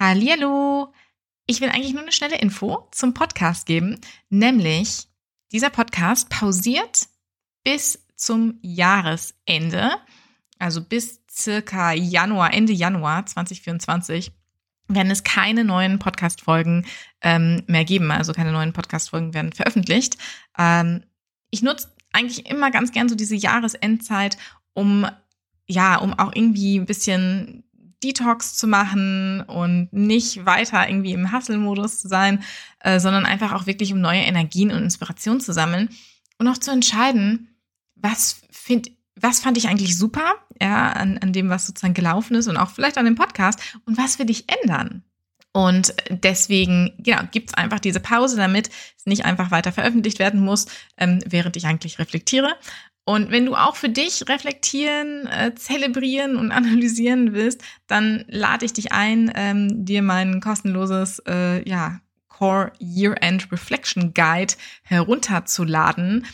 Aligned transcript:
Hallihallo! 0.00 0.94
Ich 1.44 1.60
will 1.60 1.68
eigentlich 1.68 1.92
nur 1.92 2.00
eine 2.00 2.10
schnelle 2.12 2.38
Info 2.38 2.88
zum 2.90 3.12
Podcast 3.12 3.66
geben, 3.66 4.00
nämlich 4.30 5.08
dieser 5.52 5.68
Podcast 5.68 6.30
pausiert 6.30 7.08
bis 7.64 8.06
zum 8.16 8.58
Jahresende, 8.62 9.90
also 10.58 10.82
bis 10.82 11.20
circa 11.30 11.92
Januar, 11.92 12.54
Ende 12.54 12.72
Januar 12.72 13.26
2024 13.26 14.32
werden 14.88 15.12
es 15.12 15.22
keine 15.22 15.64
neuen 15.64 15.98
Podcast-Folgen 15.98 16.86
ähm, 17.20 17.62
mehr 17.66 17.84
geben. 17.84 18.10
Also 18.10 18.32
keine 18.32 18.52
neuen 18.52 18.72
Podcast-Folgen 18.72 19.34
werden 19.34 19.52
veröffentlicht. 19.52 20.16
Ähm, 20.56 21.04
ich 21.50 21.60
nutze 21.60 21.92
eigentlich 22.14 22.46
immer 22.46 22.70
ganz 22.70 22.92
gern 22.92 23.10
so 23.10 23.14
diese 23.16 23.36
Jahresendzeit, 23.36 24.38
um 24.72 25.06
ja, 25.66 25.96
um 25.96 26.18
auch 26.18 26.32
irgendwie 26.34 26.78
ein 26.78 26.86
bisschen 26.86 27.64
Detox 28.02 28.56
zu 28.56 28.66
machen 28.66 29.42
und 29.42 29.92
nicht 29.92 30.46
weiter 30.46 30.88
irgendwie 30.88 31.12
im 31.12 31.32
Hustle-Modus 31.32 32.00
zu 32.00 32.08
sein, 32.08 32.42
äh, 32.80 32.98
sondern 33.00 33.26
einfach 33.26 33.52
auch 33.52 33.66
wirklich 33.66 33.92
um 33.92 34.00
neue 34.00 34.20
Energien 34.20 34.70
und 34.70 34.82
Inspiration 34.82 35.40
zu 35.40 35.52
sammeln 35.52 35.90
und 36.38 36.48
auch 36.48 36.58
zu 36.58 36.70
entscheiden, 36.70 37.48
was 37.94 38.40
find, 38.50 38.90
was 39.14 39.40
fand 39.40 39.58
ich 39.58 39.68
eigentlich 39.68 39.96
super, 39.96 40.34
ja, 40.60 40.92
an, 40.92 41.18
an 41.18 41.32
dem, 41.32 41.50
was 41.50 41.66
sozusagen 41.66 41.94
gelaufen 41.94 42.34
ist 42.36 42.48
und 42.48 42.56
auch 42.56 42.70
vielleicht 42.70 42.98
an 42.98 43.04
dem 43.04 43.14
Podcast 43.14 43.60
und 43.84 43.98
was 43.98 44.18
will 44.18 44.30
ich 44.30 44.46
ändern? 44.62 45.04
Und 45.52 45.94
deswegen, 46.10 46.92
genau, 46.98 47.22
gibt's 47.32 47.54
einfach 47.54 47.80
diese 47.80 47.98
Pause, 47.98 48.36
damit 48.36 48.70
es 48.96 49.06
nicht 49.06 49.24
einfach 49.24 49.50
weiter 49.50 49.72
veröffentlicht 49.72 50.20
werden 50.20 50.40
muss, 50.40 50.66
ähm, 50.96 51.18
während 51.26 51.56
ich 51.56 51.66
eigentlich 51.66 51.98
reflektiere. 51.98 52.54
Und 53.04 53.30
wenn 53.30 53.46
du 53.46 53.54
auch 53.56 53.76
für 53.76 53.88
dich 53.88 54.28
reflektieren, 54.28 55.26
äh, 55.26 55.54
zelebrieren 55.54 56.36
und 56.36 56.52
analysieren 56.52 57.32
willst, 57.32 57.62
dann 57.86 58.24
lade 58.28 58.64
ich 58.64 58.72
dich 58.72 58.92
ein, 58.92 59.32
ähm, 59.34 59.84
dir 59.84 60.02
mein 60.02 60.40
kostenloses 60.40 61.20
äh, 61.26 61.68
ja, 61.68 62.00
Core 62.28 62.72
Year-End 62.78 63.50
Reflection 63.52 64.14
Guide 64.14 64.54
herunterzuladen 64.82 66.26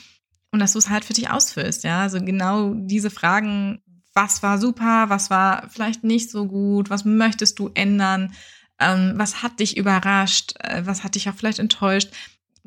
und 0.53 0.61
dass 0.61 0.73
du 0.73 0.79
es 0.79 0.89
halt 0.89 1.05
für 1.05 1.15
dich 1.15 1.31
ausfüllst. 1.31 1.85
Ja, 1.85 2.03
also 2.03 2.21
genau 2.21 2.75
diese 2.75 3.11
Fragen, 3.11 3.83
was 4.15 4.43
war 4.43 4.59
super, 4.59 5.07
was 5.09 5.31
war 5.31 5.69
vielleicht 5.69 6.05
nicht 6.05 6.31
so 6.31 6.47
gut, 6.47 6.91
was 6.91 7.05
möchtest 7.05 7.59
du 7.59 7.71
ändern, 7.75 8.33
ähm, 8.79 9.15
was 9.17 9.43
hat 9.43 9.61
dich 9.61 9.77
überrascht, 9.77 10.55
äh, 10.61 10.83
was 10.85 11.05
hat 11.05 11.15
dich 11.15 11.29
auch 11.29 11.35
vielleicht 11.35 11.59
enttäuscht 11.59 12.11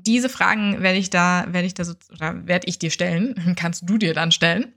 diese 0.05 0.29
Fragen 0.29 0.81
werde 0.81 0.97
ich 0.97 1.09
da, 1.09 1.45
werde 1.49 1.67
ich 1.67 1.73
da 1.73 1.83
so, 1.83 1.95
oder 2.11 2.47
werde 2.47 2.67
ich 2.67 2.79
dir 2.79 2.91
stellen, 2.91 3.55
kannst 3.57 3.89
du 3.89 3.97
dir 3.97 4.13
dann 4.13 4.31
stellen. 4.31 4.73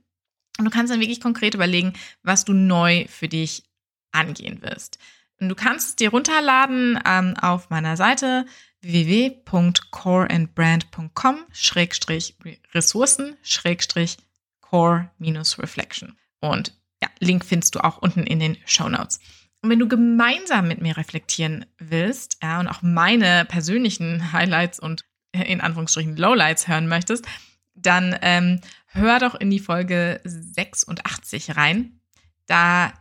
Und 0.58 0.64
du 0.66 0.70
kannst 0.70 0.92
dann 0.92 1.00
wirklich 1.00 1.20
konkret 1.20 1.54
überlegen, 1.54 1.94
was 2.22 2.44
du 2.44 2.52
neu 2.52 3.06
für 3.08 3.28
dich 3.28 3.64
angehen 4.12 4.62
wirst. 4.62 4.98
Und 5.40 5.48
du 5.48 5.54
kannst 5.54 5.88
es 5.88 5.96
dir 5.96 6.10
runterladen 6.10 7.00
ähm, 7.06 7.34
auf 7.40 7.70
meiner 7.70 7.96
Seite 7.96 8.44
www.coreandbrand.com 8.82 11.38
Schrägstrich 11.52 12.36
Ressourcen 12.74 13.38
Schrägstrich 13.42 14.18
Core 14.60 15.10
minus 15.18 15.58
Reflection. 15.58 16.18
Und 16.40 16.74
ja, 17.02 17.08
Link 17.18 17.44
findest 17.44 17.74
du 17.74 17.82
auch 17.82 17.98
unten 17.98 18.22
in 18.24 18.38
den 18.40 18.56
Show 18.66 18.88
Notes. 18.88 19.20
Und 19.62 19.70
wenn 19.70 19.78
du 19.78 19.88
gemeinsam 19.88 20.66
mit 20.66 20.80
mir 20.80 20.96
reflektieren 20.96 21.66
willst, 21.78 22.38
ja, 22.42 22.58
und 22.58 22.68
auch 22.68 22.82
meine 22.82 23.44
persönlichen 23.44 24.32
Highlights 24.32 24.80
und 24.80 25.04
in 25.32 25.60
Anführungsstrichen 25.60 26.16
Lowlights 26.16 26.68
hören 26.68 26.88
möchtest, 26.88 27.26
dann 27.74 28.16
ähm, 28.22 28.60
hör 28.86 29.18
doch 29.18 29.34
in 29.34 29.50
die 29.50 29.60
Folge 29.60 30.20
86 30.24 31.56
rein. 31.56 32.00
Da 32.46 32.92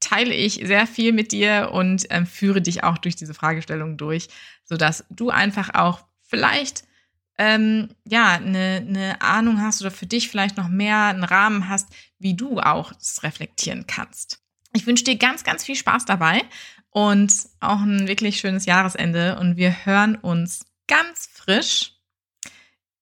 teile 0.00 0.34
ich 0.34 0.54
sehr 0.64 0.86
viel 0.86 1.12
mit 1.12 1.32
dir 1.32 1.70
und 1.72 2.06
ähm, 2.10 2.26
führe 2.26 2.60
dich 2.60 2.84
auch 2.84 2.98
durch 2.98 3.16
diese 3.16 3.34
Fragestellung 3.34 3.96
durch, 3.96 4.28
sodass 4.64 5.04
du 5.10 5.30
einfach 5.30 5.74
auch 5.74 6.04
vielleicht 6.22 6.84
ähm, 7.38 7.90
ja 8.04 8.32
eine, 8.32 8.84
eine 8.86 9.20
Ahnung 9.20 9.60
hast 9.60 9.80
oder 9.80 9.90
für 9.90 10.06
dich 10.06 10.28
vielleicht 10.28 10.56
noch 10.56 10.68
mehr 10.68 11.04
einen 11.04 11.24
Rahmen 11.24 11.68
hast, 11.68 11.88
wie 12.18 12.34
du 12.34 12.58
auch 12.60 12.92
das 12.92 13.22
reflektieren 13.22 13.86
kannst. 13.86 14.40
Ich 14.74 14.86
wünsche 14.86 15.04
dir 15.04 15.16
ganz, 15.16 15.44
ganz 15.44 15.64
viel 15.64 15.76
Spaß 15.76 16.04
dabei 16.04 16.42
und 16.90 17.32
auch 17.60 17.80
ein 17.80 18.08
wirklich 18.08 18.40
schönes 18.40 18.66
Jahresende 18.66 19.38
und 19.38 19.56
wir 19.56 19.86
hören 19.86 20.16
uns 20.16 20.66
ganz 20.88 21.28
frisch 21.32 21.92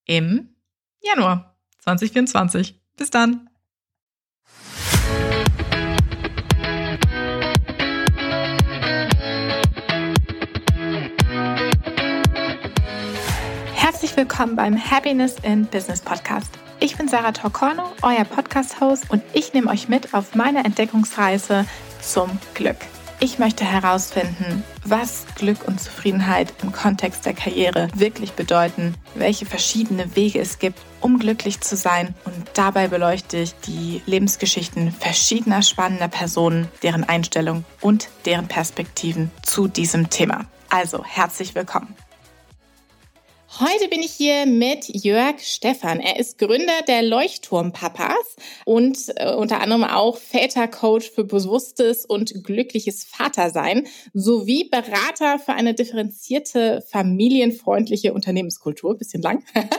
im 0.04 0.54
Januar 1.00 1.56
2024. 1.78 2.78
Bis 2.96 3.10
dann. 3.10 3.48
Herzlich 13.74 14.16
willkommen 14.16 14.56
beim 14.56 14.76
Happiness 14.76 15.36
in 15.42 15.66
Business 15.66 16.02
Podcast. 16.02 16.50
Ich 16.80 16.96
bin 16.96 17.08
Sarah 17.08 17.32
Torcorno, 17.32 17.94
euer 18.02 18.24
Podcast-Host 18.24 19.10
und 19.10 19.22
ich 19.32 19.54
nehme 19.54 19.70
euch 19.70 19.88
mit 19.88 20.12
auf 20.12 20.34
meine 20.34 20.64
Entdeckungsreise 20.64 21.66
zum 22.02 22.38
Glück. 22.54 22.76
Ich 23.18 23.38
möchte 23.38 23.64
herausfinden, 23.64 24.62
was 24.84 25.24
Glück 25.36 25.66
und 25.66 25.80
Zufriedenheit 25.80 26.52
im 26.62 26.70
Kontext 26.70 27.24
der 27.24 27.32
Karriere 27.32 27.88
wirklich 27.94 28.32
bedeuten, 28.32 28.94
welche 29.14 29.46
verschiedene 29.46 30.14
Wege 30.14 30.38
es 30.38 30.58
gibt, 30.58 30.78
um 31.00 31.18
glücklich 31.18 31.60
zu 31.60 31.76
sein. 31.76 32.14
Und 32.26 32.34
dabei 32.52 32.88
beleuchte 32.88 33.38
ich 33.38 33.54
die 33.66 34.02
Lebensgeschichten 34.04 34.92
verschiedener 34.92 35.62
spannender 35.62 36.08
Personen, 36.08 36.68
deren 36.82 37.04
Einstellung 37.04 37.64
und 37.80 38.08
deren 38.26 38.48
Perspektiven 38.48 39.30
zu 39.42 39.66
diesem 39.66 40.10
Thema. 40.10 40.44
Also 40.68 41.02
herzlich 41.02 41.54
willkommen. 41.54 41.96
Heute 43.58 43.88
bin 43.88 44.02
ich 44.02 44.12
hier 44.12 44.44
mit 44.44 44.86
Jörg 44.86 45.40
Stephan. 45.40 45.98
Er 45.98 46.18
ist 46.18 46.36
Gründer 46.36 46.82
der 46.86 47.00
Leuchtturmpapas 47.00 48.36
und 48.66 48.98
äh, 49.16 49.32
unter 49.32 49.62
anderem 49.62 49.84
auch 49.84 50.18
Vätercoach 50.18 51.10
für 51.14 51.24
bewusstes 51.24 52.04
und 52.04 52.44
glückliches 52.44 53.04
Vatersein 53.04 53.86
sowie 54.12 54.68
Berater 54.68 55.38
für 55.38 55.54
eine 55.54 55.72
differenzierte, 55.72 56.84
familienfreundliche 56.86 58.12
Unternehmenskultur. 58.12 58.98
Bisschen 58.98 59.22
lang. 59.22 59.42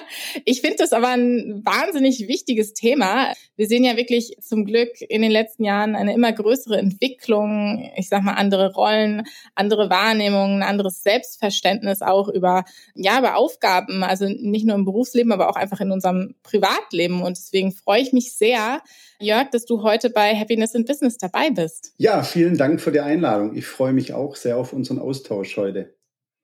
ich 0.46 0.62
finde 0.62 0.78
das 0.78 0.92
aber 0.92 1.10
ein 1.10 1.62
wahnsinnig 1.64 2.28
wichtiges 2.28 2.74
Thema. 2.74 3.32
Wir 3.58 3.68
sehen 3.68 3.84
ja 3.84 3.96
wirklich 3.96 4.38
zum 4.42 4.66
Glück 4.66 4.90
in 5.02 5.22
den 5.22 5.32
letzten 5.32 5.64
Jahren 5.64 5.96
eine 5.96 6.16
immer 6.16 6.34
größere 6.34 6.80
Entwicklung. 6.80 7.92
Ich 7.96 8.10
sag 8.10 8.24
mal 8.24 8.34
andere 8.34 8.74
Rollen, 8.74 9.28
andere 9.54 9.92
Wahrnehmungen, 9.92 10.64
anderes 10.64 11.04
Selbstverständnis 11.04 12.02
auch 12.02 12.28
über, 12.28 12.66
ja, 12.96 13.20
über 13.20 13.38
Aufgaben 13.38 13.67
Aufgaben, 13.68 14.04
also 14.04 14.28
nicht 14.28 14.66
nur 14.66 14.76
im 14.76 14.86
Berufsleben, 14.86 15.32
aber 15.32 15.50
auch 15.50 15.56
einfach 15.56 15.82
in 15.82 15.92
unserem 15.92 16.36
Privatleben. 16.44 17.22
Und 17.22 17.38
deswegen 17.38 17.72
freue 17.72 18.02
ich 18.02 18.14
mich 18.14 18.36
sehr, 18.38 18.82
Jörg, 19.20 19.50
dass 19.52 19.66
du 19.66 19.84
heute 19.84 20.10
bei 20.10 20.36
Happiness 20.36 20.74
in 20.74 20.86
Business 20.86 21.18
dabei 21.18 21.50
bist. 21.50 21.94
Ja, 21.98 22.24
vielen 22.24 22.58
Dank 22.58 22.80
für 22.82 22.92
die 22.92 23.00
Einladung. 23.00 23.56
Ich 23.56 23.66
freue 23.66 23.94
mich 23.94 24.14
auch 24.14 24.36
sehr 24.36 24.58
auf 24.58 24.74
unseren 24.74 25.00
Austausch 25.00 25.58
heute. 25.58 25.97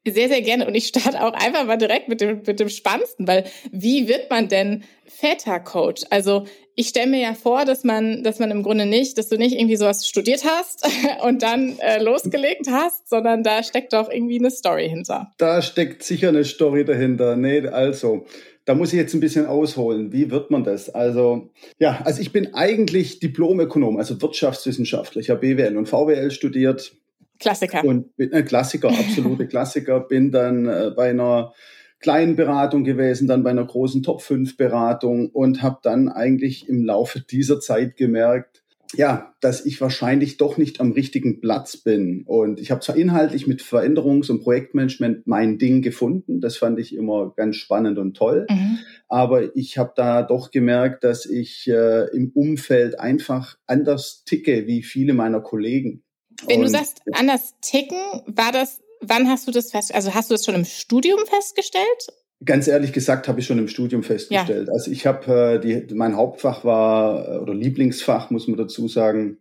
Sehr, 0.06 0.28
sehr 0.28 0.42
gerne. 0.42 0.68
Und 0.68 0.76
ich 0.76 0.88
starte 0.88 1.24
auch 1.24 1.34
einfach 1.34 1.66
mal 1.66 1.78
direkt 1.78 2.10
mit 2.10 2.20
dem, 2.20 2.42
mit 2.46 2.60
dem 2.60 2.70
Spannendsten, 2.70 3.28
weil 3.28 3.46
wie 3.72 4.08
wird 4.08 4.30
man 4.30 4.50
denn 4.50 4.84
Vätercoach? 5.06 6.06
Also 6.10 6.46
ich 6.76 6.90
stelle 6.90 7.08
mir 7.10 7.22
ja 7.22 7.34
vor, 7.36 7.66
dass 7.66 7.84
man, 7.84 8.24
dass 8.24 8.40
man 8.40 8.52
im 8.52 8.64
Grunde 8.64 8.86
nicht, 8.86 9.18
dass 9.18 9.30
du 9.30 9.38
nicht 9.38 9.56
irgendwie 9.56 9.76
sowas 9.78 10.08
studiert 10.08 10.44
hast 10.44 10.86
und 11.24 11.42
dann 11.42 11.78
äh, 11.80 12.02
losgelegt 12.02 12.68
hast, 12.70 13.08
sondern 13.10 13.44
da 13.44 13.64
steckt 13.64 13.94
doch 13.94 14.10
irgendwie 14.10 14.40
eine 14.40 14.52
Story 14.52 14.90
hinter. 14.90 15.32
Da 15.38 15.62
steckt 15.62 16.04
sicher 16.04 16.30
eine 16.30 16.44
Story 16.44 16.84
dahinter. 16.84 17.38
Nee, 17.38 17.68
also, 17.68 18.26
da 18.66 18.76
muss 18.76 18.92
ich 18.94 19.00
jetzt 19.00 19.14
ein 19.14 19.20
bisschen 19.20 19.46
ausholen. 19.46 20.12
Wie 20.12 20.32
wird 20.32 20.52
man 20.52 20.64
das? 20.64 20.90
Also, 20.90 21.50
ja, 21.80 22.02
also 22.04 22.22
ich 22.22 22.32
bin 22.32 22.54
eigentlich 22.54 23.20
Diplomökonom, 23.20 23.98
also 23.98 24.22
Wirtschaftswissenschaftler. 24.22 25.22
Ich 25.22 25.30
habe 25.30 25.42
BWL 25.42 25.78
und 25.78 25.88
VWL 25.88 26.32
studiert 26.32 26.94
Klassiker. 27.40 27.84
Und 27.84 28.16
bin, 28.16 28.32
äh, 28.32 28.44
Klassiker, 28.44 28.90
absolute 28.90 29.48
Klassiker. 29.48 30.02
Bin 30.02 30.32
dann 30.32 30.66
äh, 30.66 30.92
bei 30.96 31.10
einer 31.10 31.54
kleinen 32.00 32.36
Beratung 32.36 32.84
gewesen, 32.84 33.28
dann 33.28 33.44
bei 33.44 33.50
einer 33.50 33.66
großen 33.66 34.04
Top 34.04 34.22
5 34.22 34.58
Beratung 34.58 35.30
und 35.30 35.64
habe 35.64 35.80
dann 35.82 36.10
eigentlich 36.10 36.68
im 36.68 36.84
Laufe 36.84 37.22
dieser 37.22 37.60
Zeit 37.60 37.96
gemerkt, 37.96 38.64
ja, 38.96 39.34
dass 39.42 39.66
ich 39.66 39.82
wahrscheinlich 39.82 40.38
doch 40.38 40.58
nicht 40.58 40.80
am 40.80 40.92
richtigen 40.92 41.42
Platz 41.42 41.78
bin. 41.78 42.24
Und 42.26 42.60
ich 42.60 42.72
habe 42.72 42.82
zwar 42.82 42.96
inhaltlich 42.96 43.48
mit 43.48 43.62
Veränderungs- 43.62 44.30
und 44.30 44.42
Projektmanagement 44.42 45.26
mein 45.26 45.58
Ding 45.58 45.82
gefunden, 45.82 46.42
das 46.42 46.58
fand 46.58 46.80
ich 46.80 46.96
immer 46.96 47.34
ganz 47.36 47.56
spannend 47.56 47.98
und 47.98 48.16
toll, 48.16 48.46
mhm. 48.50 48.80
aber 49.08 49.56
ich 49.56 49.78
habe 49.78 49.94
da 49.96 50.22
doch 50.22 50.52
gemerkt, 50.52 51.04
dass 51.04 51.26
ich 51.26 51.68
äh, 51.68 52.06
im 52.16 52.32
Umfeld 52.36 53.00
einfach 53.00 53.58
anders 53.66 54.24
ticke 54.26 54.68
wie 54.68 54.84
viele 54.84 55.14
meiner 55.14 55.42
Kollegen. 55.42 56.03
Wenn 56.48 56.60
und, 56.60 56.66
du 56.66 56.70
sagst, 56.70 57.02
anders 57.14 57.56
ticken, 57.62 57.98
war 58.26 58.52
das, 58.52 58.82
wann 59.02 59.30
hast 59.30 59.48
du 59.48 59.52
das 59.52 59.72
fest, 59.72 59.94
also 59.94 60.14
hast 60.14 60.30
du 60.30 60.34
das 60.36 60.46
schon 60.46 60.56
im 60.56 60.66
Studium 60.66 61.20
festgestellt? 61.26 62.08
Ganz 62.46 62.68
ehrlich 62.68 62.92
gesagt 62.92 63.28
habe 63.28 63.40
ich 63.40 63.46
schon 63.46 63.60
im 63.60 63.68
Studium 63.68 64.04
festgestellt. 64.04 64.68
Ja. 64.68 64.74
Also 64.74 64.92
ich 64.92 65.06
habe 65.06 65.32
äh, 65.32 65.60
die, 65.60 65.94
mein 65.94 66.18
Hauptfach 66.18 66.66
war 66.66 67.28
äh, 67.28 67.38
oder 67.38 67.54
Lieblingsfach 67.54 68.32
muss 68.32 68.48
man 68.48 68.58
dazu 68.58 68.88
sagen, 68.88 69.38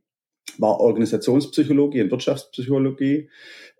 war 0.59 0.81
Organisationspsychologie 0.81 2.03
und 2.03 2.11
Wirtschaftspsychologie. 2.11 3.29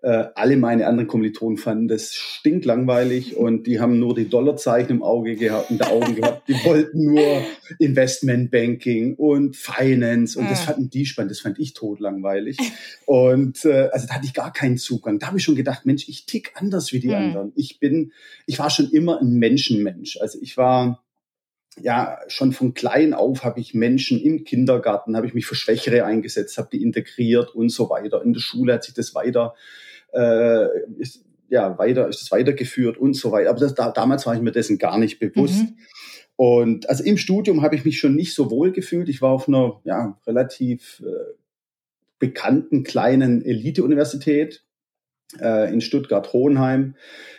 Äh, 0.03 0.31
alle 0.35 0.57
meine 0.57 0.85
anderen 0.85 1.07
Kommilitonen 1.07 1.57
fanden 1.57 1.87
das 1.87 2.13
stinklangweilig 2.13 3.37
und 3.37 3.67
die 3.67 3.79
haben 3.79 3.99
nur 3.99 4.13
die 4.13 4.27
Dollarzeichen 4.27 4.97
im 4.97 5.01
Auge 5.01 5.37
gehabt, 5.37 5.71
in 5.71 5.77
den 5.77 5.87
Augen 5.87 6.15
gehabt. 6.17 6.45
Die 6.49 6.55
wollten 6.65 7.05
nur 7.05 7.41
Investmentbanking 7.79 9.15
und 9.15 9.55
Finance 9.55 10.37
und 10.37 10.51
das 10.51 10.63
ah. 10.63 10.73
fanden 10.73 10.89
die 10.89 11.05
spannend. 11.05 11.31
Das 11.31 11.39
fand 11.39 11.57
ich 11.57 11.73
totlangweilig. 11.73 12.57
Und 13.05 13.63
äh, 13.63 13.87
also 13.93 14.05
da 14.05 14.15
hatte 14.15 14.25
ich 14.25 14.33
gar 14.33 14.51
keinen 14.51 14.77
Zugang. 14.77 15.19
Da 15.19 15.27
habe 15.27 15.37
ich 15.37 15.45
schon 15.45 15.55
gedacht, 15.55 15.85
Mensch, 15.85 16.09
ich 16.09 16.25
tick 16.25 16.51
anders 16.55 16.91
wie 16.91 16.99
die 16.99 17.07
mhm. 17.07 17.13
anderen. 17.13 17.53
Ich 17.55 17.79
bin, 17.79 18.11
ich 18.45 18.59
war 18.59 18.69
schon 18.69 18.89
immer 18.91 19.21
ein 19.21 19.35
Menschenmensch. 19.35 20.17
Also 20.19 20.37
ich 20.41 20.57
war 20.57 21.01
ja, 21.81 22.19
schon 22.27 22.51
von 22.51 22.73
klein 22.73 23.13
auf 23.13 23.45
habe 23.45 23.61
ich 23.61 23.73
Menschen 23.73 24.21
im 24.21 24.43
Kindergarten, 24.43 25.15
habe 25.15 25.27
ich 25.27 25.33
mich 25.33 25.45
für 25.45 25.55
Schwächere 25.55 26.03
eingesetzt, 26.03 26.57
habe 26.57 26.67
die 26.73 26.83
integriert 26.83 27.55
und 27.55 27.69
so 27.69 27.89
weiter. 27.89 28.21
In 28.21 28.33
der 28.33 28.41
Schule 28.41 28.73
hat 28.73 28.83
sich 28.83 28.93
das 28.93 29.15
weiter 29.15 29.55
äh, 30.13 30.67
ist, 30.97 31.25
ja, 31.49 31.77
weiter, 31.77 32.07
ist 32.07 32.21
es 32.21 32.31
weitergeführt 32.31 32.97
und 32.97 33.15
so 33.15 33.31
weiter. 33.31 33.49
Aber 33.49 33.59
das, 33.59 33.75
da, 33.75 33.91
damals 33.91 34.25
war 34.25 34.35
ich 34.35 34.41
mir 34.41 34.51
dessen 34.51 34.77
gar 34.77 34.97
nicht 34.97 35.19
bewusst. 35.19 35.63
Mhm. 35.63 35.77
Und 36.35 36.89
also 36.89 37.03
im 37.03 37.17
Studium 37.17 37.61
habe 37.61 37.75
ich 37.75 37.85
mich 37.85 37.99
schon 37.99 38.15
nicht 38.15 38.33
so 38.33 38.49
wohl 38.49 38.71
gefühlt. 38.71 39.07
Ich 39.09 39.21
war 39.21 39.31
auf 39.31 39.47
einer 39.47 39.79
ja, 39.83 40.17
relativ 40.25 41.03
äh, 41.05 41.33
bekannten 42.19 42.83
kleinen 42.83 43.43
Elite-Universität 43.43 44.63
äh, 45.39 45.71
in 45.71 45.81
Stuttgart-Hohenheim 45.81 46.95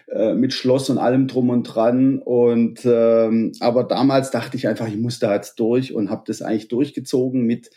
äh, 0.08 0.34
mit 0.34 0.52
Schloss 0.52 0.90
und 0.90 0.98
allem 0.98 1.26
drum 1.26 1.50
und 1.50 1.64
dran. 1.64 2.18
Und 2.18 2.80
ähm, 2.84 3.52
aber 3.60 3.84
damals 3.84 4.30
dachte 4.30 4.56
ich 4.56 4.68
einfach, 4.68 4.88
ich 4.88 4.96
muss 4.96 5.18
da 5.18 5.34
jetzt 5.34 5.58
durch 5.58 5.94
und 5.94 6.10
habe 6.10 6.24
das 6.26 6.42
eigentlich 6.42 6.68
durchgezogen 6.68 7.42
mit 7.42 7.70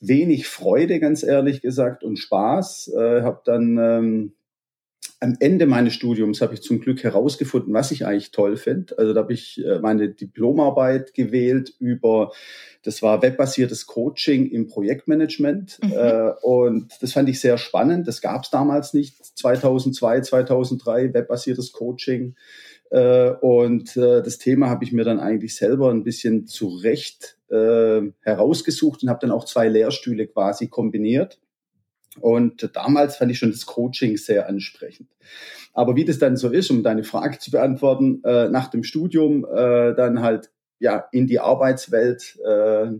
wenig 0.00 0.46
Freude, 0.48 1.00
ganz 1.00 1.22
ehrlich 1.22 1.60
gesagt, 1.60 2.04
und 2.04 2.18
Spaß. 2.18 2.92
Äh, 2.96 3.22
habe 3.22 3.40
dann 3.44 3.78
ähm, 3.78 4.32
am 5.20 5.36
Ende 5.40 5.66
meines 5.66 5.94
Studiums 5.94 6.40
habe 6.40 6.54
ich 6.54 6.62
zum 6.62 6.80
Glück 6.80 7.02
herausgefunden, 7.02 7.74
was 7.74 7.90
ich 7.90 8.06
eigentlich 8.06 8.30
toll 8.30 8.56
finde. 8.56 8.96
Also 8.98 9.12
da 9.12 9.22
habe 9.22 9.32
ich 9.32 9.64
äh, 9.64 9.80
meine 9.80 10.10
Diplomarbeit 10.10 11.12
gewählt 11.12 11.74
über, 11.80 12.30
das 12.84 13.02
war 13.02 13.20
webbasiertes 13.20 13.86
Coaching 13.86 14.48
im 14.48 14.68
Projektmanagement. 14.68 15.80
Mhm. 15.82 15.92
Äh, 15.92 16.30
und 16.42 16.92
das 17.00 17.12
fand 17.14 17.28
ich 17.28 17.40
sehr 17.40 17.58
spannend. 17.58 18.06
Das 18.06 18.20
gab 18.20 18.44
es 18.44 18.50
damals 18.50 18.94
nicht, 18.94 19.24
2002, 19.36 20.20
2003, 20.20 21.14
webbasiertes 21.14 21.72
Coaching. 21.72 22.36
Äh, 22.90 23.30
und 23.40 23.96
das 23.96 24.38
Thema 24.38 24.70
habe 24.70 24.84
ich 24.84 24.92
mir 24.92 25.04
dann 25.04 25.18
eigentlich 25.18 25.56
selber 25.56 25.90
ein 25.90 26.04
bisschen 26.04 26.46
zurecht 26.46 27.36
herausgesucht 27.50 29.02
und 29.02 29.08
habe 29.08 29.20
dann 29.22 29.30
auch 29.30 29.46
zwei 29.46 29.68
Lehrstühle 29.68 30.26
quasi 30.26 30.68
kombiniert 30.68 31.38
und 32.20 32.70
damals 32.74 33.16
fand 33.16 33.30
ich 33.30 33.38
schon 33.38 33.50
das 33.50 33.66
Coaching 33.66 34.16
sehr 34.16 34.48
ansprechend. 34.48 35.08
Aber 35.72 35.96
wie 35.96 36.04
das 36.04 36.18
dann 36.18 36.36
so 36.36 36.50
ist, 36.50 36.70
um 36.70 36.82
deine 36.82 37.04
Frage 37.04 37.38
zu 37.38 37.50
beantworten, 37.50 38.22
äh, 38.24 38.48
nach 38.48 38.68
dem 38.68 38.82
Studium 38.82 39.44
äh, 39.44 39.94
dann 39.94 40.22
halt 40.22 40.50
ja 40.80 41.08
in 41.12 41.26
die 41.26 41.40
Arbeitswelt 41.40 42.38
äh, 42.44 42.90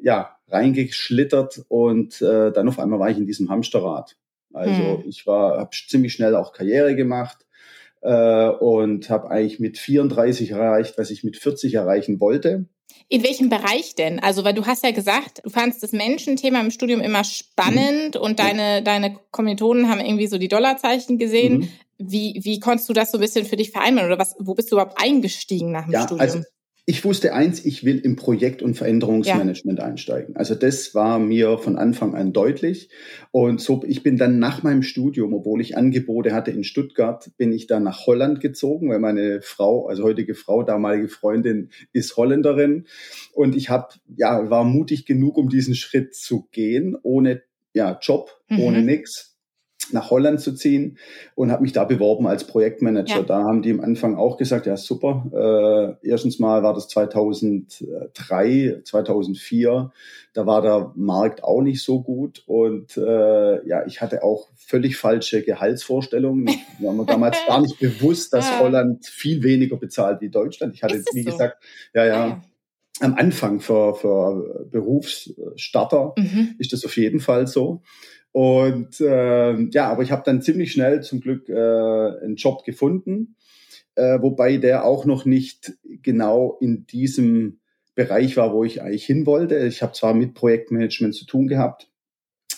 ja 0.00 0.36
reingeschlittert 0.48 1.64
und 1.68 2.20
äh, 2.20 2.52
dann 2.52 2.68
auf 2.68 2.78
einmal 2.78 2.98
war 2.98 3.10
ich 3.10 3.18
in 3.18 3.26
diesem 3.26 3.50
Hamsterrad. 3.50 4.16
Also 4.52 4.98
hm. 4.98 5.08
ich 5.08 5.26
war 5.26 5.58
habe 5.58 5.70
ziemlich 5.88 6.12
schnell 6.12 6.34
auch 6.34 6.52
Karriere 6.52 6.94
gemacht 6.94 7.46
äh, 8.02 8.48
und 8.48 9.08
habe 9.08 9.30
eigentlich 9.30 9.60
mit 9.60 9.78
34 9.78 10.50
erreicht, 10.50 10.98
was 10.98 11.10
ich 11.10 11.24
mit 11.24 11.36
40 11.36 11.74
erreichen 11.74 12.20
wollte. 12.20 12.66
In 13.08 13.22
welchem 13.22 13.48
Bereich 13.48 13.94
denn? 13.94 14.20
Also, 14.20 14.44
weil 14.44 14.54
du 14.54 14.66
hast 14.66 14.84
ja 14.84 14.90
gesagt, 14.90 15.42
du 15.44 15.50
fandst 15.50 15.82
das 15.82 15.92
Menschenthema 15.92 16.60
im 16.60 16.70
Studium 16.70 17.00
immer 17.00 17.24
spannend 17.24 18.14
mhm. 18.14 18.20
und 18.20 18.38
deine, 18.38 18.82
deine 18.82 19.18
Kommilitonen 19.30 19.88
haben 19.88 20.00
irgendwie 20.00 20.26
so 20.26 20.38
die 20.38 20.48
Dollarzeichen 20.48 21.18
gesehen. 21.18 21.58
Mhm. 21.58 21.68
Wie, 21.98 22.40
wie 22.42 22.58
konntest 22.58 22.88
du 22.88 22.92
das 22.92 23.12
so 23.12 23.18
ein 23.18 23.20
bisschen 23.20 23.44
für 23.44 23.56
dich 23.56 23.70
vereinbaren 23.70 24.10
oder 24.10 24.18
was, 24.18 24.34
wo 24.38 24.54
bist 24.54 24.72
du 24.72 24.76
überhaupt 24.76 25.00
eingestiegen 25.00 25.70
nach 25.70 25.84
dem 25.84 25.92
ja, 25.92 26.02
Studium? 26.02 26.20
Also 26.20 26.42
ich 26.84 27.04
wusste 27.04 27.32
eins, 27.32 27.64
ich 27.64 27.84
will 27.84 27.98
im 27.98 28.16
Projekt- 28.16 28.60
und 28.60 28.74
Veränderungsmanagement 28.74 29.78
ja. 29.78 29.84
einsteigen. 29.84 30.34
Also 30.34 30.56
das 30.56 30.96
war 30.96 31.20
mir 31.20 31.58
von 31.58 31.78
Anfang 31.78 32.16
an 32.16 32.32
deutlich. 32.32 32.88
Und 33.30 33.60
so, 33.60 33.84
ich 33.86 34.02
bin 34.02 34.16
dann 34.16 34.40
nach 34.40 34.64
meinem 34.64 34.82
Studium, 34.82 35.32
obwohl 35.32 35.60
ich 35.60 35.76
Angebote 35.76 36.34
hatte 36.34 36.50
in 36.50 36.64
Stuttgart, 36.64 37.30
bin 37.36 37.52
ich 37.52 37.68
dann 37.68 37.84
nach 37.84 38.06
Holland 38.06 38.40
gezogen, 38.40 38.88
weil 38.90 38.98
meine 38.98 39.42
Frau, 39.42 39.86
also 39.86 40.02
heutige 40.02 40.34
Frau, 40.34 40.64
damalige 40.64 41.08
Freundin, 41.08 41.70
ist 41.92 42.16
Holländerin. 42.16 42.86
Und 43.32 43.54
ich 43.54 43.70
habe, 43.70 43.94
ja, 44.16 44.50
war 44.50 44.64
mutig 44.64 45.06
genug, 45.06 45.38
um 45.38 45.48
diesen 45.48 45.76
Schritt 45.76 46.16
zu 46.16 46.48
gehen, 46.50 46.96
ohne 47.02 47.42
ja, 47.74 47.96
Job, 48.02 48.40
mhm. 48.48 48.60
ohne 48.60 48.82
nix 48.82 49.31
nach 49.90 50.10
Holland 50.10 50.40
zu 50.40 50.52
ziehen 50.52 50.98
und 51.34 51.50
habe 51.50 51.62
mich 51.62 51.72
da 51.72 51.84
beworben 51.84 52.26
als 52.26 52.44
Projektmanager. 52.44 53.16
Ja. 53.16 53.22
Da 53.22 53.42
haben 53.42 53.62
die 53.62 53.72
am 53.72 53.80
Anfang 53.80 54.16
auch 54.16 54.36
gesagt, 54.36 54.66
ja 54.66 54.76
super. 54.76 55.98
Äh, 56.02 56.08
erstens 56.08 56.38
mal 56.38 56.62
war 56.62 56.74
das 56.74 56.88
2003, 56.88 58.82
2004. 58.84 59.90
Da 60.34 60.46
war 60.46 60.62
der 60.62 60.92
Markt 60.94 61.42
auch 61.44 61.60
nicht 61.60 61.82
so 61.82 62.02
gut 62.02 62.42
und 62.46 62.96
äh, 62.96 63.66
ja, 63.66 63.84
ich 63.86 64.00
hatte 64.00 64.22
auch 64.22 64.48
völlig 64.54 64.96
falsche 64.96 65.42
Gehaltsvorstellungen. 65.42 66.44
Mir 66.78 66.86
war 66.86 66.94
mir 66.94 67.04
damals 67.04 67.36
gar 67.46 67.60
nicht 67.60 67.78
bewusst, 67.78 68.32
dass 68.32 68.60
Holland 68.60 69.04
viel 69.06 69.42
weniger 69.42 69.76
bezahlt 69.76 70.20
wie 70.20 70.30
Deutschland. 70.30 70.74
Ich 70.74 70.82
hatte, 70.82 71.02
wie 71.12 71.22
so? 71.22 71.30
gesagt, 71.30 71.62
ja, 71.94 72.06
ja. 72.06 72.24
Ah, 72.24 72.42
am 73.00 73.14
Anfang 73.14 73.60
für, 73.60 73.94
für 73.94 74.66
Berufsstarter 74.70 76.14
mhm. 76.16 76.54
ist 76.58 76.72
das 76.72 76.84
auf 76.84 76.96
jeden 76.96 77.20
Fall 77.20 77.46
so. 77.46 77.82
Und 78.32 79.00
äh, 79.00 79.60
ja, 79.70 79.90
aber 79.90 80.02
ich 80.02 80.10
habe 80.10 80.22
dann 80.24 80.42
ziemlich 80.42 80.72
schnell 80.72 81.02
zum 81.02 81.20
Glück 81.20 81.48
äh, 81.48 81.52
einen 81.54 82.36
Job 82.36 82.64
gefunden, 82.64 83.36
äh, 83.94 84.18
wobei 84.20 84.56
der 84.56 84.84
auch 84.86 85.04
noch 85.04 85.26
nicht 85.26 85.74
genau 85.84 86.56
in 86.60 86.86
diesem 86.86 87.60
Bereich 87.94 88.38
war, 88.38 88.54
wo 88.54 88.64
ich 88.64 88.80
eigentlich 88.80 89.04
hin 89.04 89.26
wollte. 89.26 89.58
Ich 89.58 89.82
habe 89.82 89.92
zwar 89.92 90.14
mit 90.14 90.32
Projektmanagement 90.32 91.14
zu 91.14 91.26
tun 91.26 91.46
gehabt, 91.46 91.90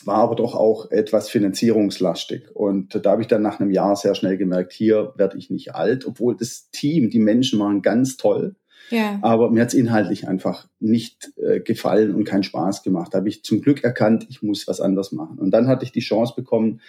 war 0.05 0.19
aber 0.19 0.37
doch 0.37 0.55
auch 0.55 0.93
etwas 0.93 1.29
finanzierungslastig. 1.29 2.55
Und 2.55 3.05
da 3.05 3.11
habe 3.11 3.23
ich 3.23 3.29
dann 3.29 3.43
nach 3.43 3.59
einem 3.59 3.73
Jahr 3.73 3.97
sehr 3.97 4.15
schnell 4.15 4.37
gemerkt, 4.37 4.73
hier 4.73 5.13
werde 5.17 5.39
ich 5.39 5.51
nicht 5.51 5.75
alt, 5.75 6.07
obwohl 6.07 6.37
das 6.37 6.71
Team, 6.71 7.11
die 7.11 7.19
Menschen 7.19 7.59
waren 7.59 7.83
ganz 7.83 8.17
toll. 8.17 8.55
Ja. 8.91 9.19
Aber 9.23 9.51
mir 9.51 9.63
hat 9.63 9.69
es 9.69 9.75
inhaltlich 9.75 10.29
einfach 10.29 10.69
nicht 10.79 11.33
äh, 11.37 11.61
gefallen 11.61 12.15
und 12.15 12.25
keinen 12.25 12.43
Spaß 12.43 12.83
gemacht. 12.83 13.13
Da 13.13 13.19
habe 13.19 13.29
ich 13.29 13.43
zum 13.43 13.61
Glück 13.61 13.83
erkannt, 13.85 14.27
ich 14.29 14.43
muss 14.43 14.69
was 14.69 14.81
anderes 14.81 15.13
machen. 15.13 15.39
Und 15.39 15.51
dann 15.51 15.67
hatte 15.67 15.85
ich 15.85 15.93
die 15.93 16.01
Chance 16.01 16.35
bekommen, 16.37 16.81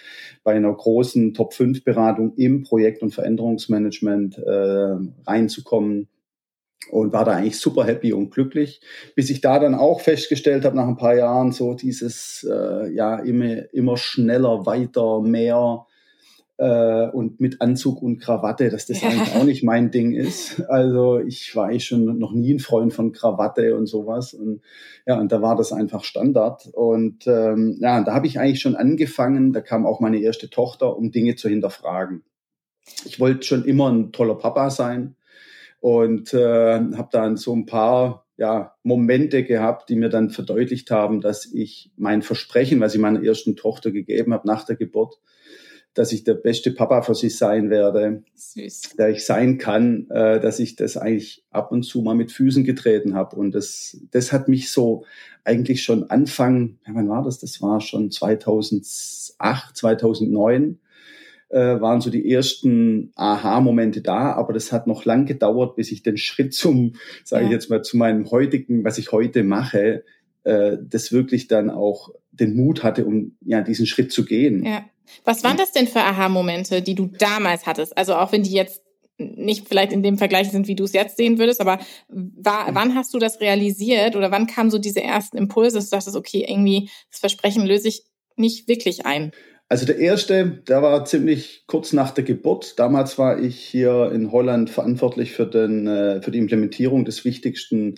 bei 0.44 0.54
einer 0.54 0.72
großen 0.72 1.34
Top-5-Beratung 1.34 2.34
im 2.36 2.62
Projekt- 2.62 3.02
und 3.02 3.14
Veränderungsmanagement 3.14 4.38
äh, 4.38 4.96
reinzukommen 5.26 6.08
und 6.90 7.12
war 7.12 7.24
da 7.24 7.32
eigentlich 7.32 7.58
super 7.58 7.84
happy 7.84 8.12
und 8.12 8.30
glücklich, 8.30 8.80
bis 9.14 9.30
ich 9.30 9.40
da 9.40 9.58
dann 9.58 9.74
auch 9.74 10.00
festgestellt 10.00 10.64
habe 10.64 10.76
nach 10.76 10.86
ein 10.86 10.96
paar 10.96 11.16
Jahren 11.16 11.52
so 11.52 11.74
dieses 11.74 12.46
äh, 12.48 12.92
ja 12.92 13.18
immer 13.18 13.72
immer 13.72 13.96
schneller, 13.96 14.66
weiter, 14.66 15.20
mehr 15.22 15.86
äh, 16.58 17.08
und 17.08 17.40
mit 17.40 17.60
Anzug 17.60 18.02
und 18.02 18.18
Krawatte, 18.18 18.70
dass 18.70 18.86
das 18.86 19.02
eigentlich 19.02 19.34
auch 19.34 19.44
nicht 19.44 19.62
mein 19.62 19.90
Ding 19.90 20.12
ist. 20.12 20.62
Also 20.68 21.18
ich 21.18 21.54
war 21.54 21.72
ich 21.72 21.84
schon 21.84 22.18
noch 22.18 22.32
nie 22.32 22.54
ein 22.54 22.60
Freund 22.60 22.92
von 22.92 23.12
Krawatte 23.12 23.76
und 23.76 23.86
sowas. 23.86 24.34
Und 24.34 24.62
ja, 25.06 25.18
und 25.18 25.32
da 25.32 25.42
war 25.42 25.56
das 25.56 25.72
einfach 25.72 26.04
Standard. 26.04 26.66
Und 26.72 27.26
ähm, 27.26 27.76
ja, 27.80 28.02
da 28.02 28.14
habe 28.14 28.26
ich 28.26 28.38
eigentlich 28.38 28.60
schon 28.60 28.76
angefangen, 28.76 29.52
da 29.52 29.60
kam 29.60 29.86
auch 29.86 30.00
meine 30.00 30.18
erste 30.18 30.48
Tochter, 30.48 30.96
um 30.96 31.10
Dinge 31.10 31.36
zu 31.36 31.48
hinterfragen. 31.48 32.22
Ich 33.04 33.20
wollte 33.20 33.46
schon 33.46 33.64
immer 33.64 33.90
ein 33.90 34.12
toller 34.12 34.36
Papa 34.36 34.70
sein 34.70 35.16
und 35.80 36.32
äh, 36.32 36.74
habe 36.78 37.08
dann 37.10 37.36
so 37.36 37.54
ein 37.54 37.66
paar 37.66 38.26
ja, 38.38 38.74
Momente 38.82 39.44
gehabt, 39.44 39.88
die 39.88 39.96
mir 39.96 40.08
dann 40.08 40.30
verdeutlicht 40.30 40.90
haben, 40.90 41.20
dass 41.20 41.46
ich 41.46 41.90
mein 41.96 42.22
Versprechen, 42.22 42.80
was 42.80 42.94
ich 42.94 43.00
meiner 43.00 43.22
ersten 43.22 43.56
Tochter 43.56 43.90
gegeben 43.90 44.34
habe 44.34 44.46
nach 44.46 44.64
der 44.64 44.76
Geburt, 44.76 45.18
dass 45.96 46.12
ich 46.12 46.24
der 46.24 46.34
beste 46.34 46.70
Papa 46.70 47.00
für 47.02 47.14
sie 47.14 47.30
sein 47.30 47.70
werde, 47.70 48.22
Süß. 48.34 48.96
der 48.98 49.08
ich 49.08 49.24
sein 49.24 49.56
kann, 49.56 50.08
äh, 50.10 50.38
dass 50.38 50.58
ich 50.60 50.76
das 50.76 50.96
eigentlich 50.96 51.44
ab 51.50 51.72
und 51.72 51.84
zu 51.84 52.02
mal 52.02 52.14
mit 52.14 52.30
Füßen 52.30 52.64
getreten 52.64 53.14
habe. 53.14 53.34
Und 53.34 53.54
das, 53.54 53.98
das 54.10 54.30
hat 54.30 54.46
mich 54.46 54.70
so 54.70 55.04
eigentlich 55.42 55.82
schon 55.82 56.10
Anfang, 56.10 56.78
ja, 56.86 56.94
wann 56.94 57.08
war 57.08 57.22
das? 57.22 57.38
Das 57.38 57.62
war 57.62 57.80
schon 57.80 58.10
2008, 58.10 59.76
2009 59.76 60.78
äh, 61.48 61.80
waren 61.80 62.00
so 62.00 62.10
die 62.10 62.30
ersten 62.30 63.12
Aha-Momente 63.14 64.02
da, 64.02 64.32
aber 64.32 64.52
das 64.52 64.72
hat 64.72 64.86
noch 64.86 65.04
lang 65.06 65.24
gedauert, 65.24 65.76
bis 65.76 65.92
ich 65.92 66.02
den 66.02 66.18
Schritt 66.18 66.52
zum, 66.52 66.96
sage 67.24 67.44
ja. 67.44 67.48
ich 67.48 67.52
jetzt 67.54 67.70
mal, 67.70 67.82
zu 67.82 67.96
meinem 67.96 68.30
heutigen, 68.30 68.84
was 68.84 68.98
ich 68.98 69.12
heute 69.12 69.44
mache, 69.44 70.04
äh, 70.44 70.76
das 70.82 71.12
wirklich 71.12 71.48
dann 71.48 71.70
auch 71.70 72.10
den 72.32 72.54
Mut 72.54 72.82
hatte, 72.82 73.06
um 73.06 73.36
ja 73.40 73.62
diesen 73.62 73.86
Schritt 73.86 74.12
zu 74.12 74.24
gehen. 74.24 74.64
Ja. 74.64 74.84
Was 75.24 75.44
waren 75.44 75.56
das 75.56 75.72
denn 75.72 75.86
für 75.86 76.00
Aha-Momente, 76.00 76.82
die 76.82 76.94
du 76.94 77.06
damals 77.06 77.66
hattest? 77.66 77.96
Also 77.96 78.14
auch 78.14 78.32
wenn 78.32 78.42
die 78.42 78.52
jetzt 78.52 78.82
nicht 79.18 79.68
vielleicht 79.68 79.92
in 79.92 80.02
dem 80.02 80.18
Vergleich 80.18 80.50
sind, 80.50 80.68
wie 80.68 80.74
du 80.74 80.84
es 80.84 80.92
jetzt 80.92 81.16
sehen 81.16 81.38
würdest, 81.38 81.60
aber 81.60 81.78
war, 82.08 82.68
wann 82.74 82.94
hast 82.94 83.14
du 83.14 83.18
das 83.18 83.40
realisiert 83.40 84.14
oder 84.14 84.30
wann 84.30 84.46
kamen 84.46 84.70
so 84.70 84.78
diese 84.78 85.02
ersten 85.02 85.38
Impulse, 85.38 85.76
dass 85.76 85.90
du 85.90 85.96
dachtest, 85.96 86.16
okay, 86.16 86.44
irgendwie 86.46 86.90
das 87.10 87.20
Versprechen 87.20 87.66
löse 87.66 87.88
ich 87.88 88.02
nicht 88.36 88.68
wirklich 88.68 89.06
ein? 89.06 89.32
Also 89.68 89.84
der 89.84 89.98
erste, 89.98 90.62
der 90.68 90.82
war 90.82 91.04
ziemlich 91.06 91.64
kurz 91.66 91.92
nach 91.92 92.12
der 92.12 92.22
Geburt. 92.22 92.78
Damals 92.78 93.18
war 93.18 93.40
ich 93.40 93.58
hier 93.58 94.12
in 94.12 94.30
Holland 94.30 94.70
verantwortlich 94.70 95.32
für, 95.32 95.46
den, 95.46 95.88
äh, 95.88 96.22
für 96.22 96.30
die 96.30 96.38
Implementierung 96.38 97.04
des 97.04 97.24
wichtigsten 97.24 97.96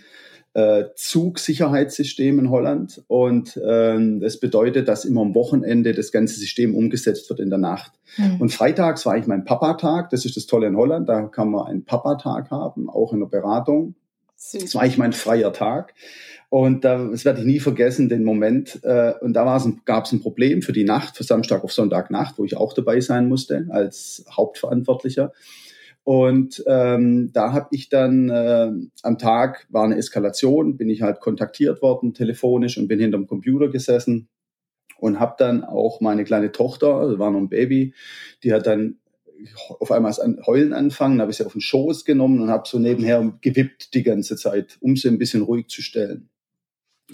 äh, 0.59 0.93
Zugsicherheitssystem 0.97 2.41
in 2.41 2.51
Holland. 2.51 3.03
Und 3.07 3.61
ähm, 3.65 4.19
das 4.19 4.41
bedeutet, 4.41 4.89
dass 4.89 5.05
immer 5.05 5.21
am 5.21 5.35
Wochenende 5.37 5.95
das 5.95 6.11
ganze 6.11 6.41
System 6.41 6.75
umgesetzt 6.75 7.31
wird 7.31 7.39
in 7.39 7.51
der 7.51 7.61
Nacht. 7.61 7.93
Mhm. 8.17 8.41
Und 8.41 8.53
freitags 8.53 9.07
war 9.07 9.17
ich 9.17 9.29
mein 9.29 9.45
Papa-Tag. 9.45 10.11
Das 10.11 10.25
ist 10.25 10.37
das 10.37 10.47
Tolle 10.47 10.67
in 10.67 10.77
Holland. 10.77 11.09
Da 11.09 11.23
kann 11.27 11.51
man 11.51 11.69
einen 11.69 11.85
Papa-Tag 11.85 12.51
haben, 12.51 12.91
auch 12.91 13.13
in 13.13 13.21
der 13.21 13.27
Beratung. 13.27 13.95
Süß. 14.35 14.65
Das 14.65 14.75
war 14.75 14.83
eigentlich 14.83 14.99
mein 14.99 15.13
freier 15.13 15.53
Tag. 15.53 15.95
Und 16.49 16.85
da, 16.85 17.07
das 17.07 17.25
werde 17.25 17.41
ich 17.41 17.47
nie 17.47 17.61
vergessen, 17.61 18.09
den 18.09 18.25
Moment. 18.25 18.81
Äh, 18.83 19.13
und 19.21 19.35
da 19.35 19.63
gab 19.85 20.07
es 20.07 20.13
ein 20.13 20.21
Problem 20.21 20.63
für 20.63 20.73
die 20.73 20.85
Nacht, 20.85 21.17
für 21.17 21.25
Samstag 21.25 21.63
auf 21.63 21.73
Sonntagnacht, 21.73 22.37
wo 22.37 22.45
ich 22.45 22.57
auch 22.57 22.73
dabei 22.73 23.01
sein 23.01 23.29
musste 23.29 23.67
als 23.71 24.25
Hauptverantwortlicher. 24.29 25.33
Und 26.09 26.65
ähm, 26.67 27.33
da 27.35 27.53
habe 27.53 27.69
ich 27.73 27.91
dann 27.91 28.31
äh, 28.31 28.73
am 29.03 29.19
Tag 29.19 29.67
war 29.69 29.85
eine 29.85 29.99
Eskalation, 29.99 30.79
bin 30.79 30.89
ich 30.89 31.03
halt 31.03 31.21
kontaktiert 31.21 31.83
worden 31.83 32.15
telefonisch 32.15 32.79
und 32.79 32.89
bin 32.89 32.99
hinterm 32.99 33.27
Computer 33.27 33.69
gesessen 33.69 34.31
und 34.97 35.21
habe 35.21 35.35
dann 35.37 35.65
auch 35.65 36.01
meine 36.01 36.25
kleine 36.25 36.51
Tochter, 36.51 36.95
also 36.95 37.19
war 37.19 37.31
noch 37.31 37.41
ein 37.41 37.51
Baby, 37.51 37.93
die 38.43 38.55
hat 38.55 38.67
dann 38.67 39.01
auf 39.81 39.93
einmal 39.93 40.15
an 40.19 40.41
Heulen 40.47 40.73
anfangen, 40.73 41.21
habe 41.21 41.31
ich 41.31 41.37
sie 41.37 41.45
auf 41.45 41.53
den 41.53 41.61
Schoß 41.61 42.07
genommen 42.07 42.41
und 42.41 42.49
habe 42.49 42.67
so 42.67 42.79
nebenher 42.79 43.31
gewippt 43.43 43.93
die 43.93 44.03
ganze 44.03 44.37
Zeit, 44.37 44.79
um 44.81 44.97
sie 44.97 45.09
ein 45.09 45.19
bisschen 45.19 45.43
ruhig 45.43 45.69
zu 45.69 45.83
stellen 45.83 46.31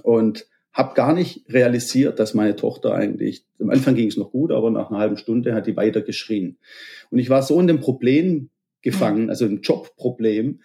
und 0.04 0.46
habe 0.72 0.94
gar 0.94 1.14
nicht 1.14 1.52
realisiert, 1.52 2.20
dass 2.20 2.32
meine 2.32 2.54
Tochter 2.54 2.94
eigentlich, 2.94 3.44
am 3.58 3.70
Anfang 3.70 3.96
ging 3.96 4.06
es 4.06 4.16
noch 4.16 4.30
gut, 4.30 4.52
aber 4.52 4.70
nach 4.70 4.90
einer 4.90 5.00
halben 5.00 5.16
Stunde 5.16 5.52
hat 5.52 5.66
die 5.66 5.76
weiter 5.76 6.00
geschrien. 6.00 6.58
Und 7.10 7.18
ich 7.18 7.28
war 7.28 7.42
so 7.42 7.58
in 7.58 7.66
dem 7.66 7.80
Problem 7.80 8.50
gefangen, 8.84 9.30
also 9.30 9.46
im 9.46 9.62
Jobproblem, 9.62 10.60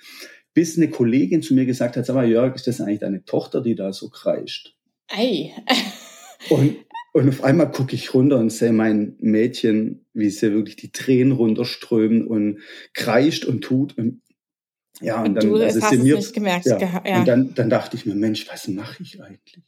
bis 0.53 0.77
eine 0.77 0.89
Kollegin 0.89 1.41
zu 1.41 1.55
mir 1.55 1.65
gesagt 1.65 1.97
hat, 1.97 2.05
sag 2.05 2.15
mal, 2.15 2.29
Jörg, 2.29 2.55
ist 2.55 2.67
das 2.67 2.81
eigentlich 2.81 2.99
deine 2.99 3.23
Tochter, 3.23 3.61
die 3.61 3.75
da 3.75 3.93
so 3.93 4.09
kreischt? 4.09 4.75
Ei. 5.07 5.51
und, 6.49 6.77
und 7.13 7.29
auf 7.29 7.43
einmal 7.43 7.71
gucke 7.71 7.95
ich 7.95 8.13
runter 8.13 8.37
und 8.37 8.51
sehe 8.51 8.73
mein 8.73 9.15
Mädchen, 9.19 10.05
wie 10.13 10.29
sie 10.29 10.53
wirklich 10.53 10.75
die 10.75 10.91
Tränen 10.91 11.31
runterströmen 11.31 12.27
und 12.27 12.59
kreischt 12.93 13.45
und 13.45 13.61
tut. 13.61 13.97
Und 13.97 14.21
ja, 15.01 15.21
und, 15.21 15.29
und 15.29 15.35
dann, 15.35 15.49
du 15.49 15.55
also 15.55 15.81
hast 15.81 15.93
es 15.93 16.03
mir, 16.03 16.15
nicht 16.17 16.33
gemerkt. 16.33 16.65
Ja, 16.65 16.79
ja. 17.05 17.19
Und 17.19 17.27
dann, 17.27 17.53
dann 17.55 17.69
dachte 17.69 17.95
ich 17.95 18.05
mir, 18.05 18.15
Mensch, 18.15 18.47
was 18.51 18.67
mache 18.67 19.01
ich 19.01 19.21
eigentlich? 19.23 19.63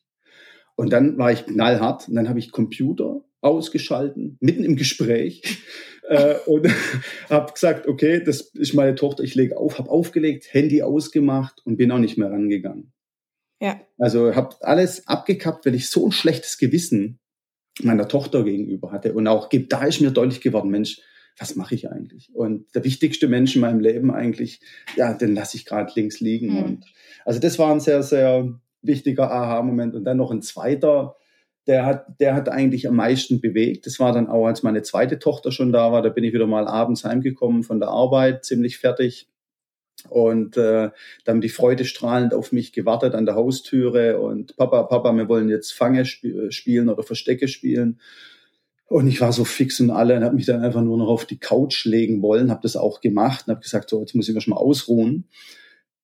Und 0.76 0.92
dann 0.92 1.18
war 1.18 1.32
ich 1.32 1.46
knallhart 1.46 2.10
und 2.10 2.16
dann 2.16 2.28
habe 2.28 2.40
ich 2.40 2.52
Computer 2.52 3.24
ausgeschalten, 3.42 4.38
mitten 4.40 4.64
im 4.64 4.76
Gespräch 4.76 5.64
äh, 6.08 6.36
und 6.46 6.68
habe 7.30 7.54
gesagt, 7.54 7.88
okay, 7.88 8.24
das 8.24 8.42
ist 8.42 8.74
meine 8.74 8.96
Tochter, 8.96 9.24
ich 9.24 9.36
lege 9.36 9.58
auf, 9.58 9.78
habe 9.78 9.90
aufgelegt, 9.90 10.54
Handy 10.54 10.84
ausgemacht 10.84 11.62
und 11.66 11.78
bin 11.78 11.92
auch 11.92 12.00
nicht 12.00 12.18
mehr 12.18 12.32
rangegangen. 12.32 12.94
Ja. 13.60 13.80
Also 13.98 14.36
habe 14.36 14.56
alles 14.62 15.08
abgekappt, 15.08 15.66
weil 15.66 15.76
ich 15.76 15.90
so 15.90 16.06
ein 16.06 16.12
schlechtes 16.12 16.58
Gewissen 16.58 17.20
meiner 17.82 18.08
Tochter 18.08 18.44
gegenüber 18.44 18.92
hatte 18.92 19.14
und 19.14 19.28
auch 19.28 19.50
da 19.50 19.86
ist 19.86 20.02
mir 20.02 20.12
deutlich 20.12 20.42
geworden, 20.42 20.70
Mensch, 20.70 21.02
was 21.38 21.56
mache 21.56 21.76
ich 21.76 21.90
eigentlich? 21.90 22.34
Und 22.36 22.74
der 22.76 22.84
wichtigste 22.84 23.28
Mensch 23.28 23.56
in 23.56 23.62
meinem 23.62 23.80
Leben 23.80 24.12
eigentlich, 24.12 24.62
ja, 24.96 25.14
den 25.14 25.34
lasse 25.34 25.58
ich 25.58 25.66
gerade 25.66 25.92
links 25.96 26.20
liegen. 26.20 26.54
Mhm. 26.54 26.64
Und 26.64 26.86
also 27.26 27.40
das 27.40 27.58
war 27.58 27.72
ein 27.72 27.80
sehr, 27.80 28.04
sehr 28.04 28.60
wichtiger 28.82 29.32
Aha-Moment. 29.32 29.96
Und 29.96 30.04
dann 30.04 30.18
noch 30.18 30.32
ein 30.32 30.42
zweiter, 30.42 31.16
der 31.68 31.86
hat, 31.86 32.20
der 32.20 32.34
hat 32.34 32.50
eigentlich 32.50 32.88
am 32.88 32.96
meisten 32.96 33.40
bewegt. 33.40 33.86
Das 33.86 34.00
war 34.00 34.14
dann 34.14 34.28
auch, 34.28 34.48
als 34.48 34.64
meine 34.64 34.82
zweite 34.82 35.20
Tochter 35.20 35.52
schon 35.52 35.72
da 35.72 35.92
war. 35.92 36.02
Da 36.02 36.10
bin 36.10 36.24
ich 36.24 36.34
wieder 36.34 36.48
mal 36.48 36.68
abends 36.68 37.04
heimgekommen 37.04 37.64
von 37.64 37.80
der 37.80 37.90
Arbeit, 37.90 38.46
ziemlich 38.46 38.78
fertig. 38.78 39.28
Und 40.10 40.58
äh, 40.58 40.90
dann 41.26 41.42
die 41.42 41.50
Freude 41.50 41.86
strahlend 41.86 42.34
auf 42.34 42.52
mich 42.52 42.74
gewartet 42.74 43.14
an 43.14 43.28
der 43.28 43.36
Haustüre 43.36 44.20
und 44.20 44.56
Papa, 44.58 44.84
Papa, 44.84 45.14
wir 45.14 45.30
wollen 45.30 45.50
jetzt 45.50 45.74
Fange 45.74 46.02
sp 46.02 46.50
spielen 46.50 46.90
oder 46.90 47.04
Verstecke 47.04 47.48
spielen. 47.48 48.00
Und 48.88 49.08
ich 49.08 49.22
war 49.22 49.32
so 49.32 49.46
fix 49.46 49.80
und 49.80 49.92
alle 49.92 50.18
und 50.18 50.24
habe 50.24 50.36
mich 50.36 50.48
dann 50.48 50.62
einfach 50.62 50.82
nur 50.82 50.98
noch 50.98 51.08
auf 51.08 51.26
die 51.26 51.38
Couch 51.38 51.86
legen 51.86 52.22
wollen, 52.22 52.52
habe 52.52 52.62
das 52.64 52.76
auch 52.76 53.00
gemacht 53.00 53.48
und 53.48 53.52
habe 53.52 53.62
gesagt, 53.62 53.90
so, 53.90 54.02
jetzt 54.02 54.16
muss 54.16 54.28
ich 54.28 54.36
mich 54.36 54.44
schon 54.44 54.54
mal 54.54 54.60
ausruhen. 54.60 55.30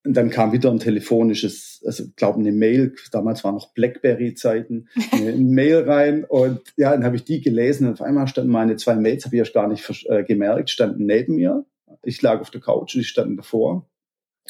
Und 0.07 0.13
dann 0.13 0.29
kam 0.29 0.53
wieder 0.53 0.71
ein 0.71 0.79
telefonisches, 0.79 1.83
also 1.85 2.05
glaube 2.15 2.39
eine 2.39 2.53
Mail, 2.53 2.95
damals 3.11 3.43
war 3.43 3.51
noch 3.51 3.73
Blackberry-Zeiten, 3.73 4.87
eine 5.11 5.33
Mail 5.33 5.79
rein 5.79 6.23
und 6.23 6.61
ja, 6.77 6.91
dann 6.91 7.03
habe 7.03 7.17
ich 7.17 7.25
die 7.25 7.41
gelesen 7.41 7.87
und 7.87 7.93
auf 7.93 8.01
einmal 8.01 8.25
standen 8.29 8.49
meine 8.49 8.77
zwei 8.77 8.95
Mails, 8.95 9.25
habe 9.25 9.35
ich 9.35 9.39
erst 9.39 9.53
gar 9.53 9.67
nicht 9.67 10.05
äh, 10.07 10.23
gemerkt, 10.23 10.69
standen 10.69 11.05
neben 11.05 11.35
mir. 11.35 11.65
Ich 12.03 12.21
lag 12.21 12.39
auf 12.39 12.51
der 12.51 12.61
Couch 12.61 12.95
und 12.95 13.01
die 13.01 13.03
standen 13.03 13.35
davor. 13.35 13.89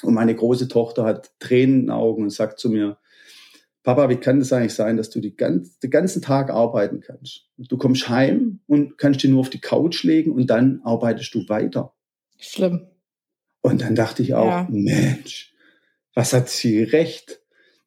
Und 0.04 0.14
meine 0.14 0.36
große 0.36 0.68
Tochter 0.68 1.06
hat 1.06 1.32
Tränen 1.40 1.80
in 1.80 1.86
den 1.88 1.92
Augen 1.92 2.22
und 2.22 2.30
sagt 2.30 2.60
zu 2.60 2.70
mir, 2.70 3.00
Papa, 3.82 4.10
wie 4.10 4.18
kann 4.18 4.38
das 4.38 4.54
eigentlich 4.54 4.76
sein, 4.76 4.96
dass 4.96 5.10
du 5.10 5.22
die 5.22 5.36
ganz, 5.36 5.80
den 5.80 5.90
ganzen 5.90 6.22
Tag 6.22 6.52
arbeiten 6.52 7.00
kannst? 7.00 7.48
Du 7.58 7.78
kommst 7.78 8.10
heim 8.10 8.60
und 8.68 9.00
kannst 9.00 9.24
dich 9.24 9.32
nur 9.32 9.40
auf 9.40 9.50
die 9.50 9.62
Couch 9.62 10.04
legen 10.04 10.34
und 10.34 10.52
dann 10.52 10.82
arbeitest 10.84 11.34
du 11.34 11.50
weiter. 11.50 11.96
Schlimm. 12.38 12.86
Und 13.68 13.82
dann 13.82 13.96
dachte 13.96 14.22
ich 14.22 14.34
auch, 14.34 14.48
ja. 14.48 14.68
Mensch, 14.70 15.54
was 16.14 16.34
hat 16.34 16.50
sie 16.50 16.84
recht? 16.84 17.42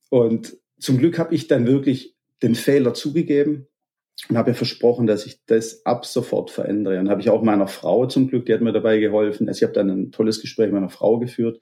Und 0.09 0.57
zum 0.79 0.99
Glück 0.99 1.19
habe 1.19 1.35
ich 1.35 1.47
dann 1.47 1.67
wirklich 1.67 2.15
den 2.43 2.55
Fehler 2.55 2.95
zugegeben 2.95 3.67
und 4.29 4.37
habe 4.37 4.51
ihr 4.51 4.55
versprochen, 4.55 5.07
dass 5.07 5.27
ich 5.27 5.45
das 5.47 5.85
ab 5.87 6.05
sofort 6.05 6.51
verändere. 6.51 6.99
Und 7.01 7.09
habe 7.09 7.21
ich 7.21 7.31
auch 7.31 7.43
meiner 7.43 7.69
Frau 7.69 8.07
zum 8.07 8.29
Glück, 8.29 8.47
die 8.47 8.53
hat 8.53 8.61
mir 8.61 8.73
dabei 8.73 8.99
geholfen. 8.99 9.49
Also 9.49 9.59
ich 9.59 9.63
habe 9.63 9.73
dann 9.73 9.89
ein 9.89 10.13
tolles 10.13 10.41
Gespräch 10.41 10.67
mit 10.67 10.75
meiner 10.75 10.91
Frau 10.91 11.19
geführt. 11.19 11.61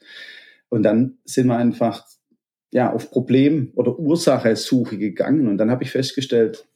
Und 0.68 0.82
dann 0.82 1.18
sind 1.24 1.46
wir 1.46 1.56
einfach 1.56 2.04
ja, 2.70 2.92
auf 2.92 3.10
Problem- 3.10 3.72
oder 3.74 3.98
Ursache-Suche 3.98 4.98
gegangen. 4.98 5.48
Und 5.48 5.58
dann 5.58 5.70
habe 5.70 5.84
ich 5.84 5.90
festgestellt, 5.90 6.66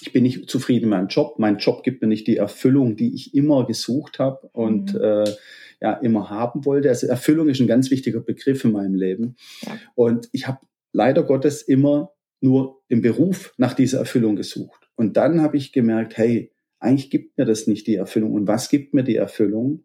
ich 0.00 0.12
bin 0.12 0.22
nicht 0.22 0.50
zufrieden 0.50 0.88
mit 0.88 0.98
meinem 0.98 1.08
Job. 1.08 1.38
Mein 1.38 1.58
Job 1.58 1.82
gibt 1.82 2.02
mir 2.02 2.08
nicht 2.08 2.26
die 2.26 2.36
Erfüllung, 2.36 2.96
die 2.96 3.14
ich 3.14 3.34
immer 3.34 3.66
gesucht 3.66 4.18
habe 4.18 4.48
und 4.52 4.94
mhm. 4.94 5.00
äh, 5.00 5.24
ja 5.80 5.92
immer 5.94 6.30
haben 6.30 6.64
wollte. 6.64 6.88
Also 6.88 7.06
Erfüllung 7.06 7.48
ist 7.48 7.60
ein 7.60 7.66
ganz 7.66 7.90
wichtiger 7.90 8.20
Begriff 8.20 8.64
in 8.64 8.72
meinem 8.72 8.94
Leben. 8.94 9.36
Ja. 9.62 9.78
Und 9.94 10.28
ich 10.32 10.46
habe 10.46 10.60
leider 10.92 11.22
Gottes 11.22 11.62
immer 11.62 12.12
nur 12.40 12.82
im 12.88 13.00
Beruf 13.00 13.54
nach 13.56 13.74
dieser 13.74 13.98
Erfüllung 13.98 14.36
gesucht. 14.36 14.88
Und 14.96 15.16
dann 15.16 15.40
habe 15.40 15.56
ich 15.56 15.72
gemerkt, 15.72 16.16
hey, 16.16 16.52
eigentlich 16.78 17.10
gibt 17.10 17.38
mir 17.38 17.46
das 17.46 17.66
nicht 17.66 17.86
die 17.86 17.96
Erfüllung. 17.96 18.32
Und 18.32 18.46
was 18.46 18.68
gibt 18.68 18.94
mir 18.94 19.04
die 19.04 19.16
Erfüllung? 19.16 19.84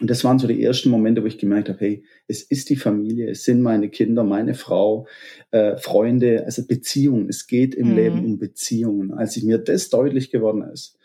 Und 0.00 0.10
das 0.10 0.24
waren 0.24 0.38
so 0.38 0.46
die 0.46 0.62
ersten 0.62 0.90
Momente, 0.90 1.22
wo 1.22 1.26
ich 1.26 1.38
gemerkt 1.38 1.68
habe, 1.68 1.80
hey, 1.80 2.04
es 2.26 2.42
ist 2.42 2.68
die 2.68 2.76
Familie, 2.76 3.30
es 3.30 3.44
sind 3.44 3.62
meine 3.62 3.88
Kinder, 3.88 4.24
meine 4.24 4.54
Frau, 4.54 5.06
äh, 5.52 5.76
Freunde, 5.78 6.44
also 6.44 6.66
Beziehungen. 6.66 7.28
Es 7.28 7.46
geht 7.46 7.74
im 7.74 7.90
mhm. 7.90 7.96
Leben 7.96 8.24
um 8.24 8.38
Beziehungen. 8.38 9.12
Als 9.12 9.36
ich 9.36 9.44
mir 9.44 9.58
das 9.58 9.88
deutlich 9.88 10.30
geworden 10.30 10.62
ist, 10.70 10.98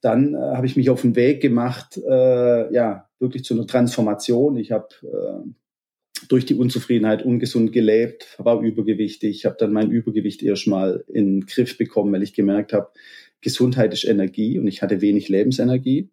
dann 0.00 0.34
äh, 0.34 0.38
habe 0.38 0.66
ich 0.66 0.76
mich 0.76 0.90
auf 0.90 1.02
den 1.02 1.14
Weg 1.14 1.40
gemacht, 1.40 1.96
äh, 1.98 2.72
ja, 2.74 3.08
wirklich 3.18 3.44
zu 3.44 3.54
einer 3.54 3.66
Transformation. 3.66 4.56
Ich 4.56 4.72
habe 4.72 4.88
äh, 5.02 5.48
durch 6.28 6.46
die 6.46 6.54
Unzufriedenheit 6.54 7.24
ungesund 7.24 7.72
gelebt, 7.72 8.36
war 8.38 8.60
übergewichtig, 8.60 9.44
habe 9.44 9.56
dann 9.58 9.72
mein 9.72 9.90
Übergewicht 9.90 10.42
erstmal 10.42 11.04
in 11.08 11.40
den 11.40 11.46
Griff 11.46 11.78
bekommen, 11.78 12.12
weil 12.12 12.22
ich 12.22 12.34
gemerkt 12.34 12.72
habe, 12.72 12.88
Gesundheit 13.40 13.92
ist 13.92 14.04
Energie 14.04 14.58
und 14.58 14.66
ich 14.66 14.82
hatte 14.82 15.00
wenig 15.00 15.28
Lebensenergie. 15.28 16.10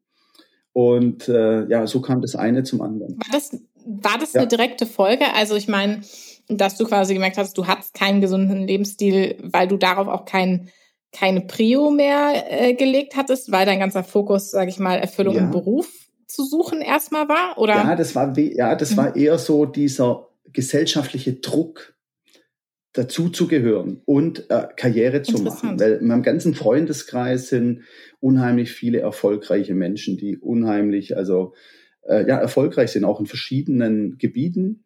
Und 0.73 1.29
äh, 1.29 1.67
ja, 1.67 1.85
so 1.85 2.01
kam 2.01 2.21
das 2.21 2.35
eine 2.35 2.63
zum 2.63 2.81
anderen. 2.81 3.15
War 3.17 3.31
das, 3.31 3.51
war 3.85 4.17
das 4.19 4.33
ja. 4.33 4.41
eine 4.41 4.47
direkte 4.47 4.85
Folge? 4.85 5.25
Also 5.35 5.55
ich 5.55 5.67
meine, 5.67 6.01
dass 6.49 6.77
du 6.77 6.85
quasi 6.85 7.13
gemerkt 7.13 7.37
hast, 7.37 7.57
du 7.57 7.67
hattest 7.67 7.93
keinen 7.93 8.21
gesunden 8.21 8.67
Lebensstil, 8.67 9.37
weil 9.43 9.67
du 9.67 9.77
darauf 9.77 10.07
auch 10.07 10.25
kein, 10.25 10.69
keine 11.11 11.41
Prio 11.41 11.91
mehr 11.91 12.45
äh, 12.49 12.73
gelegt 12.73 13.15
hattest, 13.15 13.51
weil 13.51 13.65
dein 13.65 13.79
ganzer 13.79 14.03
Fokus, 14.03 14.51
sage 14.51 14.69
ich 14.69 14.79
mal, 14.79 14.97
Erfüllung 14.97 15.35
ja. 15.35 15.41
im 15.41 15.51
Beruf 15.51 15.87
zu 16.27 16.43
suchen 16.43 16.81
erstmal 16.81 17.29
war? 17.29 17.57
Oder? 17.57 17.75
Ja, 17.75 17.95
das 17.95 18.15
war, 18.15 18.37
ja, 18.37 18.75
das 18.75 18.91
mhm. 18.91 18.97
war 18.97 19.15
eher 19.15 19.37
so 19.37 19.65
dieser 19.65 20.27
gesellschaftliche 20.51 21.33
Druck, 21.33 21.93
dazu 22.93 23.29
zu 23.29 23.47
gehören 23.47 24.01
und 24.05 24.49
äh, 24.51 24.67
Karriere 24.75 25.23
zu 25.23 25.41
machen. 25.41 25.79
Weil 25.79 25.93
in 25.93 26.07
meinem 26.07 26.21
ganzen 26.21 26.53
Freundeskreis 26.53 27.49
sind 27.49 27.81
unheimlich 28.19 28.71
viele 28.71 28.99
erfolgreiche 28.99 29.73
Menschen, 29.73 30.17
die 30.17 30.37
unheimlich, 30.37 31.17
also 31.17 31.53
äh, 32.03 32.27
ja, 32.27 32.37
erfolgreich 32.37 32.91
sind, 32.91 33.03
auch 33.03 33.19
in 33.19 33.25
verschiedenen 33.25 34.17
Gebieten. 34.19 34.83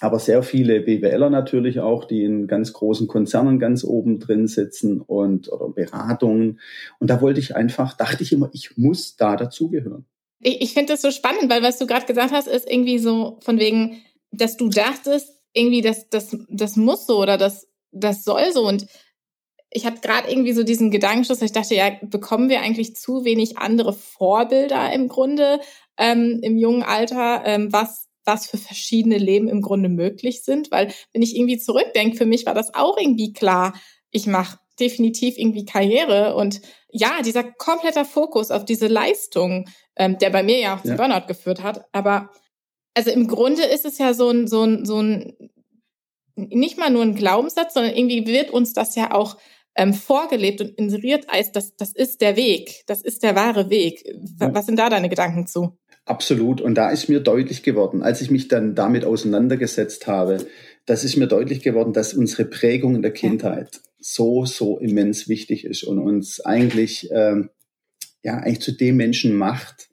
Aber 0.00 0.18
sehr 0.18 0.42
viele 0.42 0.80
BWLer 0.80 1.30
natürlich 1.30 1.80
auch, 1.80 2.04
die 2.04 2.24
in 2.24 2.46
ganz 2.46 2.72
großen 2.72 3.08
Konzernen 3.08 3.58
ganz 3.58 3.84
oben 3.84 4.18
drin 4.18 4.46
sitzen 4.46 5.00
und 5.00 5.50
oder 5.50 5.68
Beratungen. 5.68 6.60
Und 6.98 7.08
da 7.08 7.20
wollte 7.20 7.40
ich 7.40 7.56
einfach, 7.56 7.96
dachte 7.96 8.22
ich 8.22 8.32
immer, 8.32 8.50
ich 8.52 8.76
muss 8.76 9.16
da 9.16 9.36
dazugehören. 9.36 10.06
Ich, 10.40 10.60
ich 10.60 10.74
finde 10.74 10.92
das 10.92 11.02
so 11.02 11.10
spannend, 11.10 11.48
weil 11.48 11.62
was 11.62 11.78
du 11.78 11.86
gerade 11.86 12.06
gesagt 12.06 12.32
hast, 12.32 12.48
ist 12.48 12.70
irgendwie 12.70 12.98
so 12.98 13.38
von 13.40 13.58
wegen, 13.58 13.98
dass 14.32 14.56
du 14.56 14.68
dachtest, 14.68 15.41
irgendwie 15.52 15.82
das, 15.82 16.08
das, 16.08 16.36
das 16.48 16.76
muss 16.76 17.06
so 17.06 17.20
oder 17.20 17.36
das, 17.36 17.68
das 17.90 18.24
soll 18.24 18.52
so. 18.52 18.66
Und 18.66 18.86
ich 19.70 19.86
hatte 19.86 20.00
gerade 20.00 20.30
irgendwie 20.30 20.52
so 20.52 20.62
diesen 20.62 20.90
Gedankenschluss, 20.90 21.42
ich 21.42 21.52
dachte, 21.52 21.74
ja, 21.74 21.90
bekommen 22.02 22.48
wir 22.48 22.60
eigentlich 22.60 22.96
zu 22.96 23.24
wenig 23.24 23.58
andere 23.58 23.92
Vorbilder 23.92 24.92
im 24.92 25.08
Grunde 25.08 25.60
ähm, 25.98 26.40
im 26.42 26.56
jungen 26.56 26.82
Alter, 26.82 27.42
ähm, 27.44 27.72
was 27.72 28.08
was 28.24 28.46
für 28.46 28.58
verschiedene 28.58 29.18
Leben 29.18 29.48
im 29.48 29.62
Grunde 29.62 29.88
möglich 29.88 30.44
sind. 30.44 30.70
Weil 30.70 30.92
wenn 31.12 31.22
ich 31.22 31.36
irgendwie 31.36 31.58
zurückdenke, 31.58 32.16
für 32.16 32.26
mich 32.26 32.46
war 32.46 32.54
das 32.54 32.74
auch 32.74 32.96
irgendwie 32.96 33.32
klar, 33.32 33.74
ich 34.10 34.26
mache 34.26 34.58
definitiv 34.78 35.38
irgendwie 35.38 35.64
Karriere 35.64 36.34
und 36.34 36.60
ja, 36.88 37.22
dieser 37.22 37.44
kompletter 37.44 38.04
Fokus 38.04 38.50
auf 38.50 38.64
diese 38.64 38.86
Leistung, 38.86 39.68
ähm, 39.96 40.18
der 40.18 40.30
bei 40.30 40.42
mir 40.42 40.58
ja 40.58 40.76
auch 40.76 40.82
zum 40.82 40.92
ja. 40.92 40.96
Burnout 40.96 41.26
geführt 41.26 41.62
hat. 41.62 41.84
Aber 41.92 42.30
also 42.94 43.10
im 43.10 43.26
Grunde 43.26 43.64
ist 43.64 43.84
es 43.84 43.98
ja 43.98 44.14
so 44.14 44.30
ein, 44.30 44.46
so 44.46 44.62
ein, 44.62 44.84
so 44.84 45.00
ein, 45.00 45.34
nicht 46.36 46.78
mal 46.78 46.90
nur 46.90 47.02
ein 47.02 47.14
Glaubenssatz, 47.14 47.74
sondern 47.74 47.94
irgendwie 47.94 48.26
wird 48.26 48.50
uns 48.50 48.72
das 48.72 48.94
ja 48.96 49.12
auch 49.12 49.36
ähm, 49.74 49.94
vorgelebt 49.94 50.60
und 50.60 50.70
inseriert 50.78 51.26
als 51.28 51.52
das, 51.52 51.76
das 51.76 51.92
ist 51.92 52.20
der 52.20 52.36
Weg, 52.36 52.82
das 52.86 53.02
ist 53.02 53.22
der 53.22 53.34
wahre 53.34 53.70
Weg. 53.70 54.04
Was 54.38 54.66
sind 54.66 54.78
da 54.78 54.90
deine 54.90 55.08
Gedanken 55.08 55.46
zu? 55.46 55.78
Absolut. 56.04 56.60
Und 56.60 56.74
da 56.74 56.90
ist 56.90 57.08
mir 57.08 57.20
deutlich 57.20 57.62
geworden, 57.62 58.02
als 58.02 58.20
ich 58.20 58.30
mich 58.30 58.48
dann 58.48 58.74
damit 58.74 59.04
auseinandergesetzt 59.04 60.06
habe, 60.06 60.44
das 60.84 61.04
ist 61.04 61.16
mir 61.16 61.28
deutlich 61.28 61.62
geworden, 61.62 61.92
dass 61.92 62.12
unsere 62.12 62.44
Prägung 62.44 62.96
in 62.96 63.02
der 63.02 63.12
Kindheit 63.12 63.80
so, 64.00 64.44
so 64.44 64.78
immens 64.78 65.28
wichtig 65.28 65.64
ist 65.64 65.84
und 65.84 66.00
uns 66.00 66.40
eigentlich, 66.44 67.08
ähm, 67.12 67.50
ja, 68.24 68.38
eigentlich 68.38 68.60
zu 68.60 68.72
dem 68.72 68.96
Menschen 68.96 69.34
macht, 69.34 69.90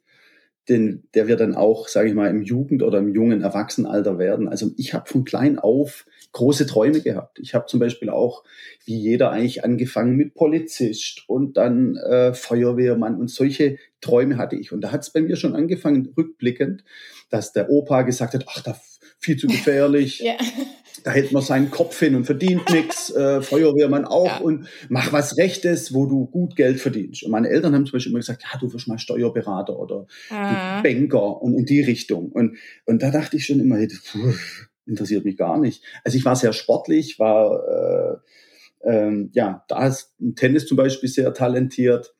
den, 0.68 1.04
der 1.14 1.26
wir 1.26 1.36
dann 1.36 1.54
auch, 1.54 1.88
sage 1.88 2.08
ich 2.08 2.14
mal, 2.14 2.30
im 2.30 2.42
Jugend- 2.42 2.82
oder 2.82 2.98
im 2.98 3.08
jungen 3.08 3.42
Erwachsenenalter 3.42 4.18
werden. 4.18 4.48
Also 4.48 4.70
ich 4.76 4.94
habe 4.94 5.08
von 5.08 5.24
klein 5.24 5.58
auf 5.58 6.06
große 6.32 6.66
Träume 6.66 7.00
gehabt. 7.00 7.38
Ich 7.40 7.54
habe 7.54 7.66
zum 7.66 7.80
Beispiel 7.80 8.08
auch, 8.10 8.44
wie 8.84 8.96
jeder 8.96 9.30
eigentlich, 9.30 9.64
angefangen 9.64 10.16
mit 10.16 10.34
Polizist 10.34 11.24
und 11.26 11.56
dann 11.56 11.96
äh, 11.96 12.34
Feuerwehrmann 12.34 13.16
und 13.16 13.30
solche 13.30 13.78
Träume 14.00 14.36
hatte 14.36 14.56
ich. 14.56 14.72
Und 14.72 14.82
da 14.82 14.92
hat 14.92 15.02
es 15.02 15.10
bei 15.10 15.20
mir 15.20 15.36
schon 15.36 15.56
angefangen, 15.56 16.12
rückblickend, 16.16 16.84
dass 17.30 17.52
der 17.52 17.70
Opa 17.70 18.02
gesagt 18.02 18.34
hat, 18.34 18.44
ach, 18.48 18.62
da 18.62 18.78
viel 19.18 19.36
zu 19.36 19.46
gefährlich. 19.48 20.20
ja. 20.20 20.36
Da 21.04 21.12
hält 21.12 21.32
man 21.32 21.42
seinen 21.42 21.70
Kopf 21.70 21.98
hin 21.98 22.14
und 22.14 22.24
verdient 22.24 22.68
nichts, 22.70 23.10
äh, 23.14 23.40
Feuerwehrmann 23.40 24.04
auch 24.04 24.26
ja. 24.26 24.38
und 24.38 24.68
mach 24.88 25.12
was 25.12 25.36
Rechtes, 25.36 25.94
wo 25.94 26.06
du 26.06 26.26
gut 26.26 26.56
Geld 26.56 26.80
verdienst. 26.80 27.22
Und 27.22 27.30
meine 27.30 27.48
Eltern 27.48 27.74
haben 27.74 27.86
zum 27.86 27.92
Beispiel 27.92 28.12
immer 28.12 28.20
gesagt, 28.20 28.42
ja, 28.42 28.58
du 28.58 28.72
wirst 28.72 28.88
mal 28.88 28.98
Steuerberater 28.98 29.78
oder 29.78 30.06
ah. 30.30 30.82
Banker 30.82 31.40
und 31.40 31.54
in 31.54 31.64
die 31.64 31.80
Richtung. 31.80 32.30
Und, 32.32 32.56
und 32.86 33.02
da 33.02 33.10
dachte 33.10 33.36
ich 33.36 33.46
schon 33.46 33.60
immer, 33.60 33.78
puh, 34.12 34.32
interessiert 34.86 35.24
mich 35.24 35.36
gar 35.36 35.58
nicht. 35.58 35.82
Also 36.04 36.18
ich 36.18 36.24
war 36.24 36.36
sehr 36.36 36.52
sportlich, 36.52 37.18
war 37.18 38.20
äh, 38.84 38.90
ähm, 38.90 39.30
ja 39.34 39.64
da 39.68 39.86
ist 39.86 40.14
Tennis 40.36 40.66
zum 40.66 40.76
Beispiel 40.76 41.08
sehr 41.08 41.32
talentiert. 41.32 42.14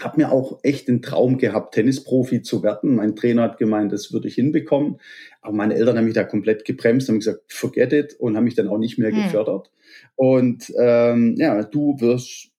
Hab 0.00 0.18
mir 0.18 0.30
auch 0.30 0.60
echt 0.62 0.88
den 0.88 1.00
Traum 1.00 1.38
gehabt, 1.38 1.74
Tennisprofi 1.74 2.42
zu 2.42 2.62
werden. 2.62 2.94
Mein 2.94 3.16
Trainer 3.16 3.42
hat 3.42 3.58
gemeint, 3.58 3.92
das 3.92 4.12
würde 4.12 4.28
ich 4.28 4.34
hinbekommen. 4.34 4.98
Aber 5.40 5.54
meine 5.54 5.74
Eltern 5.74 5.96
haben 5.96 6.04
mich 6.04 6.14
da 6.14 6.24
komplett 6.24 6.64
gebremst, 6.64 7.08
haben 7.08 7.18
gesagt, 7.18 7.52
forget 7.52 7.92
it 7.92 8.14
und 8.18 8.36
haben 8.36 8.44
mich 8.44 8.54
dann 8.54 8.68
auch 8.68 8.78
nicht 8.78 8.98
mehr 8.98 9.10
hm. 9.10 9.22
gefördert. 9.22 9.70
Und 10.14 10.72
ähm, 10.78 11.34
ja, 11.38 11.62
du 11.62 11.98
wirst 12.00 12.50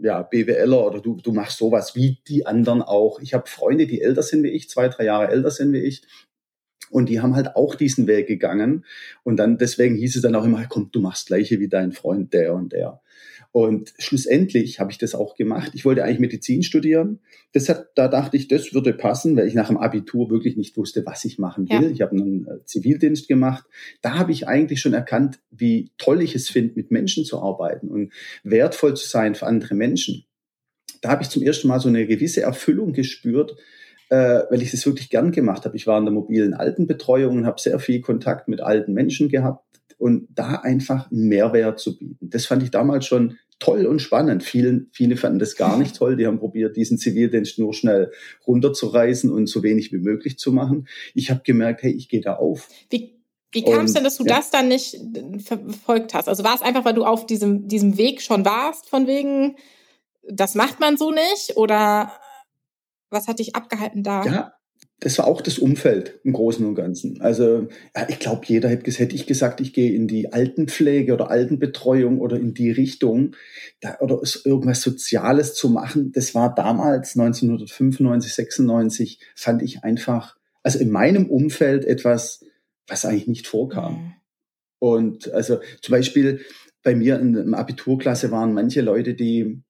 ja, 0.00 0.22
BWLer 0.22 0.86
oder 0.86 1.00
du, 1.00 1.16
du 1.22 1.32
machst 1.32 1.58
sowas 1.58 1.94
wie 1.94 2.18
die 2.26 2.46
anderen 2.46 2.82
auch. 2.82 3.20
Ich 3.20 3.34
habe 3.34 3.48
Freunde, 3.48 3.86
die 3.86 4.00
älter 4.02 4.22
sind 4.22 4.42
wie 4.42 4.48
ich, 4.48 4.68
zwei, 4.68 4.88
drei 4.88 5.04
Jahre 5.04 5.28
älter 5.28 5.50
sind 5.50 5.72
wie 5.72 5.80
ich. 5.80 6.02
Und 6.90 7.08
die 7.08 7.20
haben 7.20 7.34
halt 7.34 7.56
auch 7.56 7.74
diesen 7.74 8.06
Weg 8.06 8.26
gegangen. 8.26 8.84
Und 9.22 9.38
dann, 9.38 9.56
deswegen 9.56 9.96
hieß 9.96 10.16
es 10.16 10.22
dann 10.22 10.34
auch 10.34 10.44
immer, 10.44 10.64
komm, 10.68 10.90
du 10.92 11.00
machst 11.00 11.28
gleiche 11.28 11.58
wie 11.58 11.68
dein 11.68 11.92
Freund, 11.92 12.34
der 12.34 12.54
und 12.54 12.72
der. 12.72 13.00
Und 13.52 13.92
schlussendlich 13.98 14.80
habe 14.80 14.90
ich 14.90 14.98
das 14.98 15.14
auch 15.14 15.34
gemacht. 15.36 15.72
Ich 15.74 15.84
wollte 15.84 16.02
eigentlich 16.02 16.20
Medizin 16.20 16.62
studieren. 16.62 17.20
Das 17.52 17.68
hat, 17.68 17.88
da 17.96 18.08
dachte 18.08 18.38
ich, 18.38 18.48
das 18.48 18.72
würde 18.72 18.94
passen, 18.94 19.36
weil 19.36 19.46
ich 19.46 19.52
nach 19.52 19.68
dem 19.68 19.76
Abitur 19.76 20.30
wirklich 20.30 20.56
nicht 20.56 20.74
wusste, 20.78 21.04
was 21.04 21.22
ich 21.26 21.38
machen 21.38 21.68
will. 21.68 21.82
Ja. 21.82 21.90
Ich 21.90 22.00
habe 22.00 22.12
einen 22.12 22.46
äh, 22.46 22.64
Zivildienst 22.64 23.28
gemacht. 23.28 23.64
Da 24.00 24.14
habe 24.14 24.32
ich 24.32 24.48
eigentlich 24.48 24.80
schon 24.80 24.94
erkannt, 24.94 25.38
wie 25.50 25.90
toll 25.98 26.22
ich 26.22 26.34
es 26.34 26.48
finde, 26.48 26.72
mit 26.76 26.90
Menschen 26.90 27.26
zu 27.26 27.42
arbeiten 27.42 27.88
und 27.88 28.12
wertvoll 28.42 28.96
zu 28.96 29.06
sein 29.06 29.34
für 29.34 29.46
andere 29.46 29.74
Menschen. 29.74 30.24
Da 31.02 31.10
habe 31.10 31.22
ich 31.22 31.28
zum 31.28 31.42
ersten 31.42 31.68
Mal 31.68 31.78
so 31.78 31.88
eine 31.88 32.06
gewisse 32.06 32.40
Erfüllung 32.40 32.94
gespürt, 32.94 33.54
äh, 34.08 34.44
weil 34.48 34.62
ich 34.62 34.70
das 34.70 34.86
wirklich 34.86 35.10
gern 35.10 35.30
gemacht 35.30 35.66
habe. 35.66 35.76
Ich 35.76 35.86
war 35.86 35.98
in 35.98 36.06
der 36.06 36.14
mobilen 36.14 36.54
Altenbetreuung 36.54 37.38
und 37.38 37.46
habe 37.46 37.60
sehr 37.60 37.78
viel 37.80 38.00
Kontakt 38.00 38.48
mit 38.48 38.62
alten 38.62 38.94
Menschen 38.94 39.28
gehabt 39.28 39.62
und 40.02 40.26
da 40.30 40.56
einfach 40.56 41.12
einen 41.12 41.28
Mehrwert 41.28 41.78
zu 41.78 41.96
bieten. 41.96 42.28
Das 42.28 42.46
fand 42.46 42.64
ich 42.64 42.72
damals 42.72 43.06
schon 43.06 43.36
toll 43.62 43.86
und 43.86 44.00
spannend. 44.00 44.42
Viele, 44.42 44.86
viele 44.92 45.16
fanden 45.16 45.38
das 45.38 45.56
gar 45.56 45.78
nicht 45.78 45.96
toll. 45.96 46.16
Die 46.16 46.26
haben 46.26 46.38
probiert, 46.38 46.76
diesen 46.76 46.98
Zivildienst 46.98 47.58
nur 47.58 47.72
schnell 47.74 48.10
runterzureißen 48.46 49.30
und 49.30 49.46
so 49.46 49.62
wenig 49.62 49.92
wie 49.92 49.98
möglich 49.98 50.36
zu 50.38 50.52
machen. 50.52 50.88
Ich 51.14 51.30
habe 51.30 51.42
gemerkt, 51.44 51.82
hey, 51.82 51.92
ich 51.92 52.08
gehe 52.08 52.20
da 52.20 52.34
auf. 52.34 52.68
Wie 52.90 53.22
wie 53.54 53.64
kam 53.64 53.84
es 53.84 53.92
denn, 53.92 54.02
dass 54.02 54.16
du 54.16 54.24
ja. 54.24 54.36
das 54.36 54.50
dann 54.50 54.68
nicht 54.68 54.96
verfolgt 55.44 56.14
hast? 56.14 56.26
Also 56.26 56.42
war 56.42 56.54
es 56.54 56.62
einfach, 56.62 56.86
weil 56.86 56.94
du 56.94 57.04
auf 57.04 57.26
diesem, 57.26 57.68
diesem 57.68 57.98
Weg 57.98 58.22
schon 58.22 58.46
warst, 58.46 58.88
von 58.88 59.06
wegen, 59.06 59.56
das 60.26 60.54
macht 60.54 60.80
man 60.80 60.96
so 60.96 61.10
nicht? 61.10 61.56
Oder 61.56 62.12
was 63.10 63.28
hat 63.28 63.40
dich 63.40 63.54
abgehalten 63.54 64.02
da? 64.02 64.24
Ja, 64.24 64.52
das 65.02 65.18
war 65.18 65.26
auch 65.26 65.40
das 65.40 65.58
Umfeld 65.58 66.20
im 66.22 66.32
Großen 66.32 66.64
und 66.64 66.76
Ganzen. 66.76 67.20
Also 67.20 67.66
ja, 67.94 68.06
ich 68.08 68.20
glaube, 68.20 68.42
jeder 68.46 68.68
hätte, 68.68 68.88
hätte 68.92 69.16
ich 69.16 69.26
gesagt, 69.26 69.60
ich 69.60 69.72
gehe 69.72 69.92
in 69.92 70.06
die 70.06 70.32
Altenpflege 70.32 71.12
oder 71.12 71.28
Altenbetreuung 71.28 72.20
oder 72.20 72.38
in 72.38 72.54
die 72.54 72.70
Richtung 72.70 73.34
da, 73.80 73.98
oder 73.98 74.20
irgendwas 74.44 74.80
Soziales 74.80 75.54
zu 75.54 75.70
machen. 75.70 76.12
Das 76.12 76.36
war 76.36 76.54
damals 76.54 77.18
1995, 77.18 78.32
96, 78.32 79.18
fand 79.34 79.62
ich 79.62 79.82
einfach, 79.82 80.36
also 80.62 80.78
in 80.78 80.90
meinem 80.90 81.26
Umfeld 81.26 81.84
etwas, 81.84 82.44
was 82.86 83.04
eigentlich 83.04 83.26
nicht 83.26 83.48
vorkam. 83.48 83.94
Mhm. 83.94 84.12
Und 84.78 85.32
also 85.32 85.58
zum 85.80 85.92
Beispiel 85.92 86.42
bei 86.84 86.94
mir 86.94 87.18
in 87.18 87.32
der 87.32 87.58
Abiturklasse 87.58 88.30
waren 88.30 88.52
manche 88.52 88.82
Leute, 88.82 89.14
die 89.14 89.64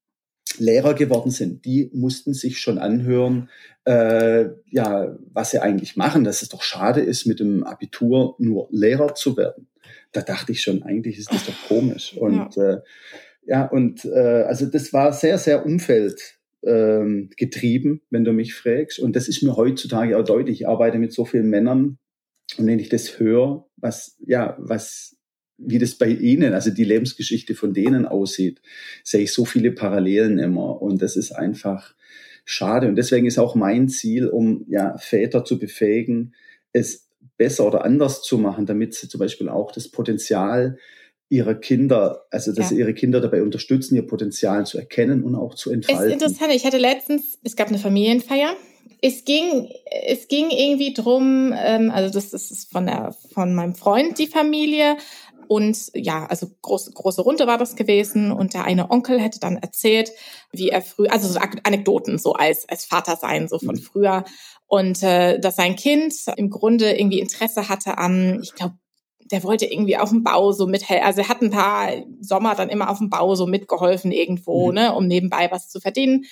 Lehrer 0.57 0.93
geworden 0.93 1.31
sind, 1.31 1.65
die 1.65 1.89
mussten 1.93 2.33
sich 2.33 2.59
schon 2.59 2.77
anhören, 2.77 3.49
äh, 3.85 4.45
ja, 4.69 5.17
was 5.31 5.51
sie 5.51 5.61
eigentlich 5.61 5.95
machen, 5.95 6.23
dass 6.23 6.41
es 6.41 6.49
doch 6.49 6.61
schade 6.61 7.01
ist, 7.01 7.25
mit 7.25 7.39
dem 7.39 7.63
Abitur 7.63 8.35
nur 8.39 8.67
Lehrer 8.71 9.15
zu 9.15 9.35
werden. 9.35 9.67
Da 10.11 10.21
dachte 10.21 10.51
ich 10.51 10.61
schon, 10.61 10.83
eigentlich 10.83 11.17
ist 11.17 11.31
das 11.31 11.45
doch 11.45 11.67
komisch. 11.67 12.15
Und 12.15 12.55
ja, 12.55 12.73
äh, 12.73 12.81
ja 13.45 13.65
und 13.65 14.05
äh, 14.05 14.43
also 14.47 14.65
das 14.67 14.93
war 14.93 15.11
sehr, 15.11 15.37
sehr 15.37 15.65
Umfeld 15.65 16.37
ähm, 16.63 17.29
getrieben, 17.35 18.01
wenn 18.09 18.23
du 18.23 18.31
mich 18.31 18.53
fragst. 18.53 18.99
Und 18.99 19.15
das 19.15 19.27
ist 19.27 19.41
mir 19.41 19.55
heutzutage 19.55 20.17
auch 20.17 20.23
deutlich. 20.23 20.61
Ich 20.61 20.67
arbeite 20.67 20.99
mit 20.99 21.13
so 21.13 21.25
vielen 21.25 21.49
Männern 21.49 21.97
und 22.57 22.67
wenn 22.67 22.79
ich 22.79 22.89
das 22.89 23.19
höre, 23.19 23.65
was 23.77 24.17
ja, 24.25 24.55
was 24.59 25.12
wie 25.57 25.77
das 25.77 25.95
bei 25.95 26.07
Ihnen, 26.07 26.53
also 26.53 26.71
die 26.71 26.83
Lebensgeschichte 26.83 27.55
von 27.55 27.73
denen 27.73 28.05
aussieht, 28.05 28.61
sehe 29.03 29.21
ich 29.21 29.33
so 29.33 29.45
viele 29.45 29.71
Parallelen 29.71 30.39
immer. 30.39 30.81
Und 30.81 31.01
das 31.01 31.15
ist 31.15 31.31
einfach 31.31 31.95
schade. 32.45 32.87
Und 32.87 32.95
deswegen 32.95 33.27
ist 33.27 33.37
auch 33.37 33.55
mein 33.55 33.89
Ziel, 33.89 34.27
um 34.27 34.65
ja 34.67 34.97
Väter 34.97 35.45
zu 35.45 35.59
befähigen, 35.59 36.33
es 36.73 37.09
besser 37.37 37.65
oder 37.65 37.83
anders 37.85 38.21
zu 38.21 38.37
machen, 38.37 38.65
damit 38.65 38.93
sie 38.93 39.07
zum 39.07 39.19
Beispiel 39.19 39.49
auch 39.49 39.71
das 39.71 39.89
Potenzial 39.89 40.77
ihrer 41.29 41.55
Kinder, 41.55 42.25
also 42.29 42.53
dass 42.53 42.69
ja. 42.69 42.77
ihre 42.77 42.93
Kinder 42.93 43.19
dabei 43.19 43.41
unterstützen, 43.41 43.95
ihr 43.95 44.05
Potenzial 44.05 44.65
zu 44.65 44.77
erkennen 44.77 45.23
und 45.23 45.35
auch 45.35 45.55
zu 45.55 45.71
entfalten. 45.71 46.07
Ist 46.07 46.13
interessant. 46.13 46.53
Ich 46.53 46.65
hatte 46.65 46.77
letztens, 46.77 47.39
es 47.43 47.55
gab 47.55 47.69
eine 47.69 47.79
Familienfeier. 47.79 48.55
Es 49.01 49.25
ging, 49.25 49.69
es 50.07 50.27
ging 50.27 50.49
irgendwie 50.49 50.93
drum, 50.93 51.53
ähm, 51.57 51.91
also 51.91 52.13
das, 52.13 52.29
das 52.29 52.51
ist 52.51 52.71
von 52.71 52.85
der, 52.85 53.15
von 53.33 53.53
meinem 53.53 53.75
Freund 53.75 54.17
die 54.19 54.27
Familie 54.27 54.95
und 55.47 55.91
ja, 55.93 56.25
also 56.25 56.47
große, 56.61 56.91
große 56.91 57.21
Runde 57.21 57.47
war 57.47 57.57
das 57.57 57.75
gewesen. 57.75 58.31
Und 58.31 58.53
der 58.53 58.65
eine 58.65 58.91
Onkel 58.91 59.19
hätte 59.19 59.39
dann 59.39 59.57
erzählt, 59.57 60.11
wie 60.51 60.69
er 60.69 60.81
früh, 60.81 61.07
also 61.07 61.27
so 61.27 61.39
Anekdoten 61.39 62.17
so 62.17 62.33
als, 62.33 62.67
als 62.67 62.85
Vater 62.85 63.15
sein, 63.15 63.47
so 63.47 63.59
von 63.59 63.75
mhm. 63.75 63.81
früher. 63.81 64.23
Und 64.67 65.03
äh, 65.03 65.39
dass 65.39 65.55
sein 65.55 65.75
Kind 65.75 66.13
im 66.37 66.49
Grunde 66.49 66.97
irgendwie 66.97 67.19
Interesse 67.19 67.69
hatte 67.69 67.97
an, 67.97 68.39
ich 68.41 68.53
glaube, 68.55 68.75
der 69.31 69.43
wollte 69.43 69.65
irgendwie 69.65 69.97
auf 69.97 70.09
dem 70.09 70.23
Bau 70.23 70.51
so 70.51 70.67
mithelfen. 70.67 71.05
Also 71.05 71.21
er 71.21 71.29
hat 71.29 71.41
ein 71.41 71.51
paar 71.51 71.89
Sommer 72.19 72.55
dann 72.55 72.69
immer 72.69 72.89
auf 72.89 72.97
dem 72.97 73.09
Bau 73.09 73.35
so 73.35 73.47
mitgeholfen 73.47 74.11
irgendwo, 74.11 74.67
mhm. 74.67 74.73
ne, 74.75 74.93
um 74.95 75.07
nebenbei 75.07 75.49
was 75.51 75.69
zu 75.69 75.79
verdienen 75.79 76.25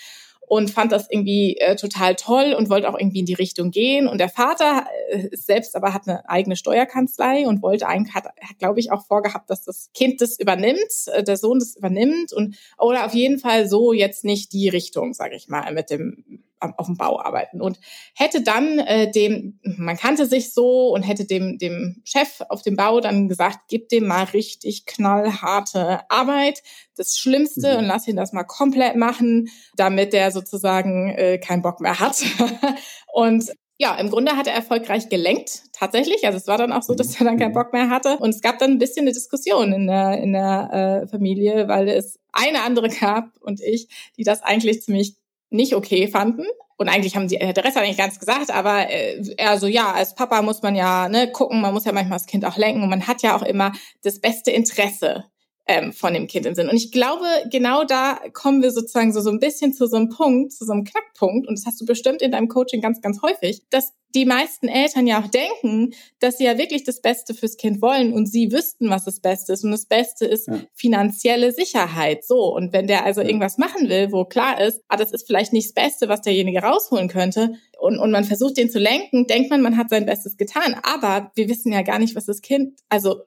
und 0.52 0.70
fand 0.70 0.92
das 0.92 1.08
irgendwie 1.10 1.56
äh, 1.60 1.78
total 1.78 2.18
toll 2.18 2.54
und 2.58 2.70
wollte 2.70 2.90
auch 2.90 3.00
irgendwie 3.00 3.20
in 3.20 3.26
die 3.26 3.36
Richtung 3.36 3.72
gehen. 3.72 4.06
Und 4.06 4.18
der 4.18 4.28
Vater 4.28 4.86
äh, 5.10 5.30
selbst 5.32 5.78
aber 5.78 5.94
hat 5.94 6.10
eine 6.10 6.28
eigene 6.28 6.58
Steuerkanzlei 6.58 7.48
und 7.48 7.62
wollte 7.62 7.88
eigentlich, 7.88 8.14
hat, 8.14 8.26
hat 8.26 8.60
glaube 8.60 8.82
ich, 8.82 8.92
auch 8.92 9.06
vorgehabt, 9.06 9.50
dass 9.50 9.64
das 9.64 9.92
Kind 9.94 10.20
das 10.20 10.38
übernimmt, 10.38 11.08
äh, 11.14 11.24
der 11.24 11.38
Sohn 11.38 11.60
das 11.60 11.78
übernimmt 11.78 12.34
und 12.34 12.58
oder 12.78 13.06
auf 13.06 13.14
jeden 13.14 13.40
Fall 13.40 13.66
so 13.66 13.94
jetzt 13.94 14.26
nicht 14.26 14.52
die 14.52 14.68
Richtung, 14.68 15.14
sage 15.14 15.38
ich 15.38 15.48
mal, 15.48 15.72
mit 15.74 15.90
dem 15.90 16.44
auf 16.78 16.86
dem 16.86 16.98
Bau 16.98 17.20
arbeiten 17.20 17.62
und 17.62 17.80
hätte 18.16 18.42
dann 18.42 18.80
äh, 18.80 19.12
dem, 19.12 19.60
man 19.64 19.98
kannte 19.98 20.26
sich 20.26 20.54
so 20.54 20.90
und 20.94 21.04
hätte 21.04 21.26
dem, 21.26 21.58
dem 21.58 22.02
Chef 22.04 22.42
auf 22.50 22.62
dem 22.62 22.76
Bau 22.76 23.02
dann 23.02 23.28
gesagt, 23.28 23.60
gib 23.68 23.90
dem 23.90 24.08
mal 24.08 24.24
richtig 24.26 24.86
knallharte 24.86 26.02
Arbeit, 26.10 26.62
das 26.96 27.18
Schlimmste 27.18 27.74
mhm. 27.74 27.80
und 27.80 27.86
lass 27.86 28.08
ihn 28.08 28.16
das 28.16 28.34
mal 28.34 28.44
komplett 28.44 28.96
machen, 28.96 29.50
damit 29.76 30.14
der 30.14 30.32
sozusagen 30.32 31.10
äh, 31.10 31.38
keinen 31.40 31.62
Bock 31.62 31.82
mehr 31.82 32.00
hat. 32.00 32.24
und 33.14 33.52
ja, 33.82 33.96
im 33.96 34.12
Grunde 34.12 34.38
hat 34.38 34.46
er 34.46 34.54
erfolgreich 34.54 35.10
gelenkt, 35.10 35.64
tatsächlich. 35.74 36.24
Also 36.28 36.38
es 36.38 36.46
war 36.46 36.60
dann 36.60 36.72
auch 36.72 36.84
so, 36.84 36.94
dass 36.94 37.20
er 37.20 37.26
dann 37.26 37.40
keinen 37.40 37.50
mhm. 37.50 37.56
Bock 37.56 37.74
mehr 37.74 37.90
hatte. 37.90 38.18
Und 38.20 38.30
es 38.30 38.42
gab 38.42 38.60
dann 38.60 38.74
ein 38.74 38.78
bisschen 38.78 39.06
eine 39.06 39.12
Diskussion 39.12 39.74
in 39.74 39.88
der, 39.88 40.20
in 40.20 40.34
der 40.34 41.02
äh, 41.04 41.08
Familie, 41.08 41.68
weil 41.68 41.90
es 41.90 42.20
eine 42.32 42.62
andere 42.62 42.90
gab 42.90 43.36
und 43.40 43.60
ich, 43.60 43.88
die 44.18 44.24
das 44.24 44.44
eigentlich 44.44 44.84
ziemlich 44.84 45.16
nicht 45.52 45.76
okay 45.76 46.08
fanden. 46.08 46.46
Und 46.78 46.90
eigentlich 46.90 47.16
haben 47.16 47.30
äh, 47.30 47.54
der 47.54 47.64
Rest 47.64 47.76
hat 47.76 47.84
eigentlich 47.84 47.98
ganz 47.98 48.18
gesagt, 48.18 48.50
aber 48.50 48.90
äh, 48.90 49.22
er 49.38 49.60
so, 49.60 49.68
ja, 49.68 49.92
als 49.92 50.16
Papa 50.16 50.42
muss 50.42 50.64
man 50.64 50.76
ja 50.76 51.08
ne, 51.10 51.32
gucken, 51.32 51.62
man 51.62 51.74
muss 51.74 51.86
ja 51.86 51.92
manchmal 51.92 52.18
das 52.18 52.26
Kind 52.26 52.44
auch 52.44 52.58
lenken 52.58 52.82
und 52.82 52.90
man 52.90 53.06
hat 53.08 53.22
ja 53.22 53.36
auch 53.36 53.44
immer 53.44 53.72
das 54.02 54.20
beste 54.20 54.50
Interesse 54.50 55.26
ähm, 55.68 55.94
von 55.94 56.14
dem 56.14 56.28
Kind 56.28 56.46
im 56.46 56.56
Sinn. 56.56 56.70
Und 56.70 56.76
ich 56.76 56.92
glaube, 56.92 57.26
genau 57.50 57.84
da 57.84 58.20
kommen 58.34 58.62
wir 58.62 58.72
sozusagen 58.72 59.14
so, 59.14 59.22
so 59.22 59.30
ein 59.30 59.40
bisschen 59.40 59.74
zu 59.74 59.88
so 59.88 59.98
einem 59.98 60.10
Punkt, 60.10 60.54
zu 60.54 60.66
so 60.66 60.74
einem 60.74 60.84
Knackpunkt, 60.84 61.48
und 61.48 61.58
das 61.58 61.66
hast 61.66 61.80
du 61.80 61.86
bestimmt 61.86 62.22
in 62.22 62.32
deinem 62.32 62.48
Coaching 62.48 62.82
ganz, 62.82 63.02
ganz 63.02 63.22
häufig, 63.22 63.62
dass 63.70 63.94
die 64.14 64.26
meisten 64.26 64.68
Eltern 64.68 65.08
ja 65.08 65.22
auch 65.22 65.28
denken, 65.28 65.94
dass 66.20 66.38
sie 66.38 66.44
ja 66.44 66.58
wirklich 66.58 66.84
das 66.84 67.02
Beste 67.02 67.34
fürs 67.34 67.56
Kind 67.56 67.82
wollen 67.82 68.12
und 68.12 68.26
sie 68.26 68.52
wüssten, 68.52 68.90
was 68.90 69.06
das 69.06 69.22
Beste 69.22 69.54
ist. 69.54 69.64
Und 69.64 69.72
das 69.72 69.86
Beste 69.86 70.26
ist 70.26 70.48
ja. 70.48 70.60
finanzielle 70.74 71.54
Sicherheit. 71.54 72.26
So. 72.26 72.54
Und 72.54 72.74
wenn 72.74 72.88
der 72.88 73.06
also 73.06 73.22
irgendwas 73.22 73.58
machen 73.58 73.88
will, 73.88 74.12
wo 74.12 74.26
klar 74.26 74.60
ist, 74.60 74.82
ah, 74.90 74.98
das 74.98 75.12
ist 75.14 75.26
vielleicht 75.28 75.54
nicht 75.54 75.68
das 75.68 75.74
Beste, 75.74 76.10
was 76.10 76.22
derjenige 76.22 76.60
rausholen 76.60 77.08
könnte, 77.08 77.54
und, 77.80 77.98
und 77.98 78.12
man 78.12 78.26
versucht 78.26 78.58
den 78.58 78.70
zu 78.70 78.78
lenken, 78.78 79.26
denkt 79.26 79.50
man, 79.50 79.62
man 79.62 79.76
hat 79.76 79.90
sein 79.90 80.06
Bestes 80.06 80.38
getan. 80.38 80.76
Aber 80.84 81.32
wir 81.34 81.50
wissen 81.50 81.72
ja 81.72 81.82
gar 81.82 81.98
nicht, 81.98 82.16
was 82.16 82.26
das 82.26 82.42
Kind, 82.42 82.80
also 82.90 83.22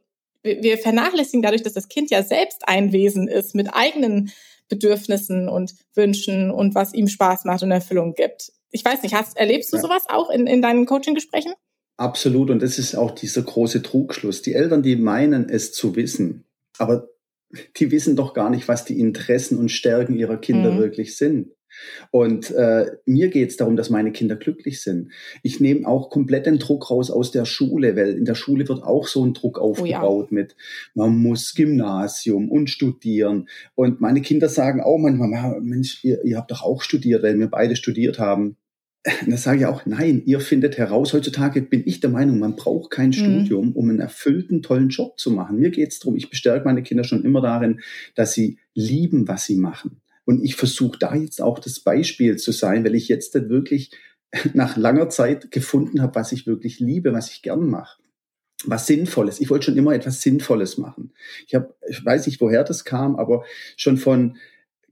wir 0.44 0.78
vernachlässigen 0.78 1.42
dadurch, 1.42 1.62
dass 1.62 1.72
das 1.72 1.88
Kind 1.88 2.10
ja 2.10 2.22
selbst 2.22 2.68
ein 2.68 2.92
Wesen 2.92 3.28
ist 3.28 3.54
mit 3.54 3.72
eigenen 3.72 4.30
Bedürfnissen 4.68 5.48
und 5.48 5.74
Wünschen 5.94 6.50
und 6.50 6.74
was 6.74 6.94
ihm 6.94 7.08
Spaß 7.08 7.44
macht 7.44 7.62
und 7.62 7.70
Erfüllung 7.70 8.14
gibt. 8.14 8.52
Ich 8.70 8.84
weiß 8.84 9.02
nicht, 9.02 9.14
hast, 9.14 9.36
erlebst 9.36 9.72
du 9.72 9.76
ja. 9.76 9.82
sowas 9.82 10.04
auch 10.08 10.30
in, 10.30 10.46
in 10.46 10.62
deinen 10.62 10.86
Coaching-Gesprächen? 10.86 11.52
Absolut. 11.96 12.50
Und 12.50 12.62
das 12.62 12.78
ist 12.78 12.94
auch 12.94 13.12
dieser 13.12 13.42
große 13.42 13.82
Trugschluss. 13.82 14.42
Die 14.42 14.54
Eltern, 14.54 14.82
die 14.82 14.96
meinen 14.96 15.48
es 15.48 15.72
zu 15.72 15.94
wissen, 15.96 16.44
aber 16.78 17.08
die 17.76 17.90
wissen 17.90 18.16
doch 18.16 18.34
gar 18.34 18.50
nicht, 18.50 18.66
was 18.66 18.84
die 18.84 18.98
Interessen 18.98 19.58
und 19.58 19.70
Stärken 19.70 20.16
ihrer 20.16 20.36
Kinder 20.36 20.72
mhm. 20.72 20.78
wirklich 20.78 21.16
sind. 21.16 21.52
Und 22.10 22.50
äh, 22.50 22.86
mir 23.06 23.28
geht 23.28 23.50
es 23.50 23.56
darum, 23.56 23.76
dass 23.76 23.90
meine 23.90 24.12
Kinder 24.12 24.36
glücklich 24.36 24.80
sind. 24.80 25.10
Ich 25.42 25.60
nehme 25.60 25.86
auch 25.86 26.10
komplett 26.10 26.46
den 26.46 26.58
Druck 26.58 26.90
raus 26.90 27.10
aus 27.10 27.30
der 27.30 27.44
Schule, 27.44 27.96
weil 27.96 28.10
in 28.10 28.24
der 28.24 28.34
Schule 28.34 28.68
wird 28.68 28.82
auch 28.82 29.06
so 29.06 29.24
ein 29.24 29.34
Druck 29.34 29.58
aufgebaut 29.58 30.28
oh 30.30 30.34
ja. 30.34 30.42
mit, 30.42 30.56
man 30.94 31.16
muss 31.16 31.54
Gymnasium 31.54 32.50
und 32.50 32.70
studieren. 32.70 33.48
Und 33.74 34.00
meine 34.00 34.22
Kinder 34.22 34.48
sagen 34.48 34.80
auch 34.80 34.98
manchmal, 34.98 35.60
Mensch, 35.60 36.04
ihr, 36.04 36.24
ihr 36.24 36.36
habt 36.36 36.50
doch 36.50 36.62
auch 36.62 36.82
studiert, 36.82 37.22
weil 37.22 37.38
wir 37.38 37.48
beide 37.48 37.76
studiert 37.76 38.18
haben. 38.18 38.56
Und 39.04 39.04
da 39.32 39.36
sage 39.36 39.60
ich 39.60 39.66
auch, 39.66 39.84
nein, 39.86 40.22
ihr 40.24 40.40
findet 40.40 40.78
heraus, 40.78 41.12
heutzutage 41.12 41.60
bin 41.62 41.82
ich 41.84 42.00
der 42.00 42.10
Meinung, 42.10 42.38
man 42.38 42.56
braucht 42.56 42.90
kein 42.90 43.08
mhm. 43.08 43.12
Studium, 43.12 43.72
um 43.72 43.90
einen 43.90 44.00
erfüllten, 44.00 44.62
tollen 44.62 44.88
Job 44.88 45.18
zu 45.18 45.30
machen. 45.30 45.58
Mir 45.58 45.70
geht 45.70 45.90
es 45.90 45.98
darum, 45.98 46.16
ich 46.16 46.30
bestärke 46.30 46.64
meine 46.64 46.82
Kinder 46.82 47.04
schon 47.04 47.24
immer 47.24 47.42
darin, 47.42 47.80
dass 48.14 48.32
sie 48.32 48.58
lieben, 48.74 49.28
was 49.28 49.44
sie 49.44 49.56
machen. 49.56 50.00
Und 50.24 50.44
ich 50.44 50.56
versuche 50.56 50.98
da 50.98 51.14
jetzt 51.14 51.40
auch 51.40 51.58
das 51.58 51.80
Beispiel 51.80 52.36
zu 52.36 52.52
sein, 52.52 52.84
weil 52.84 52.94
ich 52.94 53.08
jetzt 53.08 53.34
wirklich 53.34 53.90
nach 54.54 54.76
langer 54.76 55.08
Zeit 55.08 55.50
gefunden 55.50 56.02
habe, 56.02 56.14
was 56.14 56.32
ich 56.32 56.46
wirklich 56.46 56.80
liebe, 56.80 57.12
was 57.12 57.30
ich 57.30 57.42
gern 57.42 57.68
mache. 57.68 58.00
Was 58.66 58.86
Sinnvolles. 58.86 59.40
Ich 59.40 59.50
wollte 59.50 59.66
schon 59.66 59.76
immer 59.76 59.92
etwas 59.92 60.22
Sinnvolles 60.22 60.78
machen. 60.78 61.12
Ich 61.46 61.54
habe, 61.54 61.74
ich 61.88 62.02
weiß 62.02 62.26
nicht, 62.26 62.40
woher 62.40 62.64
das 62.64 62.84
kam, 62.84 63.16
aber 63.16 63.44
schon 63.76 63.98
von 63.98 64.38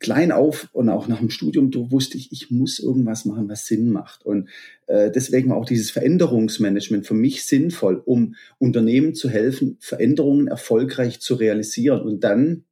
klein 0.02 0.32
auf 0.32 0.68
und 0.72 0.88
auch 0.88 1.08
nach 1.08 1.20
dem 1.20 1.30
Studium 1.30 1.70
du 1.70 1.90
wusste 1.90 2.18
ich, 2.18 2.32
ich 2.32 2.50
muss 2.50 2.80
irgendwas 2.80 3.24
machen, 3.24 3.48
was 3.48 3.66
Sinn 3.66 3.90
macht. 3.90 4.26
Und 4.26 4.48
äh, 4.88 5.10
deswegen 5.10 5.48
war 5.48 5.56
auch 5.56 5.64
dieses 5.64 5.90
Veränderungsmanagement 5.90 7.06
für 7.06 7.14
mich 7.14 7.44
sinnvoll, 7.44 8.02
um 8.04 8.34
Unternehmen 8.58 9.14
zu 9.14 9.30
helfen, 9.30 9.78
Veränderungen 9.80 10.48
erfolgreich 10.48 11.20
zu 11.20 11.36
realisieren 11.36 12.02
und 12.02 12.24
dann 12.24 12.64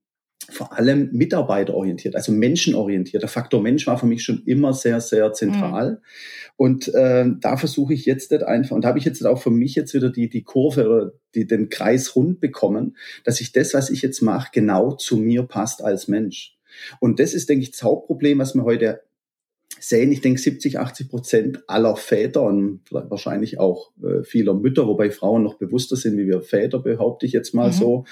vor 0.51 0.77
allem 0.77 1.11
mitarbeiterorientiert, 1.13 2.17
also 2.17 2.33
menschenorientiert. 2.33 3.23
Der 3.23 3.29
Faktor 3.29 3.63
Mensch 3.63 3.87
war 3.87 3.99
für 3.99 4.07
mich 4.07 4.23
schon 4.23 4.43
immer 4.45 4.73
sehr, 4.73 5.01
sehr 5.01 5.33
zentral. 5.33 5.93
Mhm. 5.93 5.99
Und 6.57 6.95
äh, 6.95 7.25
da 7.41 7.57
versuche 7.57 7.95
ich 7.95 8.05
jetzt 8.05 8.31
nicht 8.31 8.43
einfach, 8.43 8.77
und 8.77 8.85
da 8.85 8.89
habe 8.89 8.99
ich 8.99 9.05
jetzt 9.05 9.25
auch 9.25 9.41
für 9.41 9.51
mich 9.51 9.75
jetzt 9.75 9.95
wieder 9.95 10.11
die, 10.11 10.29
die 10.29 10.43
Kurve 10.43 10.89
oder 10.89 11.13
die, 11.35 11.47
den 11.47 11.69
Kreis 11.69 12.15
rund 12.17 12.41
bekommen, 12.41 12.97
dass 13.25 13.41
ich 13.41 13.53
das, 13.53 13.73
was 13.75 13.91
ich 13.91 14.03
jetzt 14.03 14.21
mache, 14.21 14.51
genau 14.53 14.93
zu 14.93 15.17
mir 15.17 15.45
passt 15.45 15.83
als 15.83 16.09
Mensch. 16.09 16.57
Und 17.01 17.19
das 17.19 17.35
ist, 17.35 17.49
denke 17.49 17.63
ich, 17.63 17.71
das 17.71 17.83
Hauptproblem, 17.83 18.39
was 18.39 18.55
wir 18.55 18.65
heute 18.65 19.01
sehen. 19.79 20.13
Ich 20.13 20.21
denke, 20.21 20.41
70, 20.41 20.79
80 20.79 21.09
Prozent 21.09 21.63
aller 21.67 21.97
Väter 21.97 22.43
und 22.43 22.83
wahrscheinlich 22.91 23.59
auch 23.59 23.93
äh, 24.03 24.23
vieler 24.25 24.55
Mütter, 24.55 24.87
wobei 24.87 25.11
Frauen 25.11 25.43
noch 25.43 25.55
bewusster 25.55 25.97
sind 25.97 26.17
wie 26.19 26.27
wir 26.27 26.43
Väter, 26.43 26.81
behaupte 26.81 27.27
ich 27.27 27.33
jetzt 27.33 27.55
mal 27.55 27.69
mhm. 27.69 27.73
so, 27.73 28.05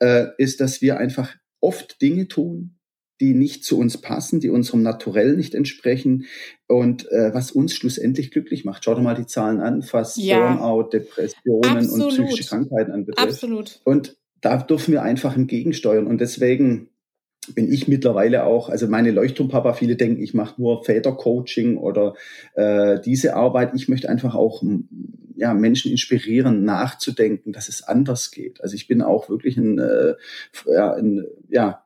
äh, 0.00 0.26
ist, 0.38 0.60
dass 0.60 0.82
wir 0.82 0.98
einfach 0.98 1.34
oft 1.62 2.02
Dinge 2.02 2.28
tun, 2.28 2.76
die 3.20 3.34
nicht 3.34 3.64
zu 3.64 3.78
uns 3.78 3.98
passen, 3.98 4.40
die 4.40 4.50
unserem 4.50 4.82
Naturell 4.82 5.36
nicht 5.36 5.54
entsprechen 5.54 6.26
und 6.66 7.10
äh, 7.12 7.32
was 7.32 7.52
uns 7.52 7.74
schlussendlich 7.74 8.32
glücklich 8.32 8.64
macht. 8.64 8.84
Schau 8.84 8.96
dir 8.96 9.00
mal 9.00 9.14
die 9.14 9.26
Zahlen 9.26 9.60
an, 9.60 9.86
was 9.92 10.16
ja. 10.16 10.54
Burnout, 10.54 10.90
Depressionen 10.90 11.78
Absolut. 11.78 12.18
und 12.18 12.26
psychische 12.26 12.48
Krankheiten 12.48 12.90
anbetrifft. 12.90 13.28
Absolut. 13.28 13.80
Und 13.84 14.16
da 14.40 14.56
dürfen 14.56 14.90
wir 14.92 15.02
einfach 15.02 15.36
entgegensteuern 15.36 16.08
und 16.08 16.20
deswegen 16.20 16.88
bin 17.54 17.72
ich 17.72 17.88
mittlerweile 17.88 18.44
auch, 18.44 18.68
also 18.68 18.86
meine 18.86 19.10
Leuchtturmpapa, 19.10 19.72
viele 19.74 19.96
denken, 19.96 20.22
ich 20.22 20.34
mache 20.34 20.60
nur 20.60 20.84
Vätercoaching 20.84 21.76
oder 21.76 22.14
äh, 22.54 23.00
diese 23.00 23.34
Arbeit. 23.34 23.72
Ich 23.74 23.88
möchte 23.88 24.08
einfach 24.08 24.34
auch 24.34 24.62
ja, 25.42 25.54
Menschen 25.54 25.90
inspirieren, 25.90 26.62
nachzudenken, 26.62 27.52
dass 27.52 27.68
es 27.68 27.82
anders 27.82 28.30
geht. 28.30 28.60
Also 28.60 28.76
ich 28.76 28.86
bin 28.86 29.02
auch 29.02 29.28
wirklich 29.28 29.56
ein, 29.56 29.76
äh, 29.80 30.14
ja, 30.72 30.92
ein 30.92 31.26
ja, 31.48 31.84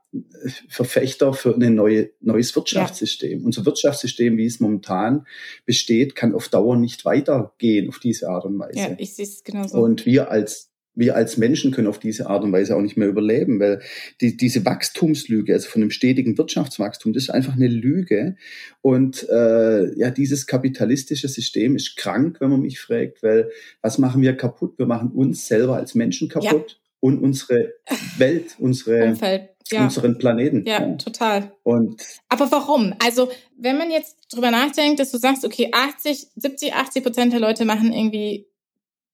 Verfechter 0.69 1.33
für 1.33 1.55
ein 1.55 1.75
neue, 1.75 2.11
neues 2.21 2.55
Wirtschaftssystem. 2.55 3.41
Ja. 3.41 3.47
Unser 3.47 3.65
Wirtschaftssystem, 3.65 4.37
wie 4.37 4.45
es 4.45 4.61
momentan 4.61 5.27
besteht, 5.65 6.15
kann 6.15 6.35
auf 6.35 6.51
Dauer 6.51 6.77
nicht 6.77 7.07
weitergehen 7.07 7.89
auf 7.89 7.99
diese 7.99 8.29
Art 8.29 8.45
und 8.45 8.59
Weise. 8.59 8.79
Ja, 8.79 8.95
ich 8.99 9.15
sehe 9.15 9.25
es 9.25 9.43
genauso. 9.43 9.79
Und 9.79 10.05
wir 10.05 10.31
als 10.31 10.71
wir 10.97 11.15
als 11.15 11.37
Menschen 11.37 11.71
können 11.71 11.87
auf 11.87 11.99
diese 11.99 12.29
Art 12.29 12.43
und 12.43 12.53
Weise 12.53 12.75
auch 12.75 12.81
nicht 12.81 12.97
mehr 12.97 13.07
überleben, 13.07 13.61
weil 13.61 13.81
die, 14.21 14.37
diese 14.37 14.65
Wachstumslüge, 14.65 15.53
also 15.53 15.69
von 15.69 15.83
einem 15.83 15.91
stetigen 15.91 16.37
Wirtschaftswachstum, 16.39 17.13
das 17.13 17.25
ist 17.25 17.31
einfach 17.31 17.53
eine 17.53 17.69
Lüge. 17.69 18.37
Und 18.81 19.29
äh, 19.29 19.95
ja, 19.99 20.11
dieses 20.11 20.47
kapitalistische 20.47 21.29
System 21.29 21.77
ist 21.77 21.97
krank, 21.97 22.39
wenn 22.41 22.51
man 22.51 22.63
mich 22.63 22.81
fragt, 22.81 23.23
weil 23.23 23.51
was 23.83 23.99
machen 23.99 24.23
wir 24.23 24.37
kaputt? 24.37 24.79
Wir 24.79 24.87
machen 24.87 25.11
uns 25.11 25.47
selber 25.47 25.77
als 25.77 25.95
Menschen 25.95 26.31
kaputt 26.31 26.73
ja. 26.73 26.77
und 27.01 27.19
unsere 27.19 27.75
Welt, 28.17 28.57
unsere 28.59 29.05
Umfeld. 29.05 29.51
Ja. 29.71 29.83
unseren 29.83 30.17
Planeten. 30.17 30.65
Ja, 30.65 30.81
ja, 30.81 30.95
total. 30.95 31.53
Und 31.65 32.01
aber 32.29 32.51
warum? 32.53 32.95
Also, 33.05 33.29
wenn 33.59 33.77
man 33.77 33.91
jetzt 33.91 34.17
drüber 34.33 34.53
nachdenkt, 34.53 35.01
dass 35.01 35.11
du 35.11 35.19
sagst, 35.19 35.45
okay, 35.45 35.71
80, 35.73 36.29
70, 36.37 36.73
80 36.73 37.03
Prozent 37.03 37.33
der 37.33 37.41
Leute 37.41 37.65
machen 37.65 37.93
irgendwie 37.93 38.47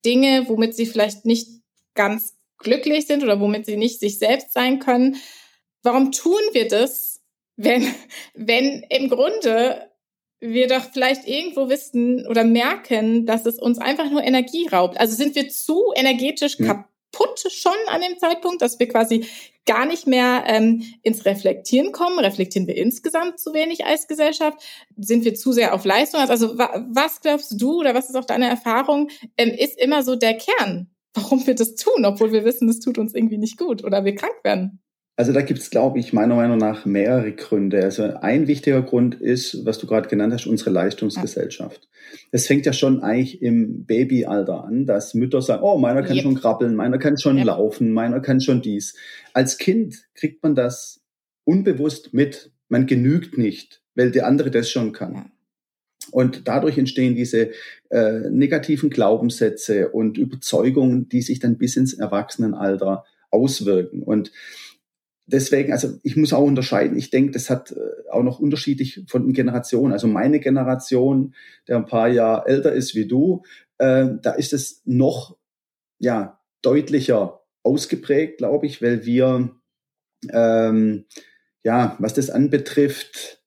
Dinge, 0.05 0.45
womit 0.47 0.75
sie 0.75 0.85
vielleicht 0.85 1.25
nicht 1.25 1.62
ganz 1.95 2.35
glücklich 2.63 3.05
sind 3.05 3.23
oder 3.23 3.39
womit 3.39 3.65
sie 3.65 3.77
nicht 3.77 3.99
sich 3.99 4.17
selbst 4.17 4.53
sein 4.53 4.79
können. 4.79 5.17
Warum 5.83 6.11
tun 6.11 6.41
wir 6.53 6.67
das, 6.67 7.21
wenn, 7.55 7.93
wenn 8.33 8.83
im 8.89 9.09
Grunde 9.09 9.89
wir 10.39 10.67
doch 10.67 10.91
vielleicht 10.91 11.27
irgendwo 11.27 11.69
wissen 11.69 12.27
oder 12.27 12.43
merken, 12.43 13.25
dass 13.25 13.45
es 13.45 13.59
uns 13.59 13.77
einfach 13.77 14.09
nur 14.09 14.23
Energie 14.23 14.67
raubt? 14.67 14.99
Also 14.99 15.15
sind 15.15 15.35
wir 15.35 15.49
zu 15.49 15.93
energetisch 15.95 16.57
ja. 16.59 16.65
kaputt 17.13 17.43
schon 17.49 17.73
an 17.87 18.01
dem 18.01 18.17
Zeitpunkt, 18.17 18.61
dass 18.61 18.79
wir 18.79 18.87
quasi 18.89 19.25
gar 19.65 19.85
nicht 19.85 20.07
mehr 20.07 20.43
ähm, 20.47 20.83
ins 21.01 21.23
Reflektieren 21.23 21.93
kommen? 21.93 22.19
Reflektieren 22.19 22.67
wir 22.67 22.75
insgesamt 22.75 23.39
zu 23.39 23.53
wenig 23.53 23.85
als 23.85 24.07
Gesellschaft? 24.07 24.57
Sind 24.97 25.23
wir 25.23 25.33
zu 25.35 25.53
sehr 25.53 25.73
auf 25.73 25.85
Leistung? 25.85 26.19
Also 26.19 26.57
was 26.57 27.21
glaubst 27.21 27.61
du 27.61 27.79
oder 27.79 27.93
was 27.93 28.09
ist 28.09 28.15
auch 28.15 28.25
deine 28.25 28.49
Erfahrung, 28.49 29.09
ähm, 29.37 29.51
ist 29.51 29.79
immer 29.79 30.03
so 30.03 30.17
der 30.17 30.37
Kern 30.37 30.92
warum 31.13 31.45
wir 31.45 31.55
das 31.55 31.75
tun, 31.75 32.05
obwohl 32.05 32.31
wir 32.31 32.45
wissen, 32.45 32.69
es 32.69 32.79
tut 32.79 32.97
uns 32.97 33.13
irgendwie 33.13 33.37
nicht 33.37 33.57
gut 33.57 33.83
oder 33.83 34.05
wir 34.05 34.15
krank 34.15 34.35
werden. 34.43 34.79
Also 35.15 35.31
da 35.31 35.41
gibt 35.41 35.59
es, 35.59 35.69
glaube 35.69 35.99
ich, 35.99 36.11
meiner 36.11 36.35
Meinung 36.35 36.57
nach 36.57 36.85
mehrere 36.85 37.33
Gründe. 37.33 37.83
Also 37.83 38.03
ein 38.03 38.47
wichtiger 38.47 38.81
Grund 38.81 39.13
ist, 39.13 39.63
was 39.63 39.77
du 39.77 39.85
gerade 39.85 40.09
genannt 40.09 40.33
hast, 40.33 40.47
unsere 40.47 40.71
Leistungsgesellschaft. 40.71 41.87
Es 42.31 42.47
fängt 42.47 42.65
ja 42.65 42.73
schon 42.73 43.03
eigentlich 43.03 43.39
im 43.43 43.85
Babyalter 43.85 44.63
an, 44.63 44.87
dass 44.87 45.13
Mütter 45.13 45.43
sagen, 45.43 45.61
oh, 45.61 45.77
meiner 45.77 46.01
kann 46.01 46.15
yep. 46.15 46.23
schon 46.23 46.35
krabbeln, 46.35 46.75
meiner 46.75 46.97
kann 46.97 47.19
schon 47.19 47.37
yep. 47.37 47.45
laufen, 47.45 47.91
meiner 47.91 48.21
kann 48.21 48.41
schon 48.41 48.63
dies. 48.63 48.95
Als 49.33 49.59
Kind 49.59 50.03
kriegt 50.15 50.41
man 50.41 50.55
das 50.55 51.03
unbewusst 51.43 52.13
mit. 52.13 52.51
Man 52.67 52.87
genügt 52.87 53.37
nicht, 53.37 53.83
weil 53.93 54.09
der 54.09 54.25
andere 54.25 54.49
das 54.49 54.71
schon 54.71 54.93
kann. 54.93 55.31
Und 56.13 56.47
dadurch 56.47 56.77
entstehen 56.77 57.15
diese 57.15 57.51
äh, 57.89 58.29
negativen 58.29 58.89
Glaubenssätze 58.89 59.89
und 59.89 60.17
Überzeugungen, 60.17 61.09
die 61.09 61.21
sich 61.21 61.39
dann 61.39 61.57
bis 61.57 61.75
ins 61.75 61.93
Erwachsenenalter 61.93 63.03
auswirken. 63.31 64.03
Und 64.03 64.31
deswegen, 65.25 65.71
also 65.71 65.97
ich 66.03 66.15
muss 66.15 66.33
auch 66.33 66.43
unterscheiden. 66.43 66.97
Ich 66.97 67.09
denke, 67.09 67.31
das 67.31 67.49
hat 67.49 67.71
äh, 67.71 68.09
auch 68.11 68.23
noch 68.23 68.39
unterschiedlich 68.39 69.03
von 69.07 69.23
den 69.23 69.33
Generationen. 69.33 69.93
Also 69.93 70.07
meine 70.07 70.39
Generation, 70.39 71.33
der 71.67 71.77
ein 71.77 71.85
paar 71.85 72.09
Jahre 72.09 72.47
älter 72.47 72.73
ist 72.73 72.95
wie 72.95 73.07
du, 73.07 73.43
äh, 73.79 74.07
da 74.21 74.31
ist 74.31 74.53
es 74.53 74.81
noch 74.85 75.37
ja 75.99 76.39
deutlicher 76.61 77.41
ausgeprägt, 77.63 78.37
glaube 78.37 78.67
ich, 78.67 78.81
weil 78.81 79.05
wir 79.05 79.49
ähm, 80.31 81.05
ja, 81.63 81.95
was 81.99 82.13
das 82.13 82.29
anbetrifft, 82.29 83.42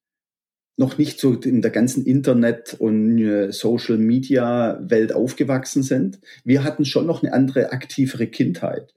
noch 0.76 0.98
nicht 0.98 1.18
so 1.18 1.32
in 1.34 1.62
der 1.62 1.70
ganzen 1.70 2.04
Internet- 2.04 2.76
und 2.78 3.18
äh, 3.18 3.50
Social-Media-Welt 3.50 5.12
aufgewachsen 5.12 5.82
sind. 5.82 6.20
Wir 6.44 6.64
hatten 6.64 6.84
schon 6.84 7.06
noch 7.06 7.22
eine 7.22 7.32
andere, 7.32 7.72
aktivere 7.72 8.26
Kindheit. 8.26 8.94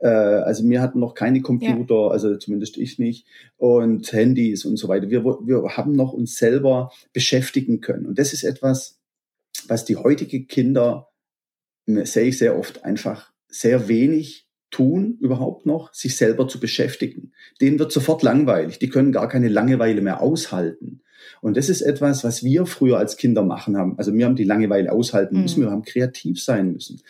Äh, 0.00 0.08
also 0.08 0.68
wir 0.68 0.82
hatten 0.82 1.00
noch 1.00 1.14
keine 1.14 1.40
Computer, 1.40 1.94
ja. 1.94 2.08
also 2.08 2.36
zumindest 2.36 2.76
ich 2.76 2.98
nicht, 2.98 3.26
und 3.56 4.12
Handys 4.12 4.66
und 4.66 4.76
so 4.76 4.88
weiter. 4.88 5.08
Wir, 5.08 5.24
wir 5.24 5.76
haben 5.76 5.92
noch 5.92 6.12
uns 6.12 6.36
selber 6.36 6.92
beschäftigen 7.14 7.80
können. 7.80 8.06
Und 8.06 8.18
das 8.18 8.34
ist 8.34 8.44
etwas, 8.44 9.00
was 9.66 9.86
die 9.86 9.96
heutige 9.96 10.44
Kinder, 10.44 11.08
sehe 11.86 12.28
ich 12.28 12.38
sehr 12.38 12.58
oft, 12.58 12.84
einfach 12.84 13.32
sehr 13.48 13.88
wenig 13.88 14.43
tun 14.74 15.18
überhaupt 15.20 15.66
noch, 15.66 15.92
sich 15.94 16.16
selber 16.16 16.48
zu 16.48 16.58
beschäftigen. 16.58 17.30
Denen 17.60 17.78
wird 17.78 17.92
sofort 17.92 18.24
langweilig. 18.24 18.80
Die 18.80 18.88
können 18.88 19.12
gar 19.12 19.28
keine 19.28 19.48
Langeweile 19.48 20.00
mehr 20.00 20.20
aushalten. 20.20 21.00
Und 21.40 21.56
das 21.56 21.68
ist 21.68 21.80
etwas, 21.80 22.24
was 22.24 22.42
wir 22.42 22.66
früher 22.66 22.98
als 22.98 23.16
Kinder 23.16 23.44
machen 23.44 23.76
haben. 23.76 23.96
Also 23.98 24.12
wir 24.12 24.24
haben 24.24 24.34
die 24.34 24.44
Langeweile 24.44 24.90
aushalten 24.90 25.40
müssen, 25.42 25.60
mhm. 25.60 25.66
wir 25.66 25.70
haben 25.70 25.82
kreativ 25.84 26.42
sein 26.42 26.72
müssen. 26.72 27.02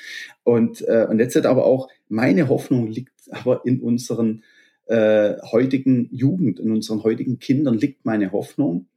Und, 0.43 0.87
äh, 0.87 1.07
und 1.09 1.21
jetzt 1.21 1.37
hat 1.37 1.47
aber 1.47 1.65
auch, 1.65 1.89
meine 2.09 2.49
Hoffnung 2.49 2.87
liegt 2.87 3.13
aber 3.31 3.65
in 3.65 3.81
unseren 3.81 4.43
äh, 4.87 5.35
heutigen 5.51 6.09
Jugend, 6.13 6.61
in 6.61 6.71
unseren 6.71 7.03
heutigen 7.03 7.39
Kindern 7.39 7.79
liegt 7.79 8.05
meine 8.05 8.33
Hoffnung. 8.33 8.89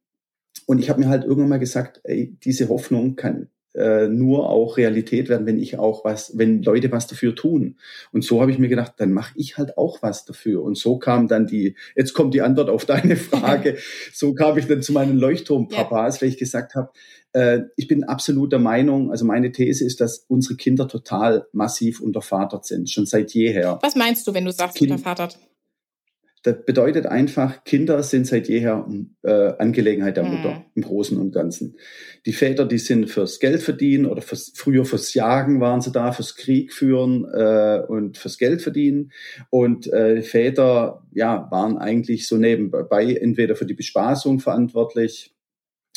Und 0.66 0.80
ich 0.80 0.90
habe 0.90 1.00
mir 1.00 1.08
halt 1.08 1.24
irgendwann 1.24 1.50
mal 1.50 1.60
gesagt, 1.60 2.02
ey, 2.04 2.36
diese 2.44 2.68
Hoffnung 2.68 3.16
kann 3.16 3.48
äh, 3.78 4.08
nur 4.08 4.50
auch 4.50 4.78
Realität 4.78 5.30
werden, 5.30 5.46
wenn 5.46 5.60
ich 5.60 5.78
auch 5.78 6.04
was, 6.04 6.38
wenn 6.38 6.64
Leute 6.64 6.92
was 6.92 7.08
dafür 7.08 7.36
tun. 7.36 7.78
Und 8.12 8.24
so 8.24 8.42
habe 8.42 8.52
ich 8.52 8.58
mir 8.58 8.68
gedacht, 8.68 8.94
dann 8.98 9.14
mache 9.14 9.34
ich 9.36 9.58
halt 9.58 9.78
auch 9.78 10.02
was 10.02 10.26
dafür. 10.26 10.64
Und 10.64 10.78
so 10.78 10.98
kam 10.98 11.28
dann 11.28 11.48
die, 11.48 11.76
jetzt 11.96 12.14
kommt 12.14 12.34
die 12.34 12.42
Antwort 12.42 12.70
auf 12.70 12.86
deine 12.86 13.16
Frage, 13.16 13.78
so 14.14 14.34
kam 14.34 14.58
ich 14.58 14.68
dann 14.68 14.82
zu 14.82 14.94
meinen 14.94 15.18
Leuchtturmpapas, 15.18 16.16
ja. 16.16 16.22
weil 16.22 16.30
ich 16.30 16.38
gesagt 16.38 16.76
habe, 16.76 16.90
äh, 17.34 17.62
ich 17.76 17.88
bin 17.88 18.04
absolut 18.04 18.52
der 18.52 18.60
Meinung, 18.60 19.12
also 19.12 19.26
meine 19.26 19.52
These 19.52 19.86
ist, 19.86 20.02
dass 20.02 20.26
unsere 20.28 20.56
Kinder 20.56 20.88
total 20.88 21.48
massiv 21.52 22.02
untervatert 22.02 22.66
sind, 22.66 22.90
schon 22.90 23.06
seit 23.06 23.32
jeher. 23.32 23.80
Was 23.82 23.96
meinst 23.96 24.28
du, 24.28 24.34
wenn 24.34 24.46
du 24.46 24.52
sagst 24.52 24.78
kind, 24.78 24.92
untervatert? 24.92 25.38
Das 26.48 26.64
bedeutet 26.64 27.06
einfach, 27.06 27.66
Kinder 27.66 28.02
sind 28.04 28.26
seit 28.26 28.48
jeher 28.48 28.88
äh, 29.24 29.52
Angelegenheit 29.60 30.16
der 30.16 30.24
Mutter 30.24 30.52
mhm. 30.52 30.66
im 30.76 30.82
Großen 30.82 31.20
und 31.20 31.34
Ganzen. 31.34 31.76
Die 32.26 32.32
Väter, 32.32 32.64
die 32.64 32.78
sind 32.78 33.10
fürs 33.10 33.42
Geld 33.42 33.62
verdienen 33.62 34.06
oder 34.06 34.22
fürs, 34.22 34.54
früher 34.56 34.86
fürs 34.86 35.14
Jagen 35.14 35.60
waren 35.60 35.82
sie 35.82 35.92
da, 35.92 36.14
fürs 36.14 36.38
Krieg 36.38 36.72
führen 36.72 37.26
äh, 37.34 37.82
und 37.86 38.18
fürs 38.18 38.38
Geld 38.38 38.62
verdienen. 38.62 39.12
Und 39.50 39.92
äh, 39.92 40.22
Väter 40.22 41.04
ja, 41.12 41.50
waren 41.52 41.78
eigentlich 41.78 42.30
so 42.30 42.38
nebenbei 42.38 43.16
entweder 43.16 43.58
für 43.58 43.66
die 43.66 43.74
Bespaßung 43.74 44.40
verantwortlich 44.40 45.36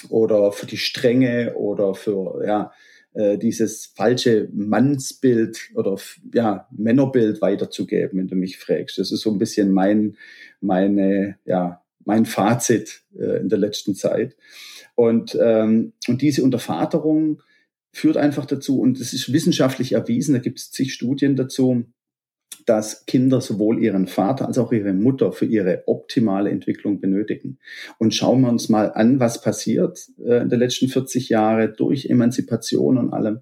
oder 0.09 0.51
für 0.51 0.67
die 0.67 0.79
Strenge 0.79 1.55
oder 1.55 1.95
für 1.95 2.45
ja, 2.45 2.73
äh, 3.15 3.39
dieses 3.39 3.87
falsche 3.87 4.49
Mannsbild 4.53 5.71
oder 5.75 5.97
ja, 6.33 6.69
Männerbild 6.71 7.41
weiterzugeben, 7.43 8.19
wenn 8.19 8.29
du 8.29 8.37
mich 8.37 8.59
fragst. 8.59 8.99
Das 8.99 9.11
ist 9.11 9.21
so 9.21 9.31
ein 9.31 9.39
bisschen 9.39 9.73
mein, 9.73 10.17
meine, 10.61 11.37
ja, 11.45 11.83
mein 12.05 12.27
Fazit 12.27 13.03
äh, 13.19 13.41
in 13.41 13.49
der 13.49 13.59
letzten 13.59 13.95
Zeit. 13.95 14.37
Und, 14.95 15.37
ähm, 15.41 15.93
und 16.09 16.23
diese 16.23 16.43
Untervaterung 16.45 17.43
führt 17.93 18.17
einfach 18.17 18.47
dazu, 18.47 18.81
und 18.81 19.01
es 19.01 19.13
ist 19.13 19.33
wissenschaftlich 19.33 19.93
erwiesen, 19.93 20.35
da 20.35 20.41
gibt 20.41 20.59
es 20.59 20.71
zig 20.71 20.93
Studien 20.93 21.37
dazu, 21.37 21.85
dass 22.71 23.05
Kinder 23.05 23.41
sowohl 23.41 23.83
ihren 23.83 24.07
Vater 24.07 24.47
als 24.47 24.57
auch 24.57 24.71
ihre 24.71 24.93
Mutter 24.93 25.33
für 25.33 25.45
ihre 25.45 25.83
optimale 25.87 26.51
Entwicklung 26.51 27.01
benötigen. 27.01 27.59
Und 27.99 28.15
schauen 28.15 28.43
wir 28.43 28.49
uns 28.49 28.69
mal 28.69 28.93
an, 28.93 29.19
was 29.19 29.43
passiert 29.43 29.99
äh, 30.25 30.43
in 30.43 30.51
den 30.51 30.61
letzten 30.61 30.87
40 30.87 31.31
Jahren 31.31 31.75
durch 31.77 32.07
Emanzipation 32.07 32.97
und 32.97 33.13
allem. 33.13 33.41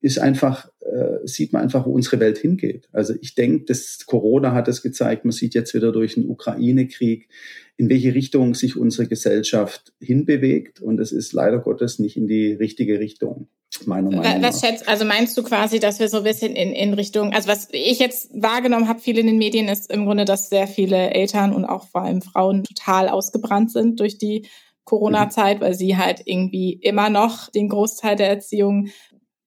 Ist 0.00 0.18
einfach, 0.18 0.70
äh, 0.80 1.26
sieht 1.26 1.52
man 1.52 1.62
einfach, 1.62 1.86
wo 1.86 1.90
unsere 1.90 2.20
Welt 2.20 2.38
hingeht. 2.38 2.88
Also 2.92 3.14
ich 3.20 3.34
denke, 3.34 3.64
das 3.66 4.06
Corona 4.06 4.52
hat 4.52 4.68
es 4.68 4.82
gezeigt, 4.82 5.24
man 5.24 5.32
sieht 5.32 5.54
jetzt 5.54 5.74
wieder 5.74 5.90
durch 5.90 6.14
den 6.14 6.28
Ukraine-Krieg, 6.28 7.28
in 7.76 7.88
welche 7.88 8.14
Richtung 8.14 8.54
sich 8.54 8.76
unsere 8.76 9.08
Gesellschaft 9.08 9.92
hinbewegt. 10.00 10.80
Und 10.80 11.00
es 11.00 11.12
ist 11.12 11.32
leider 11.32 11.58
Gottes 11.58 11.98
nicht 11.98 12.16
in 12.16 12.26
die 12.28 12.52
richtige 12.52 13.00
Richtung 13.00 13.48
meiner 13.86 14.10
Meinung 14.10 14.42
was 14.42 14.62
nach. 14.62 14.68
Schätzt, 14.68 14.88
also 14.88 15.04
meinst 15.04 15.36
du 15.36 15.42
quasi, 15.42 15.78
dass 15.78 16.00
wir 16.00 16.08
so 16.08 16.18
ein 16.18 16.24
bisschen 16.24 16.56
in, 16.56 16.72
in 16.72 16.94
Richtung, 16.94 17.32
also 17.32 17.48
was 17.48 17.68
ich 17.72 17.98
jetzt 17.98 18.30
wahrgenommen 18.34 18.88
habe, 18.88 19.00
viel 19.00 19.18
in 19.18 19.26
den 19.26 19.38
Medien, 19.38 19.68
ist 19.68 19.92
im 19.92 20.06
Grunde, 20.06 20.24
dass 20.24 20.48
sehr 20.48 20.66
viele 20.66 21.10
Eltern 21.10 21.52
und 21.52 21.64
auch 21.64 21.86
vor 21.88 22.02
allem 22.02 22.22
Frauen 22.22 22.64
total 22.64 23.08
ausgebrannt 23.08 23.70
sind 23.70 24.00
durch 24.00 24.18
die 24.18 24.46
Corona-Zeit, 24.84 25.60
weil 25.60 25.74
sie 25.74 25.98
halt 25.98 26.22
irgendwie 26.24 26.72
immer 26.72 27.10
noch 27.10 27.50
den 27.50 27.68
Großteil 27.68 28.16
der 28.16 28.30
Erziehung 28.30 28.88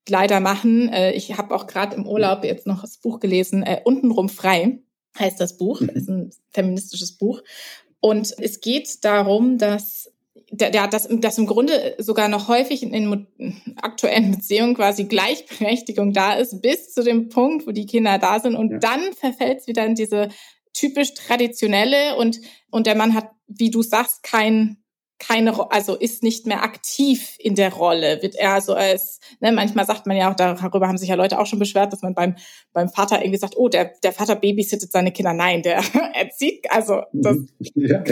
leider 0.09 0.39
machen. 0.39 0.89
Äh, 0.89 1.13
ich 1.13 1.37
habe 1.37 1.55
auch 1.55 1.67
gerade 1.67 1.95
im 1.95 2.07
Urlaub 2.07 2.43
jetzt 2.43 2.67
noch 2.67 2.81
das 2.81 2.97
Buch 2.97 3.19
gelesen, 3.19 3.63
äh, 3.63 3.81
Untenrum 3.83 4.29
frei 4.29 4.79
heißt 5.19 5.39
das 5.39 5.57
Buch, 5.57 5.81
mhm. 5.81 5.89
ist 5.89 6.09
ein 6.09 6.31
feministisches 6.51 7.17
Buch. 7.17 7.41
Und 7.99 8.33
es 8.39 8.61
geht 8.61 9.03
darum, 9.03 9.57
dass 9.57 10.11
der, 10.51 10.87
dass, 10.87 11.07
dass 11.09 11.37
im 11.37 11.45
Grunde 11.45 11.95
sogar 11.97 12.27
noch 12.27 12.49
häufig 12.49 12.83
in, 12.83 12.93
in 12.93 13.61
aktuellen 13.81 14.31
Beziehungen 14.31 14.75
quasi 14.75 15.05
Gleichberechtigung 15.05 16.11
da 16.11 16.33
ist, 16.33 16.61
bis 16.61 16.93
zu 16.93 17.03
dem 17.03 17.29
Punkt, 17.29 17.67
wo 17.67 17.71
die 17.71 17.85
Kinder 17.85 18.17
da 18.17 18.39
sind. 18.39 18.55
Und 18.55 18.71
ja. 18.71 18.77
dann 18.79 19.13
verfällt 19.13 19.59
es 19.59 19.67
wieder 19.67 19.85
in 19.85 19.95
diese 19.95 20.27
typisch 20.73 21.13
traditionelle 21.13 22.15
und, 22.17 22.41
und 22.69 22.85
der 22.87 22.95
Mann 22.95 23.13
hat, 23.13 23.29
wie 23.47 23.71
du 23.71 23.81
sagst, 23.81 24.23
kein, 24.23 24.80
keine, 25.21 25.71
also 25.71 25.95
ist 25.95 26.23
nicht 26.23 26.47
mehr 26.47 26.63
aktiv 26.63 27.35
in 27.37 27.53
der 27.53 27.71
Rolle, 27.71 28.21
wird 28.23 28.35
er 28.35 28.59
so 28.59 28.73
als, 28.73 29.19
ne, 29.39 29.51
manchmal 29.51 29.85
sagt 29.85 30.07
man 30.07 30.17
ja 30.17 30.31
auch, 30.31 30.35
darüber 30.35 30.87
haben 30.87 30.97
sich 30.97 31.09
ja 31.09 31.15
Leute 31.15 31.39
auch 31.39 31.45
schon 31.45 31.59
beschwert, 31.59 31.93
dass 31.93 32.01
man 32.01 32.15
beim, 32.15 32.35
beim 32.73 32.89
Vater 32.89 33.21
irgendwie 33.21 33.37
sagt, 33.37 33.55
oh, 33.55 33.69
der, 33.69 33.93
der 34.03 34.13
Vater 34.13 34.35
babysittet 34.35 34.91
seine 34.91 35.11
Kinder. 35.11 35.33
Nein, 35.33 35.61
der 35.61 35.83
erzieht, 36.15 36.65
also 36.71 37.03
das, 37.13 37.37
ja. 37.75 38.03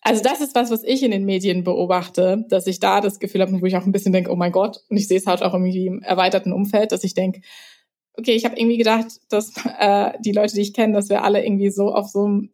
Also 0.00 0.22
das 0.22 0.40
ist 0.40 0.54
was, 0.54 0.70
was 0.70 0.84
ich 0.84 1.02
in 1.02 1.10
den 1.10 1.26
Medien 1.26 1.64
beobachte, 1.64 2.46
dass 2.48 2.66
ich 2.66 2.80
da 2.80 3.02
das 3.02 3.18
Gefühl 3.18 3.42
habe, 3.42 3.60
wo 3.60 3.66
ich 3.66 3.76
auch 3.76 3.84
ein 3.84 3.92
bisschen 3.92 4.12
denke, 4.14 4.32
oh 4.32 4.36
mein 4.36 4.52
Gott, 4.52 4.80
und 4.88 4.96
ich 4.96 5.06
sehe 5.06 5.18
es 5.18 5.26
halt 5.26 5.42
auch 5.42 5.52
irgendwie 5.52 5.86
im 5.86 6.00
erweiterten 6.00 6.54
Umfeld, 6.54 6.92
dass 6.92 7.04
ich 7.04 7.12
denke, 7.12 7.42
okay, 8.14 8.32
ich 8.32 8.46
habe 8.46 8.58
irgendwie 8.58 8.78
gedacht, 8.78 9.20
dass 9.28 9.52
äh, 9.78 10.12
die 10.24 10.32
Leute, 10.32 10.54
die 10.54 10.62
ich 10.62 10.72
kenne, 10.72 10.94
dass 10.94 11.10
wir 11.10 11.24
alle 11.24 11.44
irgendwie 11.44 11.70
so 11.70 11.92
auf 11.92 12.08
so 12.08 12.24
einem 12.24 12.50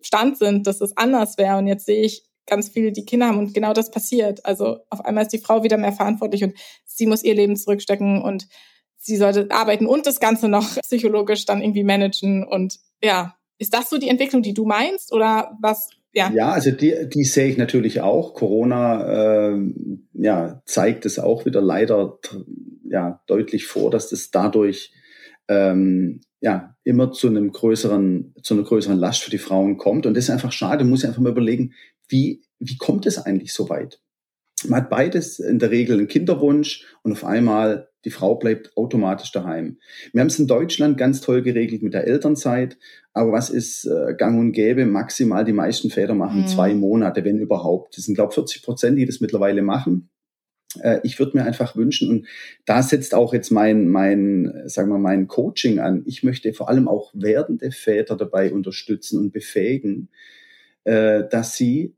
Stand 0.00 0.38
sind, 0.38 0.68
dass 0.68 0.80
es 0.80 0.96
anders 0.96 1.38
wäre. 1.38 1.58
Und 1.58 1.66
jetzt 1.66 1.86
sehe 1.86 2.02
ich 2.02 2.22
ganz 2.46 2.68
viele, 2.68 2.92
die 2.92 3.04
Kinder 3.04 3.28
haben 3.28 3.38
und 3.38 3.54
genau 3.54 3.72
das 3.72 3.90
passiert. 3.90 4.44
Also 4.44 4.78
auf 4.90 5.04
einmal 5.04 5.24
ist 5.24 5.32
die 5.32 5.38
Frau 5.38 5.62
wieder 5.62 5.78
mehr 5.78 5.92
verantwortlich 5.92 6.44
und 6.44 6.54
sie 6.84 7.06
muss 7.06 7.22
ihr 7.22 7.34
Leben 7.34 7.56
zurückstecken 7.56 8.22
und 8.22 8.48
sie 8.98 9.16
sollte 9.16 9.48
arbeiten 9.50 9.86
und 9.86 10.06
das 10.06 10.20
Ganze 10.20 10.48
noch 10.48 10.76
psychologisch 10.82 11.44
dann 11.44 11.62
irgendwie 11.62 11.84
managen. 11.84 12.46
Und 12.46 12.78
ja, 13.02 13.36
ist 13.58 13.74
das 13.74 13.90
so 13.90 13.98
die 13.98 14.08
Entwicklung, 14.08 14.42
die 14.42 14.54
du 14.54 14.64
meinst? 14.64 15.12
Oder 15.12 15.56
was 15.60 15.88
ja. 16.14 16.30
ja, 16.30 16.50
also 16.50 16.70
die, 16.70 17.08
die 17.08 17.24
sehe 17.24 17.48
ich 17.48 17.56
natürlich 17.56 18.02
auch. 18.02 18.34
Corona 18.34 19.52
äh, 19.52 19.58
ja, 20.12 20.62
zeigt 20.66 21.06
es 21.06 21.18
auch 21.18 21.46
wieder 21.46 21.62
leider 21.62 22.18
ja, 22.84 23.22
deutlich 23.26 23.66
vor, 23.66 23.90
dass 23.90 24.10
das 24.10 24.30
dadurch 24.30 24.92
ähm, 25.48 26.20
ja, 26.40 26.76
immer 26.84 27.12
zu 27.12 27.28
einem 27.28 27.50
größeren, 27.50 28.34
zu 28.42 28.54
einer 28.54 28.64
größeren 28.64 28.98
Last 28.98 29.22
für 29.22 29.30
die 29.30 29.38
Frauen 29.38 29.78
kommt. 29.78 30.04
Und 30.04 30.14
das 30.14 30.24
ist 30.24 30.30
einfach 30.30 30.52
schade. 30.52 30.84
Muss 30.84 31.04
einfach 31.04 31.20
mal 31.20 31.32
überlegen, 31.32 31.72
wie, 32.12 32.42
wie 32.58 32.76
kommt 32.76 33.06
es 33.06 33.18
eigentlich 33.18 33.52
so 33.52 33.68
weit? 33.68 34.00
Man 34.68 34.82
hat 34.82 34.90
beides 34.90 35.40
in 35.40 35.58
der 35.58 35.70
Regel 35.70 35.98
einen 35.98 36.08
Kinderwunsch 36.08 36.86
und 37.02 37.12
auf 37.12 37.24
einmal 37.24 37.88
die 38.04 38.10
Frau 38.10 38.34
bleibt 38.34 38.76
automatisch 38.76 39.32
daheim. 39.32 39.78
Wir 40.12 40.20
haben 40.20 40.28
es 40.28 40.38
in 40.38 40.46
Deutschland 40.46 40.98
ganz 40.98 41.20
toll 41.20 41.42
geregelt 41.42 41.82
mit 41.82 41.94
der 41.94 42.06
Elternzeit. 42.06 42.76
Aber 43.12 43.32
was 43.32 43.50
ist 43.50 43.84
äh, 43.84 44.14
gang 44.16 44.40
und 44.40 44.52
gäbe? 44.52 44.86
Maximal 44.86 45.44
die 45.44 45.52
meisten 45.52 45.90
Väter 45.90 46.14
machen 46.14 46.42
mhm. 46.42 46.46
zwei 46.46 46.74
Monate, 46.74 47.24
wenn 47.24 47.38
überhaupt. 47.38 47.96
Das 47.96 48.06
sind, 48.06 48.14
glaube 48.14 48.30
ich, 48.30 48.34
40 48.34 48.62
Prozent, 48.62 48.98
die 48.98 49.06
das 49.06 49.20
mittlerweile 49.20 49.62
machen. 49.62 50.08
Äh, 50.80 51.00
ich 51.04 51.18
würde 51.18 51.36
mir 51.36 51.44
einfach 51.44 51.76
wünschen, 51.76 52.08
und 52.08 52.26
da 52.64 52.82
setzt 52.82 53.14
auch 53.14 53.34
jetzt 53.34 53.50
mein, 53.50 53.88
mein, 53.88 54.62
sagen 54.66 54.88
wir, 54.88 54.98
mein 54.98 55.28
Coaching 55.28 55.78
an. 55.78 56.02
Ich 56.06 56.22
möchte 56.22 56.52
vor 56.54 56.68
allem 56.68 56.88
auch 56.88 57.12
werdende 57.14 57.70
Väter 57.70 58.16
dabei 58.16 58.52
unterstützen 58.52 59.20
und 59.20 59.32
befähigen, 59.32 60.08
äh, 60.84 61.22
dass 61.30 61.56
sie 61.56 61.94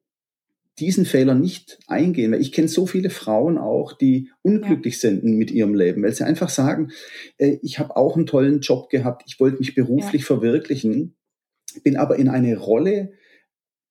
diesen 0.78 1.04
Fehler 1.04 1.34
nicht 1.34 1.78
eingehen, 1.86 2.32
weil 2.32 2.40
ich 2.40 2.52
kenne 2.52 2.68
so 2.68 2.86
viele 2.86 3.10
Frauen 3.10 3.58
auch, 3.58 3.92
die 3.92 4.30
unglücklich 4.42 4.94
ja. 4.94 5.10
sind 5.10 5.24
mit 5.24 5.50
ihrem 5.50 5.74
Leben, 5.74 6.02
weil 6.02 6.12
sie 6.12 6.26
einfach 6.26 6.48
sagen, 6.48 6.90
äh, 7.38 7.58
ich 7.62 7.78
habe 7.78 7.96
auch 7.96 8.16
einen 8.16 8.26
tollen 8.26 8.60
Job 8.60 8.90
gehabt, 8.90 9.22
ich 9.26 9.38
wollte 9.38 9.58
mich 9.58 9.74
beruflich 9.74 10.22
ja. 10.22 10.26
verwirklichen, 10.26 11.16
bin 11.82 11.96
aber 11.96 12.16
in 12.16 12.28
eine 12.28 12.56
Rolle 12.56 13.12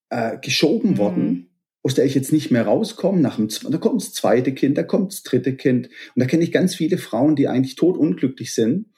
äh, 0.10 0.38
geschoben 0.39 0.91
mhm. 0.91 0.98
worden, 0.98 1.50
aus 1.84 1.96
der 1.96 2.06
ich 2.06 2.15
jetzt 2.15 2.32
nicht 2.32 2.52
mehr 2.52 2.65
rauskomme. 2.65 3.22
Nach 3.22 3.38
dem, 3.38 3.50
da 3.69 3.78
kommt 3.78 4.02
das 4.02 4.13
zweite 4.13 4.54
Kind, 4.54 4.78
da 4.78 4.84
kommt 4.84 5.12
das 5.12 5.24
dritte 5.24 5.56
Kind. 5.56 5.88
Und 5.88 6.19
da 6.19 6.26
kenne 6.26 6.43
ich 6.43 6.52
ganz 6.52 6.76
viele 6.76 6.98
Frauen, 6.98 7.36
die 7.36 7.48
eigentlich 7.48 7.76
totunglücklich 7.76 8.54
sind. 8.54 8.92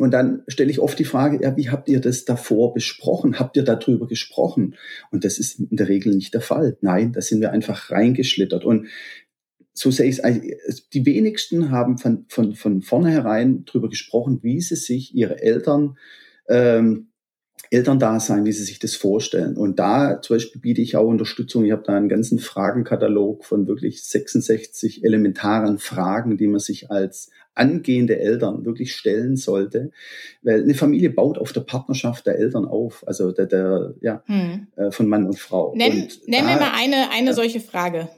Und 0.00 0.12
dann 0.12 0.42
stelle 0.48 0.70
ich 0.70 0.80
oft 0.80 0.98
die 0.98 1.04
Frage, 1.04 1.42
ja, 1.42 1.56
wie 1.56 1.70
habt 1.70 1.88
ihr 1.88 2.00
das 2.00 2.24
davor 2.24 2.74
besprochen? 2.74 3.38
Habt 3.38 3.56
ihr 3.56 3.64
darüber 3.64 4.06
gesprochen? 4.06 4.76
Und 5.10 5.24
das 5.24 5.38
ist 5.38 5.58
in 5.58 5.76
der 5.76 5.88
Regel 5.88 6.14
nicht 6.14 6.34
der 6.34 6.40
Fall. 6.40 6.76
Nein, 6.80 7.12
da 7.12 7.20
sind 7.20 7.40
wir 7.40 7.52
einfach 7.52 7.90
reingeschlittert. 7.90 8.64
Und 8.64 8.88
so 9.72 9.90
sehe 9.90 10.08
ich 10.08 10.22
es, 10.24 10.88
die 10.88 11.06
wenigsten 11.06 11.70
haben 11.70 11.98
von, 11.98 12.26
von, 12.28 12.54
von 12.54 12.82
vornherein 12.82 13.64
darüber 13.64 13.88
gesprochen, 13.88 14.40
wie 14.42 14.60
sie 14.60 14.76
sich 14.76 15.14
ihre 15.14 15.40
Eltern 15.40 15.96
ähm, 16.48 17.07
Elterndasein, 17.70 18.44
wie 18.44 18.52
sie 18.52 18.64
sich 18.64 18.78
das 18.78 18.94
vorstellen. 18.94 19.56
Und 19.56 19.78
da 19.78 20.20
zum 20.22 20.36
Beispiel 20.36 20.60
biete 20.60 20.80
ich 20.80 20.96
auch 20.96 21.06
Unterstützung. 21.06 21.64
Ich 21.64 21.72
habe 21.72 21.82
da 21.84 21.96
einen 21.96 22.08
ganzen 22.08 22.38
Fragenkatalog 22.38 23.44
von 23.44 23.66
wirklich 23.66 24.02
66 24.04 25.04
elementaren 25.04 25.78
Fragen, 25.78 26.38
die 26.38 26.46
man 26.46 26.60
sich 26.60 26.90
als 26.90 27.30
angehende 27.54 28.18
Eltern 28.18 28.64
wirklich 28.64 28.94
stellen 28.94 29.36
sollte. 29.36 29.90
Weil 30.42 30.62
eine 30.62 30.74
Familie 30.74 31.10
baut 31.10 31.38
auf 31.38 31.52
der 31.52 31.60
Partnerschaft 31.60 32.26
der 32.26 32.38
Eltern 32.38 32.64
auf, 32.64 33.06
also 33.06 33.32
der, 33.32 33.46
der 33.46 33.94
ja, 34.00 34.22
hm. 34.26 34.68
Äh, 34.76 34.90
von 34.90 35.08
Mann 35.08 35.26
und 35.26 35.38
Frau. 35.38 35.74
Nenn, 35.74 36.02
und 36.02 36.28
nenn 36.28 36.44
da, 36.44 36.54
mir 36.54 36.60
mal 36.60 36.72
eine, 36.74 37.10
eine 37.10 37.28
ja, 37.28 37.32
solche 37.34 37.60
Frage. 37.60 38.08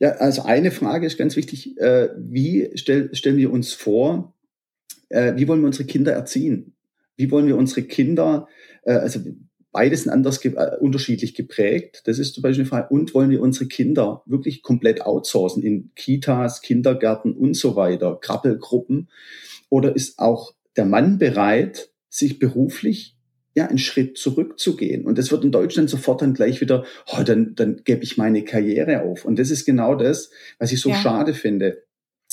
Ja, 0.00 0.10
also 0.16 0.42
eine 0.42 0.70
Frage 0.70 1.06
ist 1.06 1.18
ganz 1.18 1.36
wichtig. 1.36 1.78
Äh, 1.78 2.10
wie 2.16 2.70
stell, 2.74 3.14
stellen 3.14 3.36
wir 3.36 3.52
uns 3.52 3.72
vor, 3.72 4.34
äh, 5.08 5.34
wie 5.36 5.48
wollen 5.48 5.60
wir 5.60 5.66
unsere 5.66 5.86
Kinder 5.86 6.12
erziehen? 6.12 6.74
Wie 7.18 7.30
wollen 7.30 7.46
wir 7.46 7.56
unsere 7.56 7.82
Kinder, 7.82 8.48
äh, 8.84 8.92
also 8.92 9.20
beides 9.72 10.04
sind 10.04 10.12
anders 10.12 10.40
ge 10.40 10.54
äh, 10.56 10.76
unterschiedlich 10.80 11.34
geprägt. 11.34 12.02
Das 12.06 12.18
ist 12.18 12.34
zum 12.34 12.42
Beispiel 12.42 12.62
eine 12.62 12.68
Frage. 12.68 12.94
Und 12.94 13.12
wollen 13.12 13.30
wir 13.30 13.42
unsere 13.42 13.66
Kinder 13.66 14.22
wirklich 14.24 14.62
komplett 14.62 15.02
outsourcen 15.02 15.62
in 15.62 15.90
Kitas, 15.94 16.62
Kindergärten 16.62 17.34
und 17.34 17.54
so 17.54 17.76
weiter, 17.76 18.18
Krabbelgruppen? 18.20 19.10
Oder 19.68 19.94
ist 19.94 20.18
auch 20.18 20.54
der 20.76 20.86
Mann 20.86 21.18
bereit, 21.18 21.90
sich 22.08 22.38
beruflich 22.38 23.16
ja, 23.54 23.66
einen 23.66 23.78
Schritt 23.78 24.16
zurückzugehen. 24.16 25.04
Und 25.04 25.18
das 25.18 25.32
wird 25.32 25.42
in 25.42 25.50
Deutschland 25.50 25.90
sofort 25.90 26.22
dann 26.22 26.32
gleich 26.32 26.60
wieder, 26.60 26.84
oh, 27.08 27.22
dann, 27.24 27.56
dann 27.56 27.82
gebe 27.84 28.04
ich 28.04 28.16
meine 28.16 28.44
Karriere 28.44 29.02
auf. 29.02 29.24
Und 29.24 29.38
das 29.38 29.50
ist 29.50 29.64
genau 29.64 29.96
das, 29.96 30.30
was 30.60 30.70
ich 30.70 30.80
so 30.80 30.90
ja. 30.90 30.94
schade 30.94 31.34
finde 31.34 31.82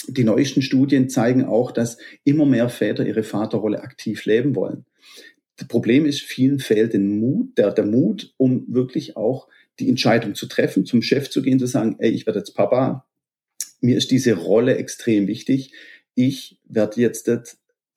die 0.07 0.23
neuesten 0.23 0.61
Studien 0.61 1.09
zeigen 1.09 1.45
auch, 1.45 1.71
dass 1.71 1.97
immer 2.23 2.45
mehr 2.45 2.69
Väter 2.69 3.05
ihre 3.05 3.23
Vaterrolle 3.23 3.81
aktiv 3.81 4.25
leben 4.25 4.55
wollen. 4.55 4.85
Das 5.57 5.67
Problem 5.67 6.05
ist, 6.05 6.21
vielen 6.21 6.59
fehlt 6.59 6.93
den 6.93 7.19
Mut, 7.19 7.57
der, 7.57 7.71
der 7.71 7.85
Mut, 7.85 8.33
um 8.37 8.65
wirklich 8.67 9.15
auch 9.15 9.47
die 9.79 9.89
Entscheidung 9.89 10.35
zu 10.35 10.47
treffen, 10.47 10.85
zum 10.85 11.01
Chef 11.01 11.29
zu 11.29 11.41
gehen, 11.41 11.59
zu 11.59 11.65
sagen, 11.65 11.95
ey, 11.99 12.11
ich 12.11 12.25
werde 12.25 12.39
jetzt 12.39 12.55
Papa, 12.55 13.05
mir 13.81 13.97
ist 13.97 14.11
diese 14.11 14.33
Rolle 14.33 14.77
extrem 14.77 15.27
wichtig, 15.27 15.71
ich 16.15 16.57
werde 16.65 17.01
jetzt 17.01 17.29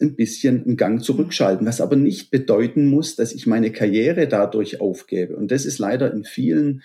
ein 0.00 0.14
bisschen 0.14 0.64
einen 0.64 0.76
Gang 0.76 1.02
zurückschalten, 1.02 1.66
was 1.66 1.80
aber 1.80 1.96
nicht 1.96 2.30
bedeuten 2.30 2.86
muss, 2.86 3.16
dass 3.16 3.32
ich 3.32 3.48
meine 3.48 3.72
Karriere 3.72 4.28
dadurch 4.28 4.80
aufgebe. 4.80 5.34
Und 5.36 5.50
das 5.50 5.64
ist 5.64 5.80
leider 5.80 6.12
in 6.12 6.22
vielen 6.24 6.82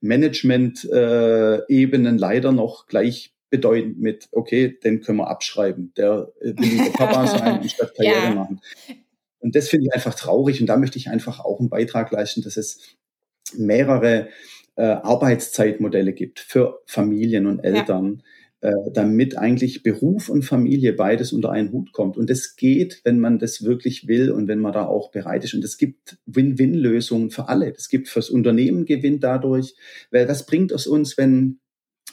Management-Ebenen 0.00 2.18
leider 2.18 2.50
noch 2.52 2.86
gleich 2.86 3.35
bedeutend 3.56 3.98
mit, 3.98 4.28
okay, 4.32 4.78
den 4.82 5.00
können 5.00 5.18
wir 5.18 5.28
abschreiben. 5.28 5.92
Der 5.96 6.32
will 6.40 6.54
lieber 6.58 6.90
Papa 6.92 7.26
sein 7.38 7.60
und 7.60 7.70
statt 7.70 7.92
Karriere 7.96 8.24
ja. 8.24 8.34
machen. 8.34 8.60
Und 9.38 9.54
das 9.54 9.68
finde 9.68 9.86
ich 9.86 9.94
einfach 9.94 10.14
traurig 10.14 10.60
und 10.60 10.66
da 10.66 10.76
möchte 10.76 10.98
ich 10.98 11.08
einfach 11.08 11.40
auch 11.40 11.60
einen 11.60 11.68
Beitrag 11.68 12.10
leisten, 12.10 12.42
dass 12.42 12.56
es 12.56 12.96
mehrere 13.56 14.28
äh, 14.76 14.82
Arbeitszeitmodelle 14.82 16.12
gibt 16.12 16.40
für 16.40 16.80
Familien 16.86 17.46
und 17.46 17.60
Eltern, 17.60 18.22
ja. 18.62 18.70
äh, 18.70 18.90
damit 18.92 19.38
eigentlich 19.38 19.82
Beruf 19.82 20.28
und 20.28 20.42
Familie 20.42 20.92
beides 20.92 21.32
unter 21.32 21.50
einen 21.50 21.72
Hut 21.72 21.92
kommt. 21.92 22.16
Und 22.16 22.28
das 22.28 22.56
geht, 22.56 23.00
wenn 23.04 23.20
man 23.20 23.38
das 23.38 23.62
wirklich 23.62 24.08
will 24.08 24.30
und 24.30 24.48
wenn 24.48 24.58
man 24.58 24.72
da 24.72 24.86
auch 24.86 25.10
bereit 25.10 25.44
ist. 25.44 25.54
Und 25.54 25.64
es 25.64 25.78
gibt 25.78 26.18
Win-Win-Lösungen 26.26 27.30
für 27.30 27.48
alle. 27.48 27.72
Es 27.72 27.88
gibt 27.88 28.08
fürs 28.08 28.30
Unternehmen 28.30 28.84
Gewinn 28.84 29.20
dadurch, 29.20 29.74
weil 30.10 30.28
was 30.28 30.46
bringt 30.46 30.72
es 30.72 30.86
uns, 30.86 31.16
wenn 31.16 31.60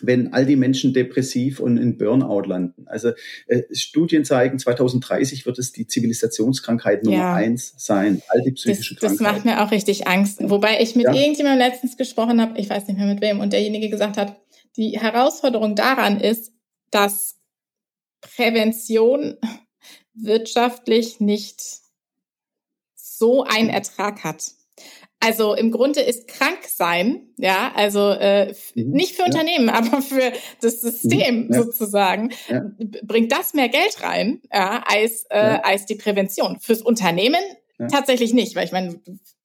wenn 0.01 0.33
all 0.33 0.45
die 0.45 0.55
Menschen 0.55 0.93
depressiv 0.93 1.59
und 1.59 1.77
in 1.77 1.97
Burnout 1.97 2.41
landen. 2.41 2.87
Also 2.87 3.11
äh, 3.47 3.61
Studien 3.71 4.25
zeigen, 4.25 4.59
2030 4.59 5.45
wird 5.45 5.59
es 5.59 5.71
die 5.71 5.87
Zivilisationskrankheit 5.87 7.03
Nummer 7.03 7.17
ja. 7.17 7.33
eins 7.35 7.73
sein, 7.77 8.21
all 8.29 8.41
die 8.41 8.51
psychischen 8.51 8.97
das, 8.99 9.17
Krankheiten. 9.17 9.23
Das 9.23 9.45
macht 9.45 9.45
mir 9.45 9.63
auch 9.63 9.71
richtig 9.71 10.07
Angst. 10.07 10.39
Wobei 10.41 10.81
ich 10.81 10.95
mit 10.95 11.05
ja. 11.05 11.13
irgendjemandem 11.13 11.67
letztens 11.67 11.97
gesprochen 11.97 12.41
habe, 12.41 12.59
ich 12.59 12.69
weiß 12.69 12.87
nicht 12.87 12.97
mehr 12.97 13.07
mit 13.07 13.21
wem, 13.21 13.39
und 13.39 13.53
derjenige 13.53 13.89
gesagt 13.89 14.17
hat, 14.17 14.35
die 14.77 14.99
Herausforderung 14.99 15.75
daran 15.75 16.19
ist, 16.19 16.51
dass 16.91 17.39
Prävention 18.21 19.37
wirtschaftlich 20.13 21.19
nicht 21.19 21.61
so 22.95 23.43
einen 23.43 23.69
Ertrag 23.69 24.23
hat. 24.23 24.51
Also 25.23 25.53
im 25.53 25.71
Grunde 25.71 26.01
ist 26.01 26.27
krank 26.27 26.59
sein, 26.67 27.29
ja, 27.37 27.71
also 27.75 28.09
äh, 28.09 28.53
mhm. 28.75 28.91
nicht 28.91 29.15
für 29.15 29.21
ja. 29.21 29.27
Unternehmen, 29.27 29.69
aber 29.69 30.01
für 30.01 30.33
das 30.61 30.81
System 30.81 31.45
mhm. 31.45 31.53
ja. 31.53 31.63
sozusagen, 31.63 32.31
ja. 32.49 32.61
bringt 33.03 33.31
das 33.31 33.53
mehr 33.53 33.69
Geld 33.69 34.03
rein, 34.03 34.41
ja, 34.51 34.83
als, 34.85 35.25
äh, 35.29 35.59
als 35.63 35.85
die 35.85 35.95
Prävention. 35.95 36.59
Fürs 36.59 36.81
Unternehmen 36.81 37.41
tatsächlich 37.89 38.33
nicht, 38.33 38.55
weil 38.55 38.65
ich 38.65 38.71
meine, 38.71 38.99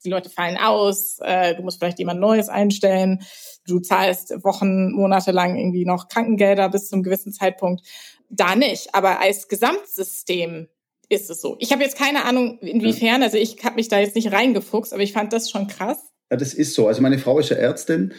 die 0.05 0.11
Leute 0.11 0.31
fallen 0.31 0.57
aus, 0.59 1.19
äh, 1.21 1.55
du 1.55 1.63
musst 1.63 1.79
vielleicht 1.79 1.99
jemand 1.99 2.21
Neues 2.21 2.49
einstellen, 2.49 3.23
du 3.67 3.81
zahlst 3.81 4.33
Wochen, 4.45 4.93
Monate 4.93 5.33
lang 5.33 5.57
irgendwie 5.57 5.85
noch 5.85 6.09
Krankengelder 6.09 6.69
bis 6.69 6.89
zum 6.89 7.03
gewissen 7.03 7.33
Zeitpunkt. 7.33 7.87
Da 8.31 8.55
nicht, 8.55 8.95
aber 8.95 9.21
als 9.21 9.49
Gesamtsystem 9.49 10.69
ist 11.09 11.31
es 11.31 11.41
so. 11.41 11.57
Ich 11.59 11.73
habe 11.73 11.83
jetzt 11.83 11.97
keine 11.97 12.25
Ahnung, 12.25 12.59
inwiefern, 12.61 13.23
also 13.23 13.37
ich 13.37 13.65
habe 13.65 13.77
mich 13.77 13.89
da 13.89 13.99
jetzt 13.99 14.15
nicht 14.15 14.33
reingefuchst, 14.33 14.93
aber 14.93 15.03
ich 15.03 15.13
fand 15.13 15.33
das 15.33 15.51
schon 15.51 15.67
krass. 15.67 15.99
Ja, 16.31 16.37
das 16.37 16.53
ist 16.53 16.75
so. 16.75 16.87
Also 16.87 17.01
meine 17.01 17.19
Frau 17.19 17.39
ist 17.39 17.49
ja 17.49 17.57
Ärztin 17.57 18.13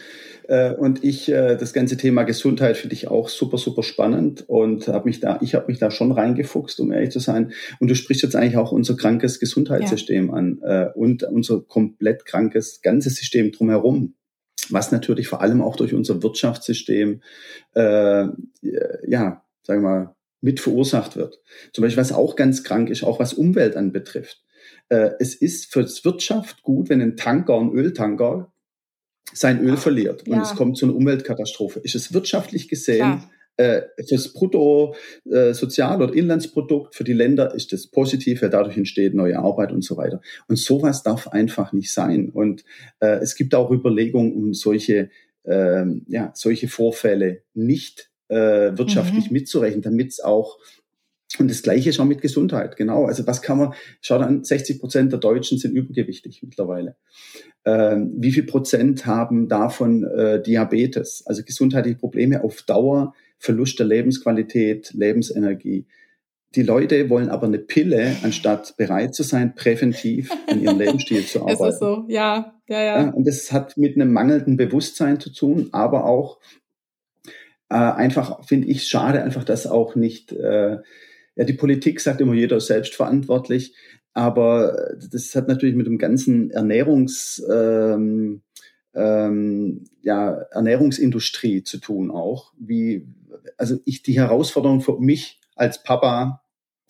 äh, 0.48 0.74
und 0.74 1.04
ich 1.04 1.28
äh, 1.28 1.56
das 1.56 1.72
ganze 1.72 1.96
Thema 1.96 2.24
Gesundheit 2.24 2.76
finde 2.76 2.94
ich 2.94 3.06
auch 3.06 3.28
super 3.28 3.56
super 3.56 3.84
spannend 3.84 4.48
und 4.48 4.88
habe 4.88 5.04
mich 5.04 5.20
da 5.20 5.38
ich 5.40 5.54
habe 5.54 5.66
mich 5.68 5.78
da 5.78 5.92
schon 5.92 6.10
reingefuchst, 6.10 6.80
um 6.80 6.90
ehrlich 6.90 7.10
zu 7.10 7.20
sein. 7.20 7.52
Und 7.78 7.88
du 7.88 7.94
sprichst 7.94 8.24
jetzt 8.24 8.34
eigentlich 8.34 8.56
auch 8.56 8.72
unser 8.72 8.96
krankes 8.96 9.38
Gesundheitssystem 9.38 10.26
ja. 10.26 10.32
an 10.32 10.60
äh, 10.62 10.86
und 10.94 11.22
unser 11.22 11.60
komplett 11.60 12.24
krankes 12.24 12.82
ganzes 12.82 13.14
System 13.16 13.52
drumherum 13.52 14.14
was 14.68 14.92
natürlich 14.92 15.26
vor 15.26 15.40
allem 15.40 15.62
auch 15.62 15.74
durch 15.74 15.94
unser 15.94 16.22
Wirtschaftssystem, 16.22 17.22
äh, 17.74 18.26
ja, 19.06 19.42
sagen 19.62 19.82
wir 19.82 19.88
mal, 19.88 20.14
mit 20.40 20.60
verursacht 20.60 21.16
wird. 21.16 21.40
Zum 21.72 21.82
Beispiel, 21.82 22.00
was 22.00 22.12
auch 22.12 22.36
ganz 22.36 22.64
krank 22.64 22.90
ist, 22.90 23.02
auch 23.02 23.20
was 23.20 23.34
Umwelt 23.34 23.76
anbetrifft. 23.76 24.42
Äh, 24.88 25.10
es 25.18 25.34
ist 25.34 25.72
für 25.72 25.84
die 25.84 26.04
Wirtschaft 26.04 26.62
gut, 26.62 26.88
wenn 26.88 27.00
ein 27.00 27.16
Tanker, 27.16 27.58
ein 27.58 27.72
Öltanker, 27.72 28.52
sein 29.32 29.62
Öl 29.64 29.76
verliert 29.76 30.26
und 30.26 30.34
ja. 30.34 30.42
es 30.42 30.56
kommt 30.56 30.76
zu 30.76 30.86
einer 30.86 30.96
Umweltkatastrophe. 30.96 31.80
Ist 31.80 31.94
es 31.94 32.12
wirtschaftlich 32.12 32.68
gesehen 32.68 33.24
äh, 33.60 33.82
fürs 34.08 34.32
Brutto, 34.32 34.94
äh, 35.30 35.52
Sozial- 35.52 36.02
oder 36.02 36.14
Inlandsprodukt 36.14 36.94
für 36.94 37.04
die 37.04 37.12
Länder 37.12 37.54
ist 37.54 37.72
das 37.72 37.86
positiv, 37.86 38.42
weil 38.42 38.50
dadurch 38.50 38.76
entsteht 38.76 39.14
neue 39.14 39.38
Arbeit 39.38 39.72
und 39.72 39.84
so 39.84 39.96
weiter. 39.96 40.20
Und 40.48 40.56
sowas 40.56 41.02
darf 41.02 41.28
einfach 41.28 41.72
nicht 41.72 41.92
sein. 41.92 42.30
Und 42.30 42.64
äh, 43.00 43.18
es 43.18 43.34
gibt 43.34 43.54
auch 43.54 43.70
Überlegungen, 43.70 44.32
um 44.32 44.54
solche, 44.54 45.10
äh, 45.44 45.84
ja, 46.08 46.32
solche 46.34 46.68
Vorfälle 46.68 47.42
nicht 47.52 48.09
äh, 48.30 48.76
wirtschaftlich 48.78 49.30
mhm. 49.30 49.34
mitzurechnen, 49.34 49.82
damit 49.82 50.12
es 50.12 50.20
auch 50.20 50.58
und 51.38 51.48
das 51.48 51.62
Gleiche 51.62 51.90
auch 52.00 52.06
mit 52.06 52.20
Gesundheit, 52.20 52.76
genau. 52.76 53.06
Also 53.06 53.26
was 53.26 53.40
kann 53.40 53.58
man, 53.58 53.74
schaut 54.00 54.20
an, 54.20 54.42
60 54.42 54.80
Prozent 54.80 55.12
der 55.12 55.20
Deutschen 55.20 55.58
sind 55.58 55.76
übergewichtig 55.76 56.42
mittlerweile. 56.42 56.96
Ähm, 57.64 58.12
wie 58.16 58.32
viel 58.32 58.42
Prozent 58.42 59.06
haben 59.06 59.48
davon 59.48 60.04
äh, 60.04 60.42
Diabetes, 60.42 61.22
also 61.26 61.44
gesundheitliche 61.44 61.98
Probleme 61.98 62.42
auf 62.42 62.62
Dauer, 62.62 63.14
Verlust 63.38 63.78
der 63.78 63.86
Lebensqualität, 63.86 64.92
Lebensenergie. 64.92 65.86
Die 66.56 66.62
Leute 66.62 67.08
wollen 67.08 67.28
aber 67.28 67.46
eine 67.46 67.58
Pille, 67.58 68.16
anstatt 68.22 68.76
bereit 68.76 69.14
zu 69.14 69.22
sein, 69.22 69.54
präventiv 69.54 70.30
in 70.48 70.62
ihrem 70.62 70.78
Lebensstil 70.80 71.24
zu 71.24 71.42
arbeiten. 71.42 71.68
Ist 71.68 71.78
so, 71.78 72.04
ja, 72.08 72.54
ja, 72.68 72.82
ja, 72.82 73.02
ja. 73.02 73.10
Und 73.10 73.26
das 73.26 73.52
hat 73.52 73.76
mit 73.76 73.94
einem 73.94 74.12
mangelnden 74.12 74.56
Bewusstsein 74.56 75.20
zu 75.20 75.32
tun, 75.32 75.68
aber 75.70 76.06
auch 76.06 76.38
äh, 77.70 77.74
einfach 77.74 78.44
finde 78.44 78.68
ich 78.68 78.86
schade, 78.88 79.22
einfach, 79.22 79.44
dass 79.44 79.66
auch 79.66 79.94
nicht, 79.94 80.32
äh, 80.32 80.78
ja, 81.36 81.44
die 81.44 81.54
Politik 81.54 82.00
sagt 82.00 82.20
immer, 82.20 82.34
jeder 82.34 82.56
ist 82.56 82.66
selbstverantwortlich, 82.66 83.74
aber 84.12 84.96
das 85.10 85.34
hat 85.36 85.48
natürlich 85.48 85.76
mit 85.76 85.86
dem 85.86 85.98
ganzen 85.98 86.50
Ernährungs, 86.50 87.42
ähm, 87.50 88.42
ähm, 88.92 89.84
ja, 90.02 90.32
Ernährungsindustrie 90.50 91.62
zu 91.62 91.78
tun 91.78 92.10
auch. 92.10 92.52
Wie, 92.58 93.06
also 93.56 93.78
ich 93.84 94.02
die 94.02 94.18
Herausforderung 94.18 94.80
für 94.80 94.98
mich 94.98 95.40
als 95.54 95.84
Papa, 95.84 96.42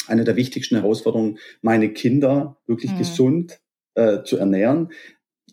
eine 0.07 0.25
der 0.25 0.37
wichtigsten 0.37 0.77
Herausforderungen, 0.77 1.39
meine 1.61 1.93
Kinder 1.93 2.57
wirklich 2.67 2.93
mhm. 2.93 2.99
gesund 2.99 3.61
äh, 3.95 4.23
zu 4.23 4.39
ernähren, 4.39 4.89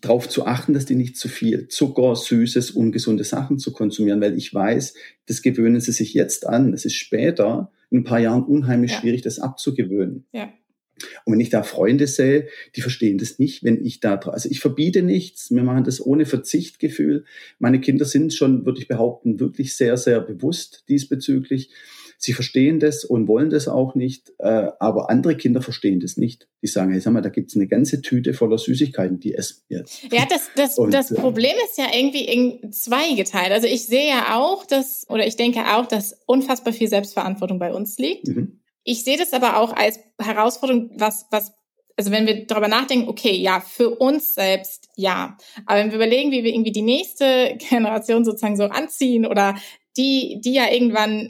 darauf 0.00 0.28
zu 0.28 0.46
achten, 0.46 0.74
dass 0.74 0.86
die 0.86 0.94
nicht 0.94 1.16
zu 1.16 1.28
viel 1.28 1.68
Zucker, 1.68 2.14
Süßes, 2.16 2.70
ungesunde 2.70 3.24
Sachen 3.24 3.58
zu 3.58 3.72
konsumieren, 3.72 4.20
weil 4.20 4.36
ich 4.36 4.52
weiß, 4.52 4.94
das 5.26 5.42
gewöhnen 5.42 5.80
sie 5.80 5.92
sich 5.92 6.14
jetzt 6.14 6.46
an. 6.46 6.72
Es 6.72 6.84
ist 6.84 6.94
später, 6.94 7.72
in 7.90 8.00
ein 8.00 8.04
paar 8.04 8.20
Jahren, 8.20 8.44
unheimlich 8.44 8.92
ja. 8.92 9.00
schwierig, 9.00 9.22
das 9.22 9.38
abzugewöhnen. 9.38 10.26
Ja. 10.32 10.52
Und 11.24 11.34
wenn 11.34 11.40
ich 11.40 11.50
da 11.50 11.62
Freunde 11.62 12.06
sehe, 12.06 12.48
die 12.74 12.80
verstehen 12.80 13.18
das 13.18 13.38
nicht, 13.38 13.62
wenn 13.62 13.84
ich 13.84 14.00
da, 14.00 14.16
also 14.16 14.48
ich 14.48 14.60
verbiete 14.60 15.02
nichts, 15.02 15.50
wir 15.50 15.62
machen 15.62 15.84
das 15.84 16.04
ohne 16.04 16.26
Verzichtgefühl. 16.26 17.24
Meine 17.58 17.80
Kinder 17.80 18.04
sind 18.04 18.34
schon, 18.34 18.66
würde 18.66 18.80
ich 18.80 18.88
behaupten, 18.88 19.38
wirklich 19.38 19.76
sehr, 19.76 19.96
sehr 19.96 20.20
bewusst 20.20 20.84
diesbezüglich. 20.88 21.70
Sie 22.20 22.32
verstehen 22.32 22.80
das 22.80 23.04
und 23.04 23.28
wollen 23.28 23.48
das 23.48 23.68
auch 23.68 23.94
nicht, 23.94 24.32
äh, 24.38 24.70
aber 24.80 25.08
andere 25.08 25.36
Kinder 25.36 25.62
verstehen 25.62 26.00
das 26.00 26.16
nicht. 26.16 26.48
Die 26.62 26.66
sagen, 26.66 26.90
hey, 26.90 27.00
sag 27.00 27.12
mal, 27.12 27.22
da 27.22 27.28
gibt's 27.28 27.54
eine 27.54 27.68
ganze 27.68 28.02
Tüte 28.02 28.34
voller 28.34 28.58
Süßigkeiten, 28.58 29.20
die 29.20 29.34
essen 29.34 29.62
wir 29.68 29.78
jetzt. 29.78 30.02
Ja, 30.12 30.26
das, 30.28 30.50
das, 30.56 30.78
und, 30.78 30.92
das 30.92 31.12
äh, 31.12 31.14
Problem 31.14 31.54
ist 31.64 31.78
ja 31.78 31.84
irgendwie 31.94 32.24
in 32.24 32.72
zwei 32.72 33.14
geteilt. 33.14 33.52
Also 33.52 33.68
ich 33.68 33.86
sehe 33.86 34.08
ja 34.08 34.36
auch, 34.36 34.66
dass, 34.66 35.06
oder 35.08 35.28
ich 35.28 35.36
denke 35.36 35.60
auch, 35.60 35.86
dass 35.86 36.20
unfassbar 36.26 36.72
viel 36.72 36.88
Selbstverantwortung 36.88 37.60
bei 37.60 37.72
uns 37.72 37.98
liegt. 37.98 38.26
Mhm. 38.26 38.58
Ich 38.82 39.04
sehe 39.04 39.16
das 39.16 39.32
aber 39.32 39.58
auch 39.58 39.76
als 39.76 40.00
Herausforderung, 40.20 40.90
was, 40.96 41.26
was, 41.30 41.52
also 41.96 42.10
wenn 42.10 42.26
wir 42.26 42.46
darüber 42.46 42.66
nachdenken, 42.66 43.08
okay, 43.08 43.36
ja, 43.36 43.60
für 43.60 43.90
uns 43.90 44.34
selbst, 44.34 44.88
ja. 44.96 45.36
Aber 45.66 45.78
wenn 45.78 45.90
wir 45.90 45.96
überlegen, 45.96 46.32
wie 46.32 46.42
wir 46.42 46.52
irgendwie 46.52 46.72
die 46.72 46.82
nächste 46.82 47.56
Generation 47.68 48.24
sozusagen 48.24 48.56
so 48.56 48.64
anziehen 48.64 49.24
oder 49.24 49.54
die, 49.96 50.40
die 50.44 50.54
ja 50.54 50.72
irgendwann 50.72 51.28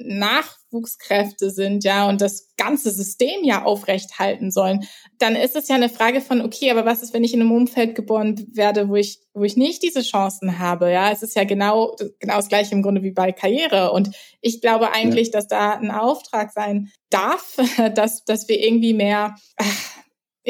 Nachwuchskräfte 0.71 1.51
sind, 1.51 1.85
ja, 1.85 2.09
und 2.09 2.21
das 2.21 2.55
ganze 2.57 2.91
System 2.91 3.45
ja 3.45 3.65
aufrecht 3.65 4.19
halten 4.19 4.51
sollen, 4.51 4.87
dann 5.19 5.37
ist 5.37 5.57
es 5.57 5.69
ja 5.69 5.77
eine 5.77 5.89
Frage 5.89 6.21
von, 6.21 6.41
okay, 6.41 6.71
aber 6.71 6.85
was 6.85 7.03
ist, 7.03 7.15
wenn 7.15 7.25
ich 7.25 7.35
in 7.35 7.41
einem 7.41 7.53
Umfeld 7.53 7.95
geboren 7.95 8.47
werde, 8.53 8.89
wo 8.89 8.97
ich, 8.97 9.21
wo 9.35 9.45
ich 9.45 9.57
nicht 9.57 9.83
diese 9.83 10.03
Chancen 10.03 10.59
habe, 10.59 10.91
ja? 10.91 11.11
Es 11.11 11.23
ist 11.23 11.37
ja 11.37 11.45
genau, 11.45 11.97
genau 12.19 12.37
das 12.37 12.49
gleiche 12.49 12.75
im 12.75 12.83
Grunde 12.83 13.03
wie 13.03 13.13
bei 13.13 13.33
Karriere. 13.33 13.93
Und 13.93 14.11
ich 14.41 14.61
glaube 14.61 14.93
eigentlich, 14.93 15.29
ja. 15.29 15.33
dass 15.33 15.49
da 15.49 15.73
ein 15.73 15.91
Auftrag 15.91 16.53
sein 16.53 16.91
darf, 17.11 17.57
dass, 17.95 18.25
dass 18.25 18.49
wir 18.49 18.61
irgendwie 18.61 18.95
mehr, 18.95 19.35
ach, 19.57 19.98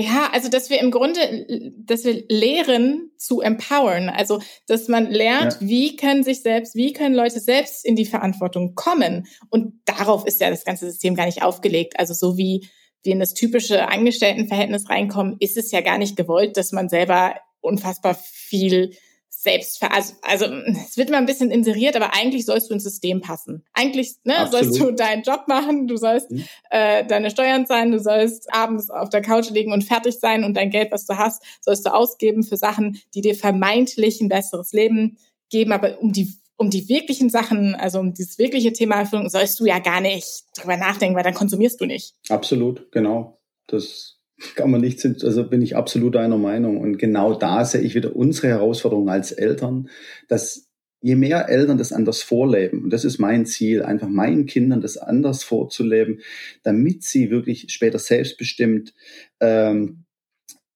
ja, 0.01 0.31
also 0.33 0.49
dass 0.49 0.71
wir 0.71 0.79
im 0.79 0.93
Grunde, 0.93 1.73
dass 1.77 2.05
wir 2.05 2.23
lehren 2.29 3.11
zu 3.17 3.41
empowern. 3.41 4.09
Also 4.09 4.41
dass 4.69 4.87
man 4.87 5.11
lernt, 5.11 5.55
ja. 5.55 5.69
wie 5.69 5.97
können 5.97 6.23
sich 6.23 6.43
selbst, 6.43 6.77
wie 6.77 6.93
können 6.93 7.17
Leute 7.17 7.41
selbst 7.41 7.85
in 7.85 7.97
die 7.97 8.05
Verantwortung 8.05 8.77
kommen. 8.77 9.27
Und 9.51 9.73
darauf 9.87 10.25
ist 10.25 10.41
ja 10.41 10.51
das 10.51 10.65
ganze 10.65 10.89
System 10.89 11.17
gar 11.17 11.27
nicht 11.27 11.43
aufgelegt. 11.43 11.99
Also 11.99 12.15
so 12.15 12.37
wie 12.37 12.69
wir 13.03 13.13
in 13.13 13.19
das 13.19 13.35
typische 13.35 13.89
Angestelltenverhältnis 13.89 14.89
reinkommen, 14.89 15.35
ist 15.41 15.57
es 15.57 15.73
ja 15.73 15.81
gar 15.81 15.99
nicht 15.99 16.17
gewollt, 16.17 16.57
dass 16.57 16.71
man 16.71 16.89
selber 16.89 17.35
unfassbar 17.61 18.15
viel 18.15 18.93
selbst, 19.41 19.81
also, 19.85 20.15
also 20.23 20.47
es 20.67 20.97
wird 20.97 21.11
immer 21.11 21.19
ein 21.19 21.27
bisschen 21.27 21.51
inseriert, 21.51 21.95
aber 21.95 22.13
eigentlich 22.13 22.45
sollst 22.45 22.71
du 22.71 22.75
ins 22.75 22.83
System 22.83 23.21
passen. 23.21 23.65
Eigentlich 23.73 24.17
ne, 24.25 24.49
sollst 24.51 24.79
du 24.81 24.91
deinen 24.91 25.23
Job 25.23 25.45
machen, 25.47 25.87
du 25.87 25.97
sollst 25.97 26.31
mhm. 26.31 26.45
äh, 26.71 27.07
deine 27.07 27.31
Steuern 27.31 27.65
zahlen, 27.65 27.93
du 27.93 28.01
sollst 28.01 28.53
abends 28.53 28.91
auf 28.91 29.11
der 29.11 29.23
Couch 29.23 29.51
liegen 29.51 29.73
und 29.73 29.85
fertig 29.85 30.19
sein 30.19 30.43
und 30.43 30.55
dein 30.55 30.71
Geld, 30.71 30.91
was 30.91 31.07
du 31.07 31.17
hast, 31.17 31.43
sollst 31.61 31.87
du 31.87 31.95
ausgeben 31.95 32.43
für 32.43 32.57
Sachen, 32.57 33.01
die 33.15 33.21
dir 33.21 33.37
vermeintlich 33.37 34.21
ein 34.21 34.29
besseres 34.29 34.73
Leben 34.73 35.19
geben, 35.51 35.73
aber 35.73 36.01
um 36.01 36.13
die 36.13 36.35
um 36.61 36.71
die 36.71 36.89
wirklichen 36.89 37.31
Sachen, 37.31 37.77
also 37.77 38.01
um 38.01 38.15
dieses 38.15 38.37
wirkliche 38.37 38.73
Thema 38.73 38.97
Erfüllung, 38.97 39.29
sollst 39.29 39.61
du 39.61 39.67
ja 39.67 39.79
gar 39.79 40.01
nicht 40.01 40.43
drüber 40.57 40.77
nachdenken, 40.77 41.15
weil 41.15 41.23
dann 41.23 41.35
konsumierst 41.35 41.81
du 41.81 41.87
nicht. 41.87 42.17
Absolut, 42.29 42.91
genau. 42.91 43.39
Das 43.69 44.18
kann 44.55 44.71
man 44.71 44.81
nicht, 44.81 45.05
also 45.05 45.49
bin 45.49 45.63
ich 45.63 45.77
absolut 45.77 46.17
einer 46.17 46.39
Meinung. 46.39 46.79
Und 46.79 46.99
genau 46.99 47.35
da 47.35 47.65
sehe 47.65 47.81
ich 47.81 47.95
wieder 47.95 48.15
unsere 48.15 48.49
Herausforderung 48.49 49.09
als 49.09 49.33
Eltern, 49.33 49.89
dass 50.29 50.69
je 51.01 51.15
mehr 51.15 51.49
Eltern 51.49 51.79
das 51.79 51.93
anders 51.93 52.23
vorleben, 52.23 52.85
und 52.85 52.93
das 52.93 53.05
ist 53.05 53.19
mein 53.19 53.47
Ziel, 53.47 53.83
einfach 53.83 54.09
meinen 54.09 54.47
Kindern 54.47 54.81
das 54.81 54.97
anders 54.97 55.45
vorzuleben, 55.45 56.21
damit 56.65 57.05
sie 57.05 57.31
wirklich 57.31 57.67
später 57.69 57.99
selbstbestimmt 57.99 58.95
ähm, 59.41 60.05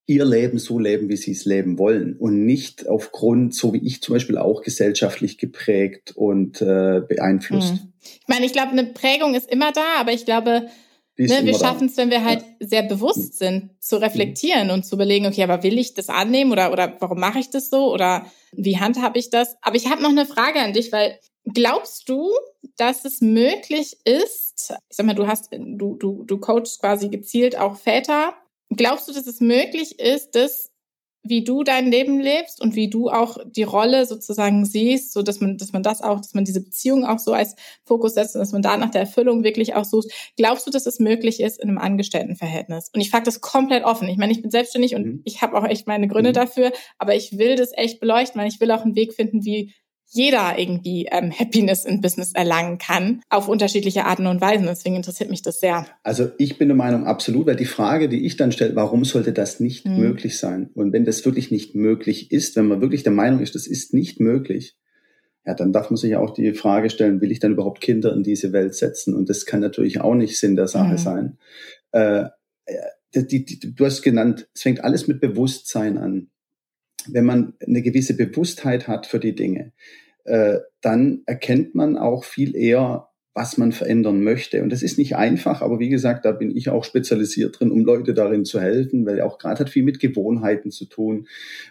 ihr 0.06 0.24
Leben 0.24 0.58
so 0.58 0.78
leben, 0.78 1.08
wie 1.08 1.16
sie 1.16 1.32
es 1.32 1.44
leben 1.44 1.78
wollen 1.78 2.16
und 2.16 2.44
nicht 2.44 2.88
aufgrund, 2.88 3.54
so 3.54 3.72
wie 3.72 3.84
ich 3.84 4.02
zum 4.02 4.14
Beispiel 4.14 4.36
auch 4.36 4.62
gesellschaftlich 4.62 5.38
geprägt 5.38 6.12
und 6.14 6.60
äh, 6.60 7.00
beeinflusst. 7.06 7.74
Hm. 7.74 7.92
Ich 8.02 8.28
meine, 8.28 8.46
ich 8.46 8.52
glaube, 8.52 8.72
eine 8.72 8.84
Prägung 8.84 9.34
ist 9.34 9.50
immer 9.50 9.72
da, 9.72 10.00
aber 10.00 10.12
ich 10.12 10.24
glaube, 10.24 10.68
Ne, 11.18 11.44
wir 11.44 11.54
schaffen 11.54 11.88
es, 11.88 11.96
wenn 11.98 12.10
wir 12.10 12.24
halt 12.24 12.42
ja. 12.42 12.66
sehr 12.66 12.82
bewusst 12.82 13.38
sind, 13.38 13.70
zu 13.80 14.00
reflektieren 14.00 14.70
und 14.70 14.84
zu 14.84 14.94
überlegen, 14.94 15.26
okay, 15.26 15.42
aber 15.42 15.62
will 15.62 15.78
ich 15.78 15.92
das 15.92 16.08
annehmen 16.08 16.52
oder, 16.52 16.72
oder 16.72 16.96
warum 17.00 17.20
mache 17.20 17.38
ich 17.38 17.50
das 17.50 17.68
so 17.68 17.92
oder 17.92 18.26
wie 18.52 18.78
handhabe 18.78 19.18
ich 19.18 19.28
das? 19.28 19.56
Aber 19.60 19.76
ich 19.76 19.90
habe 19.90 20.02
noch 20.02 20.10
eine 20.10 20.24
Frage 20.24 20.60
an 20.60 20.72
dich, 20.72 20.90
weil 20.90 21.18
glaubst 21.44 22.08
du, 22.08 22.30
dass 22.76 23.04
es 23.04 23.20
möglich 23.20 23.98
ist, 24.04 24.72
ich 24.88 24.96
sag 24.96 25.06
mal, 25.06 25.14
du 25.14 25.26
hast, 25.26 25.50
du, 25.52 25.96
du, 25.96 26.24
du 26.24 26.38
coachst 26.38 26.80
quasi 26.80 27.08
gezielt 27.08 27.58
auch 27.58 27.76
Väter. 27.76 28.34
Glaubst 28.70 29.06
du, 29.08 29.12
dass 29.12 29.26
es 29.26 29.40
möglich 29.40 29.98
ist, 29.98 30.34
dass 30.34 30.71
wie 31.24 31.44
du 31.44 31.62
dein 31.62 31.90
Leben 31.90 32.18
lebst 32.18 32.60
und 32.60 32.74
wie 32.74 32.90
du 32.90 33.08
auch 33.08 33.38
die 33.44 33.62
Rolle 33.62 34.06
sozusagen 34.06 34.64
siehst, 34.64 35.12
so 35.12 35.22
dass 35.22 35.40
man, 35.40 35.56
dass 35.56 35.72
man 35.72 35.82
das 35.82 36.02
auch, 36.02 36.20
dass 36.20 36.34
man 36.34 36.44
diese 36.44 36.62
Beziehung 36.62 37.04
auch 37.04 37.18
so 37.18 37.32
als 37.32 37.54
Fokus 37.84 38.14
setzt 38.14 38.34
und 38.34 38.40
dass 38.40 38.52
man 38.52 38.62
da 38.62 38.76
nach 38.76 38.90
der 38.90 39.02
Erfüllung 39.02 39.44
wirklich 39.44 39.74
auch 39.74 39.84
sucht. 39.84 40.08
Glaubst 40.36 40.66
du, 40.66 40.70
dass 40.70 40.86
es 40.86 40.98
möglich 40.98 41.40
ist 41.40 41.60
in 41.60 41.68
einem 41.68 41.78
Angestelltenverhältnis? 41.78 42.90
Und 42.92 43.00
ich 43.00 43.10
frage 43.10 43.24
das 43.24 43.40
komplett 43.40 43.84
offen. 43.84 44.08
Ich 44.08 44.18
meine, 44.18 44.32
ich 44.32 44.42
bin 44.42 44.50
selbstständig 44.50 44.94
und 44.94 45.06
mhm. 45.06 45.22
ich 45.24 45.42
habe 45.42 45.56
auch 45.56 45.64
echt 45.64 45.86
meine 45.86 46.08
Gründe 46.08 46.30
mhm. 46.30 46.34
dafür, 46.34 46.72
aber 46.98 47.14
ich 47.14 47.38
will 47.38 47.56
das 47.56 47.70
echt 47.74 48.00
beleuchten, 48.00 48.40
weil 48.40 48.48
ich 48.48 48.60
will 48.60 48.70
auch 48.72 48.82
einen 48.82 48.96
Weg 48.96 49.14
finden, 49.14 49.44
wie 49.44 49.72
jeder 50.12 50.58
irgendwie 50.58 51.06
ähm, 51.10 51.32
Happiness 51.32 51.84
in 51.84 52.00
Business 52.02 52.32
erlangen 52.32 52.78
kann, 52.78 53.22
auf 53.30 53.48
unterschiedliche 53.48 54.04
Arten 54.04 54.26
und 54.26 54.40
Weisen. 54.40 54.66
Deswegen 54.66 54.96
interessiert 54.96 55.30
mich 55.30 55.40
das 55.42 55.60
sehr. 55.60 55.86
Also 56.02 56.30
ich 56.38 56.58
bin 56.58 56.68
der 56.68 56.76
Meinung, 56.76 57.06
absolut, 57.06 57.46
weil 57.46 57.56
die 57.56 57.64
Frage, 57.64 58.10
die 58.10 58.26
ich 58.26 58.36
dann 58.36 58.52
stelle, 58.52 58.76
warum 58.76 59.04
sollte 59.04 59.32
das 59.32 59.58
nicht 59.58 59.86
mhm. 59.86 59.96
möglich 59.96 60.38
sein? 60.38 60.70
Und 60.74 60.92
wenn 60.92 61.06
das 61.06 61.24
wirklich 61.24 61.50
nicht 61.50 61.74
möglich 61.74 62.30
ist, 62.30 62.56
wenn 62.56 62.66
man 62.66 62.82
wirklich 62.82 63.02
der 63.02 63.12
Meinung 63.12 63.40
ist, 63.40 63.54
das 63.54 63.66
ist 63.66 63.94
nicht 63.94 64.20
möglich, 64.20 64.76
ja, 65.46 65.54
dann 65.54 65.72
darf 65.72 65.90
man 65.90 65.96
sich 65.96 66.14
auch 66.16 66.34
die 66.34 66.52
Frage 66.52 66.90
stellen, 66.90 67.20
will 67.20 67.32
ich 67.32 67.40
dann 67.40 67.52
überhaupt 67.52 67.80
Kinder 67.80 68.12
in 68.12 68.22
diese 68.22 68.52
Welt 68.52 68.74
setzen? 68.74 69.16
Und 69.16 69.28
das 69.28 69.46
kann 69.46 69.60
natürlich 69.60 70.00
auch 70.00 70.14
nicht 70.14 70.38
Sinn 70.38 70.56
der 70.56 70.68
Sache 70.68 70.92
mhm. 70.92 70.98
sein. 70.98 71.38
Äh, 71.90 72.26
die, 73.14 73.26
die, 73.26 73.44
die, 73.44 73.74
du 73.74 73.84
hast 73.84 74.02
genannt, 74.02 74.48
es 74.54 74.62
fängt 74.62 74.84
alles 74.84 75.08
mit 75.08 75.20
Bewusstsein 75.20 75.98
an 75.98 76.28
wenn 77.08 77.24
man 77.24 77.54
eine 77.64 77.82
gewisse 77.82 78.16
Bewusstheit 78.16 78.88
hat 78.88 79.06
für 79.06 79.18
die 79.18 79.34
Dinge, 79.34 79.72
äh, 80.24 80.58
dann 80.80 81.22
erkennt 81.26 81.74
man 81.74 81.96
auch 81.96 82.24
viel 82.24 82.56
eher, 82.56 83.08
was 83.34 83.56
man 83.56 83.72
verändern 83.72 84.22
möchte. 84.22 84.62
Und 84.62 84.70
das 84.70 84.82
ist 84.82 84.98
nicht 84.98 85.16
einfach, 85.16 85.62
aber 85.62 85.78
wie 85.78 85.88
gesagt, 85.88 86.26
da 86.26 86.32
bin 86.32 86.54
ich 86.54 86.68
auch 86.68 86.84
spezialisiert 86.84 87.58
drin, 87.58 87.70
um 87.70 87.84
Leute 87.84 88.12
darin 88.12 88.44
zu 88.44 88.60
helfen, 88.60 89.06
weil 89.06 89.22
auch 89.22 89.38
gerade 89.38 89.60
hat 89.60 89.70
viel 89.70 89.84
mit 89.84 90.00
Gewohnheiten 90.00 90.70
zu 90.70 90.84
tun. 90.84 91.26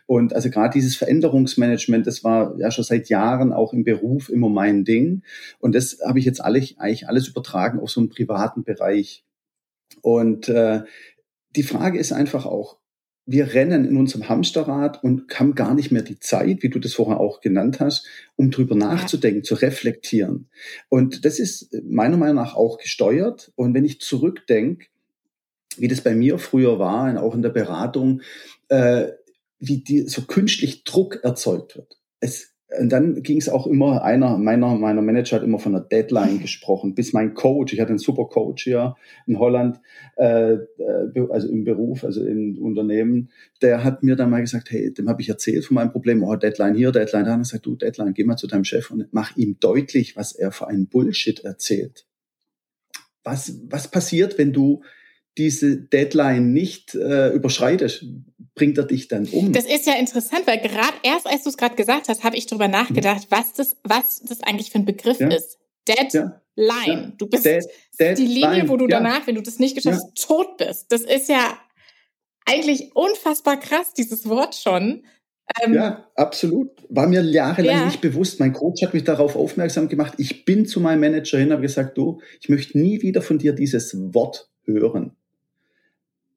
Und 0.07 0.34
also 0.34 0.49
gerade 0.49 0.73
dieses 0.73 0.95
Veränderungsmanagement, 0.95 2.07
das 2.07 2.23
war 2.23 2.55
ja 2.57 2.71
schon 2.71 2.84
seit 2.84 3.09
Jahren 3.09 3.53
auch 3.53 3.73
im 3.73 3.84
Beruf 3.84 4.29
immer 4.29 4.49
mein 4.49 4.86
Ding. 4.86 5.21
Und 5.59 5.75
das 5.75 5.99
habe 6.03 6.17
ich 6.17 6.25
jetzt 6.25 6.43
alle, 6.43 6.59
eigentlich 6.77 7.07
alles 7.07 7.27
übertragen 7.27 7.79
auf 7.79 7.91
so 7.91 8.01
einen 8.01 8.09
privaten 8.09 8.63
Bereich. 8.63 9.23
Und 10.01 10.49
äh, 10.49 10.82
die 11.55 11.63
Frage 11.63 11.99
ist 11.99 12.11
einfach 12.11 12.47
auch, 12.47 12.80
wir 13.26 13.53
rennen 13.53 13.86
in 13.86 13.97
unserem 13.97 14.28
Hamsterrad 14.28 15.03
und 15.03 15.39
haben 15.39 15.55
gar 15.55 15.74
nicht 15.74 15.91
mehr 15.91 16.01
die 16.01 16.19
Zeit, 16.19 16.63
wie 16.63 16.69
du 16.69 16.80
das 16.80 16.93
vorher 16.93 17.19
auch 17.19 17.41
genannt 17.41 17.80
hast, 17.80 18.05
um 18.36 18.51
drüber 18.51 18.76
nachzudenken, 18.76 19.43
zu 19.43 19.55
reflektieren. 19.55 20.47
Und 20.89 21.24
das 21.24 21.39
ist 21.39 21.69
meiner 21.84 22.17
Meinung 22.17 22.38
nach 22.38 22.55
auch 22.55 22.78
gesteuert. 22.78 23.51
Und 23.55 23.74
wenn 23.74 23.86
ich 23.86 24.01
zurückdenke, 24.01 24.88
wie 25.78 25.88
das 25.88 26.01
bei 26.01 26.15
mir 26.15 26.39
früher 26.39 26.80
war, 26.80 27.22
auch 27.22 27.36
in 27.36 27.41
der 27.41 27.49
Beratung, 27.49 28.22
äh, 28.69 29.07
wie 29.59 29.78
die, 29.78 30.01
so 30.01 30.24
künstlich 30.24 30.84
Druck 30.84 31.24
erzeugt 31.24 31.78
wird. 31.78 31.99
Es 32.19 32.51
und 32.80 32.89
dann 32.89 33.22
ging 33.22 33.38
es 33.38 33.49
auch 33.49 33.67
immer, 33.67 34.03
einer 34.03 34.38
meiner, 34.38 34.76
meiner 34.76 35.01
Manager 35.01 35.38
hat 35.38 35.43
immer 35.43 35.59
von 35.59 35.76
einer 35.76 35.84
Deadline 35.84 36.39
gesprochen, 36.41 36.95
bis 36.95 37.11
mein 37.11 37.34
Coach, 37.34 37.74
ich 37.74 37.82
hatte 37.82 37.89
einen 37.89 37.99
super 37.99 38.26
Coach 38.26 38.63
hier 38.63 38.95
in 39.28 39.39
Holland, 39.39 39.80
äh, 40.15 40.53
äh 40.53 41.28
also 41.30 41.49
im 41.49 41.65
Beruf, 41.65 42.03
also 42.03 42.24
im 42.26 42.57
Unternehmen, 42.59 43.30
der 43.61 43.84
hat 43.84 44.03
mir 44.03 44.15
dann 44.15 44.30
mal 44.30 44.41
gesagt, 44.41 44.72
hey, 44.72 44.93
dem 44.93 45.09
habe 45.09 45.22
ich 45.22 45.30
erzählt 45.30 45.65
von 45.65 45.76
meinem 45.76 45.91
Problem, 45.91 46.24
oh, 46.24 46.36
Deadline 46.36 46.76
hier, 46.76 46.91
Deadline 46.91 47.26
da. 47.26 47.34
Und 47.34 47.41
er 47.41 47.45
sagt, 47.45 47.65
du, 47.65 47.76
Deadline, 47.76 48.13
geh 48.13 48.24
mal 48.24 48.38
zu 48.38 48.47
deinem 48.47 48.63
Chef 48.63 48.89
und 48.89 49.07
mach 49.11 49.36
ihm 49.36 49.57
deutlich, 49.59 50.15
was 50.15 50.34
er 50.34 50.51
für 50.51 50.67
einen 50.67 50.88
Bullshit 50.88 51.43
erzählt. 51.43 52.05
Was, 53.24 53.59
was 53.69 53.89
passiert, 53.89 54.38
wenn 54.38 54.53
du 54.53 54.82
diese 55.38 55.77
Deadline 55.77 56.51
nicht 56.51 56.95
äh, 56.95 57.29
überschreitest, 57.29 58.05
bringt 58.55 58.77
er 58.77 58.84
dich 58.84 59.07
dann 59.07 59.25
um. 59.27 59.53
Das 59.53 59.65
ist 59.65 59.86
ja 59.88 59.93
interessant, 59.93 60.45
weil 60.45 60.59
gerade 60.59 60.93
erst, 61.03 61.27
als 61.27 61.43
du 61.43 61.49
es 61.49 61.57
gerade 61.57 61.75
gesagt 61.75 62.09
hast, 62.09 62.23
habe 62.23 62.36
ich 62.36 62.47
darüber 62.47 62.67
nachgedacht, 62.67 63.27
was 63.29 63.53
das, 63.53 63.77
was 63.84 64.21
das 64.21 64.41
eigentlich 64.43 64.71
für 64.71 64.79
ein 64.79 64.86
Begriff 64.86 65.19
ja. 65.19 65.29
ist. 65.29 65.57
Deadline. 65.88 66.36
Ja. 66.57 67.11
Du 67.17 67.27
bist 67.27 67.45
Dead, 67.45 67.63
Dead 67.99 68.17
die 68.17 68.25
Linie, 68.25 68.49
line. 68.49 68.69
wo 68.69 68.77
du 68.77 68.88
danach, 68.88 69.25
wenn 69.25 69.36
du 69.36 69.41
das 69.41 69.57
nicht 69.57 69.75
geschafft 69.75 70.01
hast, 70.03 70.27
tot 70.27 70.57
bist. 70.57 70.91
Das 70.91 71.01
ist 71.01 71.29
ja 71.29 71.57
eigentlich 72.45 72.95
unfassbar 72.95 73.59
krass, 73.59 73.93
dieses 73.93 74.27
Wort 74.27 74.55
schon. 74.55 75.03
Ähm, 75.63 75.73
ja, 75.73 76.07
absolut. 76.15 76.69
War 76.89 77.07
mir 77.07 77.21
jahrelang 77.21 77.79
ja. 77.79 77.86
nicht 77.86 78.01
bewusst. 78.01 78.39
Mein 78.39 78.53
Coach 78.53 78.84
hat 78.84 78.93
mich 78.93 79.03
darauf 79.03 79.36
aufmerksam 79.36 79.89
gemacht. 79.89 80.13
Ich 80.17 80.45
bin 80.45 80.65
zu 80.65 80.79
meinem 80.79 81.01
Manager 81.01 81.39
hin, 81.39 81.51
habe 81.51 81.61
gesagt, 81.61 81.97
du, 81.97 82.21
ich 82.39 82.49
möchte 82.49 82.77
nie 82.77 83.01
wieder 83.01 83.21
von 83.21 83.38
dir 83.38 83.53
dieses 83.53 83.95
Wort 84.13 84.49
hören. 84.65 85.15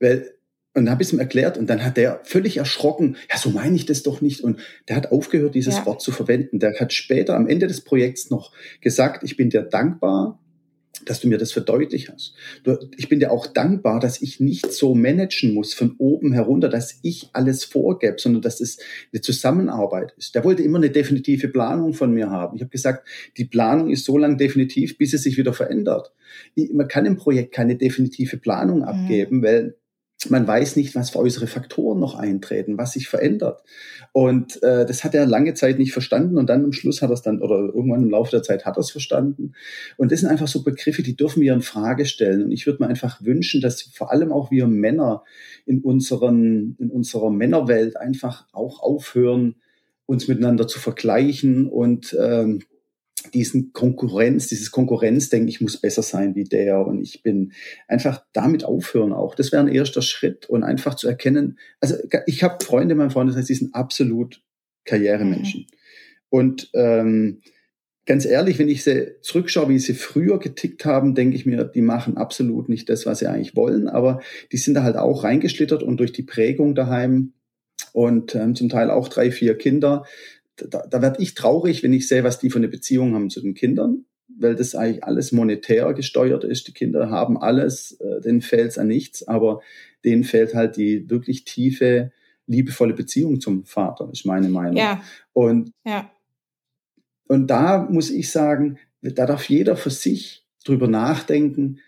Weil, 0.00 0.34
und 0.74 0.86
dann 0.86 0.90
habe 0.90 1.02
ich 1.02 1.08
es 1.08 1.12
ihm 1.12 1.20
erklärt 1.20 1.56
und 1.56 1.68
dann 1.68 1.84
hat 1.84 1.96
der 1.96 2.20
völlig 2.24 2.56
erschrocken, 2.56 3.16
ja, 3.30 3.38
so 3.38 3.50
meine 3.50 3.76
ich 3.76 3.86
das 3.86 4.02
doch 4.02 4.20
nicht. 4.20 4.42
Und 4.42 4.60
der 4.88 4.96
hat 4.96 5.12
aufgehört, 5.12 5.54
dieses 5.54 5.76
ja. 5.76 5.86
Wort 5.86 6.02
zu 6.02 6.10
verwenden. 6.10 6.58
Der 6.58 6.78
hat 6.78 6.92
später 6.92 7.36
am 7.36 7.46
Ende 7.46 7.66
des 7.66 7.82
Projekts 7.82 8.30
noch 8.30 8.52
gesagt, 8.80 9.22
ich 9.22 9.36
bin 9.36 9.50
dir 9.50 9.62
dankbar, 9.62 10.40
dass 11.04 11.20
du 11.20 11.28
mir 11.28 11.38
das 11.38 11.52
verdeutlicht 11.52 12.10
hast. 12.10 12.34
Ich 12.96 13.08
bin 13.08 13.20
dir 13.20 13.30
auch 13.30 13.46
dankbar, 13.46 14.00
dass 14.00 14.22
ich 14.22 14.40
nicht 14.40 14.72
so 14.72 14.94
managen 14.94 15.52
muss 15.52 15.74
von 15.74 15.96
oben 15.98 16.32
herunter, 16.32 16.68
dass 16.68 16.98
ich 17.02 17.30
alles 17.32 17.64
vorgebe, 17.64 18.16
sondern 18.18 18.42
dass 18.42 18.60
es 18.60 18.78
eine 19.12 19.20
Zusammenarbeit 19.20 20.14
ist. 20.16 20.34
Der 20.34 20.44
wollte 20.44 20.62
immer 20.62 20.78
eine 20.78 20.90
definitive 20.90 21.48
Planung 21.48 21.94
von 21.94 22.12
mir 22.12 22.30
haben. 22.30 22.56
Ich 22.56 22.62
habe 22.62 22.70
gesagt, 22.70 23.06
die 23.36 23.44
Planung 23.44 23.90
ist 23.90 24.04
so 24.04 24.16
lange 24.18 24.36
definitiv, 24.36 24.96
bis 24.96 25.14
es 25.14 25.22
sich 25.22 25.36
wieder 25.36 25.52
verändert. 25.52 26.12
Man 26.72 26.88
kann 26.88 27.06
im 27.06 27.16
Projekt 27.16 27.52
keine 27.52 27.76
definitive 27.76 28.36
Planung 28.36 28.78
mhm. 28.78 28.84
abgeben, 28.84 29.38
mhm. 29.38 29.42
weil 29.42 29.76
man 30.30 30.46
weiß 30.46 30.76
nicht, 30.76 30.94
was 30.94 31.10
für 31.10 31.18
äußere 31.18 31.46
Faktoren 31.46 31.98
noch 31.98 32.14
eintreten, 32.14 32.78
was 32.78 32.92
sich 32.92 33.08
verändert. 33.08 33.62
Und 34.12 34.62
äh, 34.62 34.86
das 34.86 35.04
hat 35.04 35.14
er 35.14 35.26
lange 35.26 35.54
Zeit 35.54 35.78
nicht 35.78 35.92
verstanden 35.92 36.38
und 36.38 36.48
dann 36.48 36.64
am 36.64 36.72
Schluss 36.72 37.02
hat 37.02 37.10
er 37.10 37.14
es 37.14 37.22
dann, 37.22 37.42
oder 37.42 37.56
irgendwann 37.56 38.02
im 38.02 38.10
Laufe 38.10 38.30
der 38.30 38.42
Zeit 38.42 38.64
hat 38.64 38.76
er 38.76 38.80
es 38.80 38.90
verstanden. 38.90 39.54
Und 39.96 40.12
das 40.12 40.20
sind 40.20 40.28
einfach 40.28 40.48
so 40.48 40.62
Begriffe, 40.62 41.02
die 41.02 41.16
dürfen 41.16 41.42
wir 41.42 41.52
in 41.52 41.62
Frage 41.62 42.06
stellen. 42.06 42.44
Und 42.44 42.52
ich 42.52 42.66
würde 42.66 42.82
mir 42.82 42.88
einfach 42.88 43.22
wünschen, 43.24 43.60
dass 43.60 43.82
vor 43.82 44.12
allem 44.12 44.32
auch 44.32 44.50
wir 44.50 44.66
Männer 44.66 45.24
in, 45.66 45.80
unseren, 45.80 46.76
in 46.78 46.90
unserer 46.90 47.30
Männerwelt 47.30 47.96
einfach 47.96 48.46
auch 48.52 48.80
aufhören, 48.80 49.56
uns 50.06 50.28
miteinander 50.28 50.68
zu 50.68 50.78
vergleichen 50.78 51.66
und 51.66 52.16
ähm, 52.20 52.60
diesen 53.32 53.72
Konkurrenz, 53.72 54.48
dieses 54.48 54.70
Konkurrenzdenken, 54.70 55.48
ich 55.48 55.60
muss 55.60 55.80
besser 55.80 56.02
sein 56.02 56.34
wie 56.34 56.44
der 56.44 56.86
und 56.86 57.02
ich 57.02 57.22
bin 57.22 57.52
einfach 57.88 58.24
damit 58.32 58.64
aufhören 58.64 59.12
auch. 59.12 59.34
Das 59.34 59.52
wäre 59.52 59.62
ein 59.62 59.72
erster 59.72 60.02
Schritt 60.02 60.46
und 60.46 60.62
einfach 60.62 60.94
zu 60.94 61.08
erkennen, 61.08 61.58
also 61.80 61.96
ich 62.26 62.42
habe 62.42 62.64
Freunde 62.64 62.92
in 62.92 62.98
meinem 62.98 63.10
Freundeskreis, 63.10 63.46
die 63.46 63.54
sind 63.54 63.74
absolut 63.74 64.42
Karrieremenschen. 64.84 65.60
Mhm. 65.60 65.66
Und 66.28 66.70
ähm, 66.74 67.40
ganz 68.06 68.24
ehrlich, 68.26 68.58
wenn 68.58 68.68
ich 68.68 68.84
sie 68.84 69.14
zurückschaue, 69.22 69.68
wie 69.68 69.78
sie 69.78 69.94
früher 69.94 70.38
getickt 70.38 70.84
haben, 70.84 71.14
denke 71.14 71.36
ich 71.36 71.46
mir, 71.46 71.64
die 71.64 71.82
machen 71.82 72.16
absolut 72.16 72.68
nicht 72.68 72.88
das, 72.88 73.06
was 73.06 73.20
sie 73.20 73.26
eigentlich 73.26 73.56
wollen, 73.56 73.88
aber 73.88 74.20
die 74.52 74.58
sind 74.58 74.74
da 74.74 74.82
halt 74.82 74.96
auch 74.96 75.24
reingeschlittert 75.24 75.82
und 75.82 75.98
durch 75.98 76.12
die 76.12 76.22
Prägung 76.22 76.74
daheim 76.74 77.32
und 77.92 78.34
ähm, 78.34 78.54
zum 78.54 78.68
Teil 78.68 78.90
auch 78.90 79.08
drei, 79.08 79.30
vier 79.30 79.56
Kinder 79.56 80.04
da, 80.56 80.86
da 80.86 81.02
werde 81.02 81.22
ich 81.22 81.34
traurig, 81.34 81.82
wenn 81.82 81.92
ich 81.92 82.08
sehe, 82.08 82.24
was 82.24 82.38
die 82.38 82.50
für 82.50 82.58
eine 82.58 82.68
Beziehung 82.68 83.14
haben 83.14 83.30
zu 83.30 83.40
den 83.40 83.54
Kindern, 83.54 84.04
weil 84.28 84.54
das 84.54 84.74
eigentlich 84.74 85.04
alles 85.04 85.32
monetär 85.32 85.92
gesteuert 85.94 86.44
ist. 86.44 86.68
Die 86.68 86.72
Kinder 86.72 87.10
haben 87.10 87.36
alles, 87.36 87.92
äh, 88.00 88.20
denen 88.20 88.40
fehlt 88.40 88.70
es 88.70 88.78
an 88.78 88.88
nichts, 88.88 89.26
aber 89.26 89.60
denen 90.04 90.24
fehlt 90.24 90.54
halt 90.54 90.76
die 90.76 91.08
wirklich 91.10 91.44
tiefe, 91.44 92.12
liebevolle 92.46 92.94
Beziehung 92.94 93.40
zum 93.40 93.64
Vater, 93.64 94.08
ist 94.12 94.26
meine 94.26 94.48
Meinung. 94.48 94.76
Ja. 94.76 95.02
Und, 95.32 95.72
ja. 95.84 96.10
und 97.26 97.48
da 97.48 97.88
muss 97.90 98.10
ich 98.10 98.30
sagen, 98.30 98.78
da 99.00 99.26
darf 99.26 99.48
jeder 99.48 99.76
für 99.76 99.90
sich 99.90 100.46
drüber 100.64 100.88
nachdenken, 100.88 101.80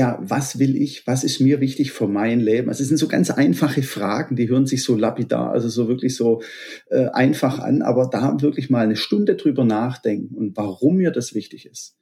ja, 0.00 0.18
was 0.22 0.58
will 0.58 0.76
ich, 0.76 1.06
was 1.06 1.24
ist 1.24 1.40
mir 1.40 1.60
wichtig 1.60 1.92
für 1.92 2.08
mein 2.08 2.40
Leben? 2.40 2.70
Also 2.70 2.80
es 2.82 2.88
sind 2.88 2.96
so 2.96 3.06
ganz 3.06 3.30
einfache 3.30 3.82
Fragen, 3.82 4.34
die 4.34 4.48
hören 4.48 4.64
sich 4.64 4.82
so 4.82 4.96
lapidar, 4.96 5.50
also 5.50 5.68
so 5.68 5.88
wirklich 5.88 6.16
so 6.16 6.40
äh, 6.88 7.08
einfach 7.08 7.58
an, 7.58 7.82
aber 7.82 8.08
da 8.10 8.40
wirklich 8.40 8.70
mal 8.70 8.82
eine 8.82 8.96
Stunde 8.96 9.34
drüber 9.34 9.66
nachdenken 9.66 10.34
und 10.36 10.56
warum 10.56 10.96
mir 10.96 11.10
das 11.10 11.34
wichtig 11.34 11.66
ist. 11.66 11.98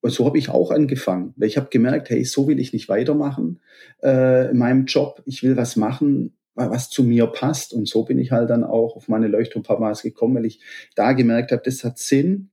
Und 0.00 0.12
so 0.12 0.26
habe 0.26 0.38
ich 0.38 0.48
auch 0.48 0.70
angefangen, 0.70 1.34
weil 1.36 1.48
ich 1.48 1.56
habe 1.56 1.70
gemerkt, 1.70 2.08
hey, 2.10 2.24
so 2.24 2.46
will 2.46 2.60
ich 2.60 2.72
nicht 2.72 2.88
weitermachen 2.88 3.58
äh, 4.00 4.48
in 4.52 4.56
meinem 4.56 4.84
Job. 4.84 5.20
Ich 5.26 5.42
will 5.42 5.56
was 5.56 5.74
machen, 5.74 6.36
was 6.54 6.88
zu 6.88 7.02
mir 7.02 7.26
passt. 7.26 7.72
Und 7.72 7.88
so 7.88 8.04
bin 8.04 8.20
ich 8.20 8.30
halt 8.30 8.48
dann 8.48 8.62
auch 8.62 8.94
auf 8.94 9.08
meine 9.08 9.26
Leuchtturmpapas 9.26 10.02
gekommen, 10.02 10.36
weil 10.36 10.46
ich 10.46 10.60
da 10.94 11.14
gemerkt 11.14 11.50
habe, 11.50 11.62
das 11.64 11.82
hat 11.82 11.98
Sinn. 11.98 12.50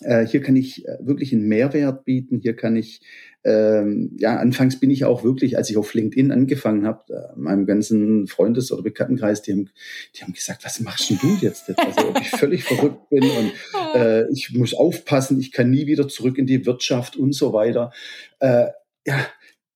Äh, 0.00 0.26
hier 0.26 0.40
kann 0.40 0.56
ich 0.56 0.88
äh, 0.88 0.96
wirklich 1.02 1.34
einen 1.34 1.46
Mehrwert 1.48 2.06
bieten. 2.06 2.40
Hier 2.40 2.56
kann 2.56 2.76
ich 2.76 3.02
ähm, 3.44 4.16
ja, 4.18 4.36
anfangs 4.36 4.78
bin 4.78 4.90
ich 4.90 5.04
auch 5.04 5.24
wirklich, 5.24 5.56
als 5.56 5.68
ich 5.68 5.76
auf 5.76 5.94
LinkedIn 5.94 6.30
angefangen 6.30 6.86
habe, 6.86 7.12
äh, 7.12 7.38
meinem 7.38 7.66
ganzen 7.66 8.28
Freundes- 8.28 8.70
oder 8.70 8.82
Bekanntenkreis, 8.82 9.42
die 9.42 9.52
haben, 9.52 9.70
die 10.14 10.22
haben 10.22 10.32
gesagt, 10.32 10.64
was 10.64 10.80
machst 10.80 11.10
denn 11.10 11.18
du 11.20 11.36
jetzt? 11.40 11.68
Also 11.76 12.08
ob 12.08 12.20
ich 12.20 12.30
völlig 12.38 12.62
verrückt 12.64 13.08
bin 13.10 13.24
und 13.24 13.52
äh, 13.94 14.30
ich 14.30 14.52
muss 14.52 14.74
aufpassen, 14.74 15.40
ich 15.40 15.50
kann 15.50 15.70
nie 15.70 15.86
wieder 15.86 16.06
zurück 16.08 16.38
in 16.38 16.46
die 16.46 16.64
Wirtschaft 16.66 17.16
und 17.16 17.34
so 17.34 17.52
weiter. 17.52 17.92
Äh, 18.38 18.66
ja, 19.06 19.26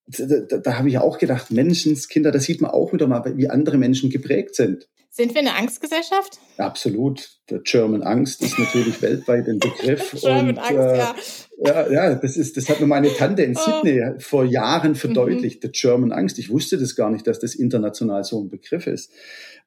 da, 0.06 0.40
da, 0.40 0.58
da 0.58 0.78
habe 0.78 0.88
ich 0.88 0.98
auch 0.98 1.18
gedacht, 1.18 1.50
Menschenskinder, 1.50 2.30
da 2.30 2.38
sieht 2.38 2.60
man 2.60 2.70
auch 2.70 2.92
wieder 2.92 3.08
mal, 3.08 3.36
wie 3.36 3.50
andere 3.50 3.78
Menschen 3.78 4.10
geprägt 4.10 4.54
sind. 4.54 4.88
Sind 5.16 5.32
wir 5.32 5.40
eine 5.40 5.54
Angstgesellschaft? 5.54 6.38
Absolut. 6.58 7.38
Der 7.48 7.60
German 7.60 8.02
Angst 8.02 8.42
ist 8.42 8.58
natürlich 8.58 9.00
weltweit 9.00 9.48
ein 9.48 9.58
Begriff. 9.58 10.10
German 10.20 10.50
und, 10.50 10.58
Angst, 10.58 10.74
äh, 10.78 10.98
ja. 10.98 11.14
ja. 11.64 11.90
Ja, 11.90 12.14
das 12.16 12.36
ist, 12.36 12.58
das 12.58 12.68
hat 12.68 12.82
mir 12.82 12.86
meine 12.86 13.08
Tante 13.08 13.42
in 13.42 13.56
oh. 13.56 13.60
Sydney 13.60 14.02
vor 14.18 14.44
Jahren 14.44 14.94
verdeutlicht. 14.94 15.56
Mhm. 15.56 15.60
Der 15.62 15.70
German 15.70 16.12
Angst. 16.12 16.38
Ich 16.38 16.50
wusste 16.50 16.76
das 16.76 16.96
gar 16.96 17.08
nicht, 17.08 17.26
dass 17.26 17.38
das 17.38 17.54
international 17.54 18.24
so 18.24 18.42
ein 18.42 18.50
Begriff 18.50 18.86
ist. 18.86 19.10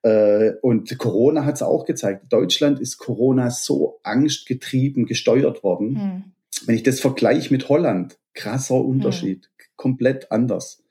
Äh, 0.04 0.52
und 0.62 0.96
Corona 1.00 1.46
hat 1.46 1.56
es 1.56 1.64
auch 1.64 1.86
gezeigt. 1.86 2.32
Deutschland 2.32 2.80
ist 2.80 3.00
Corona 3.00 3.50
so 3.50 4.00
angstgetrieben 4.04 5.08
gesteuert 5.08 5.64
worden. 5.64 5.94
Mhm. 5.94 6.24
Wenn 6.68 6.76
ich 6.76 6.84
das 6.84 7.00
vergleiche 7.00 7.52
mit 7.52 7.70
Holland, 7.70 8.20
krasser 8.36 8.76
Unterschied. 8.76 9.50
Mhm. 9.52 9.64
Komplett 9.78 10.32
anders. 10.32 10.84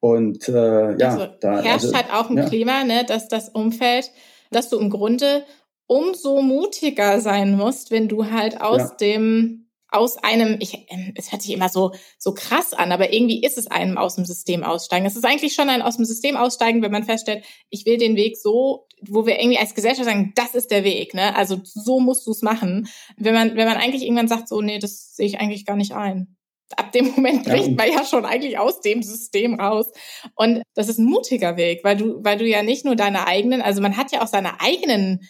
Und 0.00 0.48
äh, 0.48 0.96
ja, 0.98 1.10
also 1.10 1.26
da 1.40 1.62
herrscht 1.62 1.86
also, 1.86 1.94
halt 1.94 2.12
auch 2.12 2.30
ein 2.30 2.36
ja. 2.36 2.48
Klima, 2.48 2.84
ne, 2.84 3.04
dass 3.04 3.28
das 3.28 3.48
Umfeld, 3.48 4.10
dass 4.50 4.68
du 4.68 4.78
im 4.78 4.90
Grunde 4.90 5.44
umso 5.86 6.42
mutiger 6.42 7.20
sein 7.20 7.56
musst, 7.56 7.90
wenn 7.90 8.08
du 8.08 8.30
halt 8.30 8.60
aus 8.60 8.80
ja. 8.80 8.96
dem 9.00 9.66
aus 9.88 10.18
einem, 10.18 10.56
ich, 10.60 10.74
ähm, 10.90 11.14
es 11.16 11.30
hört 11.32 11.42
sich 11.42 11.52
immer 11.52 11.68
so, 11.68 11.92
so 12.18 12.34
krass 12.34 12.74
an, 12.74 12.92
aber 12.92 13.12
irgendwie 13.12 13.40
ist 13.42 13.56
es 13.56 13.68
einem 13.68 13.96
aus 13.96 14.16
dem 14.16 14.24
System 14.24 14.64
aussteigen. 14.64 15.06
Es 15.06 15.16
ist 15.16 15.24
eigentlich 15.24 15.54
schon 15.54 15.68
ein 15.68 15.80
aus 15.80 15.96
dem 15.96 16.04
System 16.04 16.36
aussteigen, 16.36 16.82
wenn 16.82 16.90
man 16.90 17.04
feststellt, 17.04 17.44
ich 17.70 17.86
will 17.86 17.96
den 17.96 18.16
Weg 18.16 18.36
so, 18.36 18.88
wo 19.06 19.26
wir 19.26 19.38
irgendwie 19.38 19.58
als 19.58 19.74
Gesellschaft 19.74 20.06
sagen, 20.06 20.32
das 20.34 20.54
ist 20.54 20.70
der 20.70 20.84
Weg, 20.84 21.14
ne? 21.14 21.34
Also 21.36 21.60
so 21.62 22.00
musst 22.00 22.26
du 22.26 22.32
es 22.32 22.42
machen. 22.42 22.88
Wenn 23.16 23.34
man, 23.34 23.56
wenn 23.56 23.68
man 23.68 23.76
eigentlich 23.76 24.02
irgendwann 24.02 24.28
sagt, 24.28 24.48
so, 24.48 24.60
nee, 24.60 24.78
das 24.78 25.14
sehe 25.14 25.26
ich 25.26 25.38
eigentlich 25.38 25.64
gar 25.64 25.76
nicht 25.76 25.94
ein 25.94 26.35
ab 26.76 26.92
dem 26.92 27.12
Moment 27.12 27.44
bricht 27.44 27.68
ja, 27.68 27.74
man 27.74 27.92
ja 27.92 28.04
schon 28.04 28.24
eigentlich 28.24 28.58
aus 28.58 28.80
dem 28.80 29.02
System 29.02 29.60
raus. 29.60 29.86
Und 30.34 30.62
das 30.74 30.88
ist 30.88 30.98
ein 30.98 31.06
mutiger 31.06 31.56
Weg, 31.56 31.84
weil 31.84 31.96
du, 31.96 32.22
weil 32.24 32.38
du 32.38 32.46
ja 32.46 32.62
nicht 32.62 32.84
nur 32.84 32.96
deine 32.96 33.26
eigenen, 33.26 33.62
also 33.62 33.80
man 33.80 33.96
hat 33.96 34.12
ja 34.12 34.22
auch 34.22 34.26
seine 34.26 34.60
eigenen 34.60 35.28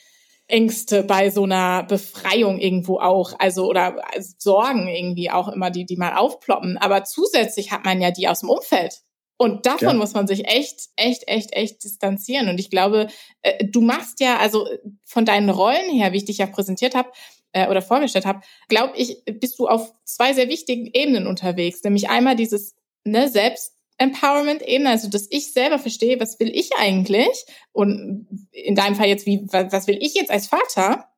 Ängste 0.48 1.02
bei 1.02 1.30
so 1.30 1.42
einer 1.42 1.82
Befreiung 1.82 2.58
irgendwo 2.58 2.98
auch, 2.98 3.32
also 3.38 3.66
oder 3.66 3.96
Sorgen 4.38 4.86
irgendwie 4.88 5.30
auch 5.30 5.48
immer, 5.48 5.70
die, 5.70 5.84
die 5.84 5.96
mal 5.96 6.14
aufploppen. 6.14 6.78
Aber 6.78 7.04
zusätzlich 7.04 7.72
hat 7.72 7.84
man 7.84 8.00
ja 8.00 8.10
die 8.10 8.28
aus 8.28 8.40
dem 8.40 8.50
Umfeld. 8.50 9.00
Und 9.38 9.66
davon 9.66 9.88
ja. 9.88 9.94
muss 9.94 10.14
man 10.14 10.26
sich 10.26 10.46
echt, 10.46 10.88
echt, 10.96 11.28
echt, 11.28 11.52
echt 11.52 11.84
distanzieren. 11.84 12.48
Und 12.48 12.58
ich 12.58 12.70
glaube, 12.70 13.08
äh, 13.42 13.66
du 13.66 13.82
machst 13.82 14.20
ja, 14.20 14.38
also 14.38 14.66
von 15.04 15.26
deinen 15.26 15.50
Rollen 15.50 15.90
her, 15.90 16.12
wie 16.12 16.18
ich 16.18 16.24
dich 16.24 16.38
ja 16.38 16.46
präsentiert 16.46 16.94
habe, 16.94 17.10
äh, 17.56 17.68
oder 17.68 17.80
vorgestellt 17.80 18.26
habe, 18.26 18.42
glaube 18.68 18.92
ich, 18.96 19.22
bist 19.24 19.58
du 19.58 19.66
auf 19.66 19.94
zwei 20.04 20.34
sehr 20.34 20.48
wichtigen 20.48 20.90
Ebenen 20.92 21.26
unterwegs. 21.26 21.82
Nämlich 21.82 22.10
einmal 22.10 22.36
dieses 22.36 22.74
ne, 23.04 23.28
Selbst-Empowerment-Ebene, 23.28 24.90
also 24.90 25.08
dass 25.08 25.26
ich 25.30 25.54
selber 25.54 25.78
verstehe, 25.78 26.20
was 26.20 26.38
will 26.38 26.54
ich 26.54 26.76
eigentlich? 26.76 27.46
Und 27.72 28.28
in 28.52 28.74
deinem 28.74 28.94
Fall 28.94 29.08
jetzt, 29.08 29.24
wie, 29.24 29.46
was 29.50 29.86
will 29.86 29.98
ich 30.00 30.14
jetzt 30.14 30.30
als 30.30 30.48
Vater? 30.48 31.08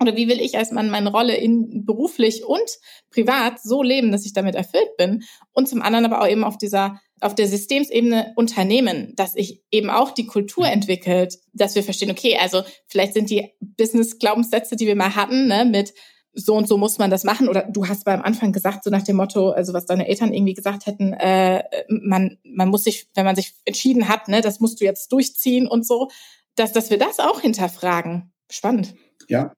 Oder 0.00 0.16
wie 0.16 0.28
will 0.28 0.40
ich 0.40 0.56
als 0.56 0.70
Mann 0.70 0.90
meine 0.90 1.10
Rolle 1.10 1.36
in 1.36 1.84
beruflich 1.84 2.44
und 2.44 2.78
privat 3.10 3.60
so 3.60 3.82
leben, 3.82 4.12
dass 4.12 4.24
ich 4.24 4.32
damit 4.32 4.54
erfüllt 4.54 4.96
bin? 4.96 5.24
Und 5.52 5.68
zum 5.68 5.82
anderen 5.82 6.06
aber 6.06 6.22
auch 6.22 6.28
eben 6.28 6.44
auf 6.44 6.56
dieser 6.56 7.00
auf 7.20 7.34
der 7.34 7.48
Systemsebene 7.48 8.32
Unternehmen, 8.36 9.14
dass 9.16 9.32
sich 9.32 9.62
eben 9.70 9.90
auch 9.90 10.12
die 10.12 10.26
Kultur 10.26 10.66
entwickelt, 10.66 11.38
dass 11.52 11.74
wir 11.74 11.82
verstehen, 11.82 12.10
okay, 12.10 12.36
also 12.40 12.62
vielleicht 12.86 13.14
sind 13.14 13.30
die 13.30 13.50
Business-Glaubenssätze, 13.60 14.76
die 14.76 14.86
wir 14.86 14.96
mal 14.96 15.14
hatten, 15.14 15.46
ne, 15.46 15.64
mit 15.64 15.92
so 16.32 16.54
und 16.54 16.68
so 16.68 16.78
muss 16.78 16.98
man 16.98 17.10
das 17.10 17.24
machen. 17.24 17.48
Oder 17.48 17.68
du 17.70 17.88
hast 17.88 18.04
beim 18.04 18.22
Anfang 18.22 18.52
gesagt, 18.52 18.84
so 18.84 18.90
nach 18.90 19.02
dem 19.02 19.16
Motto, 19.16 19.50
also 19.50 19.72
was 19.72 19.86
deine 19.86 20.08
Eltern 20.08 20.32
irgendwie 20.32 20.54
gesagt 20.54 20.86
hätten, 20.86 21.12
äh, 21.12 21.62
man, 21.88 22.38
man 22.44 22.68
muss 22.68 22.84
sich, 22.84 23.08
wenn 23.14 23.24
man 23.24 23.36
sich 23.36 23.54
entschieden 23.64 24.08
hat, 24.08 24.28
ne, 24.28 24.40
das 24.40 24.60
musst 24.60 24.80
du 24.80 24.84
jetzt 24.84 25.12
durchziehen 25.12 25.66
und 25.66 25.86
so, 25.86 26.08
dass, 26.54 26.72
dass 26.72 26.90
wir 26.90 26.98
das 26.98 27.18
auch 27.18 27.40
hinterfragen. 27.40 28.32
Spannend. 28.50 28.94
Ja, 29.28 29.52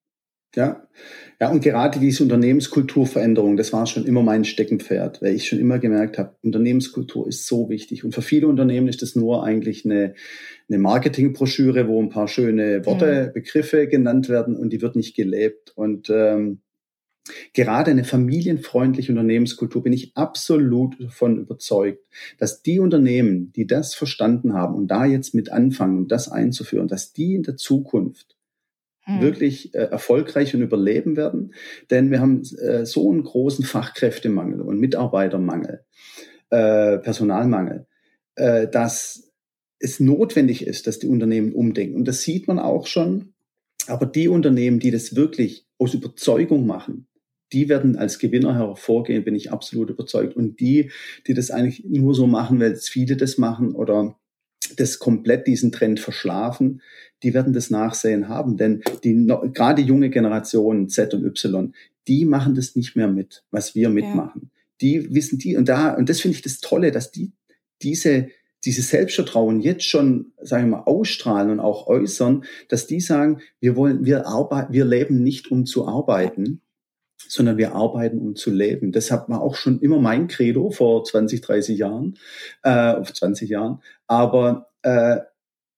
ja. 0.54 0.86
Ja, 1.40 1.50
und 1.50 1.60
gerade 1.60 1.98
diese 1.98 2.22
Unternehmenskulturveränderung, 2.22 3.56
das 3.56 3.72
war 3.72 3.86
schon 3.86 4.06
immer 4.06 4.22
mein 4.22 4.44
Steckenpferd, 4.44 5.20
weil 5.20 5.34
ich 5.34 5.48
schon 5.48 5.58
immer 5.58 5.80
gemerkt 5.80 6.16
habe, 6.16 6.36
Unternehmenskultur 6.42 7.26
ist 7.26 7.48
so 7.48 7.68
wichtig. 7.68 8.04
Und 8.04 8.14
für 8.14 8.22
viele 8.22 8.46
Unternehmen 8.46 8.86
ist 8.86 9.02
das 9.02 9.16
nur 9.16 9.42
eigentlich 9.42 9.84
eine, 9.84 10.14
eine 10.68 10.78
Marketingbroschüre, 10.78 11.88
wo 11.88 12.00
ein 12.00 12.10
paar 12.10 12.28
schöne 12.28 12.86
Worte, 12.86 13.26
mhm. 13.26 13.32
Begriffe 13.32 13.88
genannt 13.88 14.28
werden 14.28 14.56
und 14.56 14.72
die 14.72 14.80
wird 14.82 14.94
nicht 14.94 15.16
gelebt. 15.16 15.72
Und 15.74 16.10
ähm, 16.10 16.60
gerade 17.54 17.90
eine 17.90 18.04
familienfreundliche 18.04 19.10
Unternehmenskultur 19.10 19.82
bin 19.82 19.92
ich 19.92 20.16
absolut 20.16 21.02
davon 21.02 21.38
überzeugt, 21.38 22.06
dass 22.38 22.62
die 22.62 22.78
Unternehmen, 22.78 23.52
die 23.52 23.66
das 23.66 23.94
verstanden 23.94 24.52
haben 24.52 24.76
und 24.76 24.86
da 24.86 25.06
jetzt 25.06 25.34
mit 25.34 25.50
anfangen, 25.50 25.98
um 25.98 26.06
das 26.06 26.28
einzuführen, 26.30 26.86
dass 26.86 27.12
die 27.12 27.34
in 27.34 27.42
der 27.42 27.56
Zukunft 27.56 28.36
hm. 29.04 29.20
wirklich 29.20 29.74
äh, 29.74 29.78
erfolgreich 29.78 30.54
und 30.54 30.62
überleben 30.62 31.16
werden. 31.16 31.54
Denn 31.90 32.10
wir 32.10 32.20
haben 32.20 32.42
äh, 32.58 32.86
so 32.86 33.10
einen 33.10 33.24
großen 33.24 33.64
Fachkräftemangel 33.64 34.60
und 34.60 34.78
Mitarbeitermangel, 34.78 35.84
äh, 36.50 36.98
Personalmangel, 36.98 37.86
äh, 38.36 38.68
dass 38.68 39.32
es 39.78 39.98
notwendig 39.98 40.66
ist, 40.66 40.86
dass 40.86 41.00
die 41.00 41.08
Unternehmen 41.08 41.52
umdenken. 41.52 41.96
Und 41.96 42.06
das 42.06 42.22
sieht 42.22 42.46
man 42.46 42.58
auch 42.58 42.86
schon. 42.86 43.34
Aber 43.88 44.06
die 44.06 44.28
Unternehmen, 44.28 44.78
die 44.78 44.92
das 44.92 45.16
wirklich 45.16 45.66
aus 45.78 45.94
Überzeugung 45.94 46.66
machen, 46.66 47.08
die 47.52 47.68
werden 47.68 47.96
als 47.96 48.20
Gewinner 48.20 48.54
hervorgehen, 48.54 49.24
bin 49.24 49.34
ich 49.34 49.50
absolut 49.50 49.90
überzeugt. 49.90 50.36
Und 50.36 50.60
die, 50.60 50.90
die 51.26 51.34
das 51.34 51.50
eigentlich 51.50 51.84
nur 51.84 52.14
so 52.14 52.28
machen, 52.28 52.60
weil 52.60 52.72
es 52.72 52.88
viele 52.88 53.16
das 53.16 53.38
machen 53.38 53.74
oder 53.74 54.16
das 54.76 54.98
komplett 54.98 55.46
diesen 55.46 55.72
Trend 55.72 56.00
verschlafen, 56.00 56.82
die 57.22 57.34
werden 57.34 57.52
das 57.52 57.70
Nachsehen 57.70 58.28
haben. 58.28 58.56
Denn 58.56 58.82
die, 59.04 59.26
gerade 59.52 59.82
junge 59.82 60.10
Generation 60.10 60.88
Z 60.88 61.14
und 61.14 61.24
Y, 61.24 61.72
die 62.08 62.24
machen 62.24 62.54
das 62.54 62.74
nicht 62.74 62.96
mehr 62.96 63.08
mit, 63.08 63.44
was 63.50 63.74
wir 63.74 63.88
mitmachen. 63.88 64.42
Ja. 64.44 64.48
Die 64.80 65.14
wissen 65.14 65.38
die, 65.38 65.56
und 65.56 65.68
da, 65.68 65.94
und 65.94 66.08
das 66.08 66.20
finde 66.20 66.36
ich 66.36 66.42
das 66.42 66.58
Tolle, 66.58 66.90
dass 66.90 67.12
die 67.12 67.32
diese, 67.82 68.28
dieses 68.64 68.90
Selbstvertrauen 68.90 69.60
jetzt 69.60 69.84
schon, 69.84 70.32
sagen 70.40 70.70
wir 70.70 70.78
mal, 70.78 70.84
ausstrahlen 70.84 71.50
und 71.50 71.60
auch 71.60 71.86
äußern, 71.86 72.44
dass 72.68 72.86
die 72.86 73.00
sagen, 73.00 73.40
wir 73.60 73.76
wollen, 73.76 74.04
wir 74.04 74.26
arbeiten, 74.26 74.72
wir 74.72 74.84
leben 74.84 75.22
nicht 75.22 75.50
um 75.50 75.66
zu 75.66 75.86
arbeiten, 75.86 76.61
sondern 77.28 77.58
wir 77.58 77.74
arbeiten, 77.74 78.18
um 78.18 78.36
zu 78.36 78.50
leben. 78.50 78.92
Deshalb 78.92 79.28
war 79.28 79.40
auch 79.40 79.54
schon 79.54 79.80
immer 79.80 80.00
mein 80.00 80.28
Credo 80.28 80.70
vor 80.70 81.04
20, 81.04 81.40
30 81.40 81.78
Jahren, 81.78 82.18
äh, 82.62 82.92
auf 82.92 83.12
20 83.12 83.48
Jahren. 83.48 83.80
Aber 84.06 84.70
äh, 84.82 85.18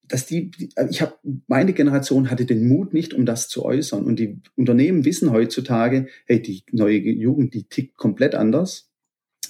dass 0.09 0.27
die, 0.27 0.51
ich 0.91 1.01
habe, 1.01 1.15
meine 1.47 1.73
Generation 1.73 2.31
hatte 2.31 2.45
den 2.45 2.69
Mut 2.69 2.93
nicht, 2.93 3.15
um 3.15 3.25
das 3.25 3.49
zu 3.49 3.65
äußern. 3.65 4.05
Und 4.05 4.19
die 4.19 4.41
Unternehmen 4.57 5.05
wissen 5.05 5.33
heutzutage, 5.33 6.09
hey, 6.27 6.43
die 6.43 6.63
neue 6.73 6.99
Jugend, 6.99 7.55
die 7.55 7.65
tickt 7.65 7.97
komplett 7.97 8.35
anders. 8.35 8.91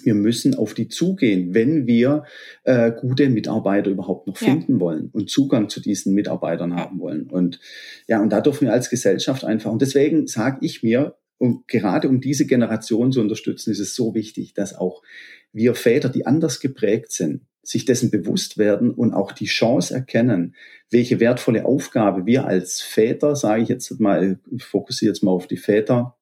Wir 0.03 0.15
müssen 0.15 0.55
auf 0.55 0.75
die 0.75 0.89
zugehen, 0.89 1.55
wenn 1.55 1.87
wir 1.87 2.25
äh, 2.65 2.93
gute 2.93 3.29
Mitarbeiter 3.31 3.91
überhaupt 3.91 4.27
noch 4.27 4.37
finden 4.37 4.75
ja. 4.75 4.81
wollen 4.81 5.11
und 5.13 5.31
Zugang 5.31 5.69
zu 5.69 5.81
diesen 5.81 6.15
Mitarbeitern 6.15 6.77
haben 6.77 6.99
wollen. 6.99 7.31
Und 7.31 7.61
ja, 8.07 8.21
und 8.21 8.31
da 8.31 8.41
dürfen 8.41 8.67
wir 8.67 8.73
als 8.73 8.91
Gesellschaft 8.91 9.45
einfach. 9.45 9.73
Und 9.73 9.83
deswegen 9.83 10.27
sage 10.27 10.59
ich 10.61 10.83
mir, 10.83 11.17
und 11.39 11.67
gerade 11.69 12.09
um 12.09 12.21
diese 12.21 12.47
Generation 12.47 13.13
zu 13.13 13.21
unterstützen, 13.21 13.71
ist 13.71 13.81
es 13.81 13.95
so 13.95 14.15
wichtig, 14.15 14.55
dass 14.55 14.75
auch 14.75 15.03
wir 15.53 15.75
Väter, 15.75 16.09
die 16.09 16.27
anders 16.27 16.61
geprägt 16.61 17.13
sind, 17.13 17.43
sich 17.63 17.85
dessen 17.85 18.11
bewusst 18.11 18.59
werden 18.59 18.93
und 18.93 19.15
auch 19.15 19.33
die 19.33 19.47
Chance 19.47 19.95
erkennen, 19.95 20.55
welche 20.91 21.21
wertvolle 21.21 21.65
Aufgabe 21.65 22.27
wir 22.27 22.47
als 22.47 22.81
Väter, 22.81 23.37
sage 23.37 23.63
ich 23.63 23.69
jetzt 23.69 24.01
mal, 24.01 24.39
ich 24.51 24.65
fokussiere 24.65 25.13
jetzt 25.13 25.23
mal 25.23 25.33
auf 25.33 25.47
die 25.47 25.57
Väter, 25.57 26.17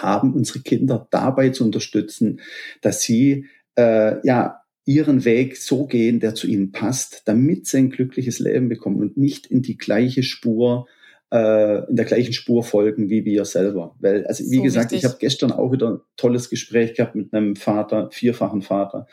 haben, 0.00 0.34
unsere 0.34 0.60
Kinder 0.60 1.06
dabei 1.10 1.50
zu 1.50 1.64
unterstützen, 1.64 2.40
dass 2.80 3.02
sie 3.02 3.46
äh, 3.76 4.26
ja 4.26 4.62
ihren 4.84 5.24
Weg 5.24 5.56
so 5.56 5.86
gehen, 5.86 6.20
der 6.20 6.34
zu 6.34 6.46
ihnen 6.46 6.72
passt, 6.72 7.22
damit 7.26 7.66
sie 7.66 7.78
ein 7.78 7.90
glückliches 7.90 8.38
Leben 8.38 8.68
bekommen 8.68 9.00
und 9.00 9.16
nicht 9.16 9.46
in 9.46 9.62
die 9.62 9.78
gleiche 9.78 10.22
Spur 10.22 10.86
äh, 11.34 11.84
in 11.88 11.96
der 11.96 12.04
gleichen 12.04 12.32
Spur 12.32 12.62
folgen 12.62 13.10
wie 13.10 13.24
wir 13.24 13.44
selber. 13.44 13.96
Weil, 13.98 14.24
also 14.26 14.44
wie 14.44 14.58
so 14.58 14.62
gesagt, 14.62 14.92
wichtig. 14.92 14.98
ich 14.98 15.04
habe 15.04 15.18
gestern 15.18 15.50
auch 15.50 15.72
wieder 15.72 15.90
ein 15.90 16.00
tolles 16.16 16.48
Gespräch 16.48 16.94
gehabt 16.94 17.16
mit 17.16 17.34
einem 17.34 17.56
Vater, 17.56 18.08
vierfachen 18.12 18.62
Vater, 18.62 19.08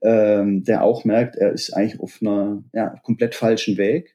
ähm, 0.00 0.62
der 0.62 0.84
auch 0.84 1.04
merkt, 1.04 1.34
er 1.34 1.52
ist 1.52 1.74
eigentlich 1.74 2.00
auf 2.00 2.18
einer 2.20 2.62
ja, 2.72 2.94
komplett 3.02 3.34
falschen 3.34 3.76
Weg. 3.78 4.14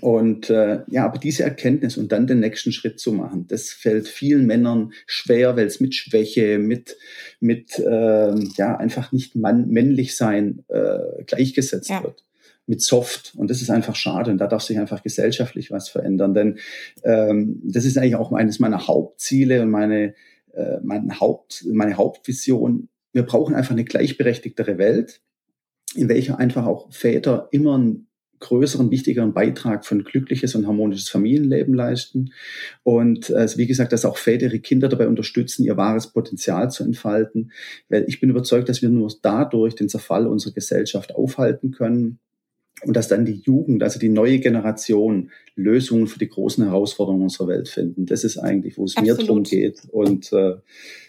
Und 0.00 0.50
äh, 0.50 0.80
ja, 0.88 1.06
aber 1.06 1.18
diese 1.18 1.44
Erkenntnis 1.44 1.96
und 1.96 2.12
dann 2.12 2.26
den 2.26 2.40
nächsten 2.40 2.72
Schritt 2.72 3.00
zu 3.00 3.12
machen, 3.12 3.46
das 3.48 3.70
fällt 3.70 4.06
vielen 4.06 4.44
Männern 4.44 4.92
schwer, 5.06 5.56
weil 5.56 5.66
es 5.66 5.80
mit 5.80 5.94
Schwäche, 5.94 6.58
mit 6.58 6.96
mit 7.40 7.78
äh, 7.78 8.34
ja 8.56 8.76
einfach 8.76 9.12
nicht 9.12 9.34
mann, 9.34 9.68
männlich 9.68 10.14
sein 10.14 10.64
äh, 10.68 11.22
gleichgesetzt 11.24 11.88
ja. 11.88 12.02
wird 12.02 12.27
mit 12.68 12.82
Soft. 12.82 13.32
Und 13.36 13.50
das 13.50 13.62
ist 13.62 13.70
einfach 13.70 13.96
schade. 13.96 14.30
Und 14.30 14.38
da 14.38 14.46
darf 14.46 14.62
sich 14.62 14.78
einfach 14.78 15.02
gesellschaftlich 15.02 15.70
was 15.70 15.88
verändern. 15.88 16.34
Denn 16.34 16.58
ähm, 17.02 17.60
das 17.64 17.84
ist 17.84 17.96
eigentlich 17.96 18.16
auch 18.16 18.30
eines 18.32 18.60
meiner 18.60 18.86
Hauptziele 18.86 19.62
und 19.62 19.70
meine, 19.70 20.14
äh, 20.52 20.78
mein 20.82 21.18
Haupt, 21.18 21.64
meine 21.72 21.96
Hauptvision, 21.96 22.88
wir 23.12 23.22
brauchen 23.22 23.54
einfach 23.54 23.72
eine 23.72 23.84
gleichberechtigtere 23.84 24.76
Welt, 24.76 25.22
in 25.94 26.08
welcher 26.10 26.38
einfach 26.38 26.66
auch 26.66 26.92
Väter 26.92 27.48
immer 27.50 27.74
einen 27.74 28.06
größeren, 28.40 28.90
wichtigeren 28.90 29.32
Beitrag 29.32 29.84
für 29.84 29.96
ein 29.96 30.04
glückliches 30.04 30.54
und 30.54 30.66
harmonisches 30.66 31.08
Familienleben 31.08 31.74
leisten. 31.74 32.32
Und 32.82 33.30
äh, 33.30 33.48
wie 33.56 33.66
gesagt, 33.66 33.92
dass 33.92 34.04
auch 34.04 34.18
Väter 34.18 34.46
ihre 34.46 34.60
Kinder 34.60 34.88
dabei 34.88 35.08
unterstützen, 35.08 35.64
ihr 35.64 35.76
wahres 35.78 36.12
Potenzial 36.12 36.70
zu 36.70 36.84
entfalten. 36.84 37.50
Weil 37.88 38.04
ich 38.06 38.20
bin 38.20 38.30
überzeugt, 38.30 38.68
dass 38.68 38.82
wir 38.82 38.90
nur 38.90 39.10
dadurch 39.22 39.74
den 39.74 39.88
Zerfall 39.88 40.26
unserer 40.26 40.52
Gesellschaft 40.52 41.16
aufhalten 41.16 41.72
können 41.72 42.20
und 42.84 42.94
dass 42.94 43.08
dann 43.08 43.24
die 43.24 43.40
Jugend, 43.44 43.82
also 43.82 43.98
die 43.98 44.08
neue 44.08 44.38
Generation, 44.38 45.30
Lösungen 45.56 46.06
für 46.06 46.18
die 46.18 46.28
großen 46.28 46.64
Herausforderungen 46.64 47.22
unserer 47.22 47.48
Welt 47.48 47.68
finden. 47.68 48.06
Das 48.06 48.22
ist 48.22 48.38
eigentlich, 48.38 48.78
wo 48.78 48.84
es 48.84 48.96
Absolut. 48.96 49.18
mir 49.18 49.26
drum 49.26 49.42
geht 49.42 49.80
und 49.90 50.32
äh, 50.32 50.56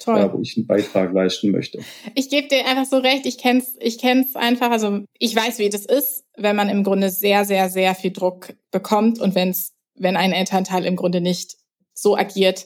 ja, 0.06 0.34
wo 0.34 0.42
ich 0.42 0.58
einen 0.58 0.66
Beitrag 0.66 1.14
leisten 1.14 1.52
möchte. 1.52 1.80
Ich 2.16 2.30
gebe 2.30 2.48
dir 2.48 2.66
einfach 2.66 2.86
so 2.86 2.98
recht. 2.98 3.26
Ich 3.26 3.38
kenn's, 3.38 3.76
ich 3.80 4.00
kenn's 4.00 4.36
einfach. 4.36 4.72
Also 4.72 5.02
ich 5.20 5.36
weiß, 5.36 5.60
wie 5.60 5.70
das 5.70 5.86
ist, 5.86 6.24
wenn 6.36 6.56
man 6.56 6.70
im 6.70 6.84
Grunde 6.84 7.12
sehr, 7.12 7.46
sehr, 7.46 7.70
sehr 7.70 7.94
viel 7.94 8.12
Druck 8.12 8.56
bekommt 8.72 9.20
und 9.20 9.36
wenn's, 9.36 9.74
wenn 9.96 10.18
ein 10.18 10.32
Elternteil 10.32 10.86
im 10.86 10.96
Grunde 10.96 11.22
nicht 11.22 11.58
so 11.94 12.18
agiert, 12.18 12.66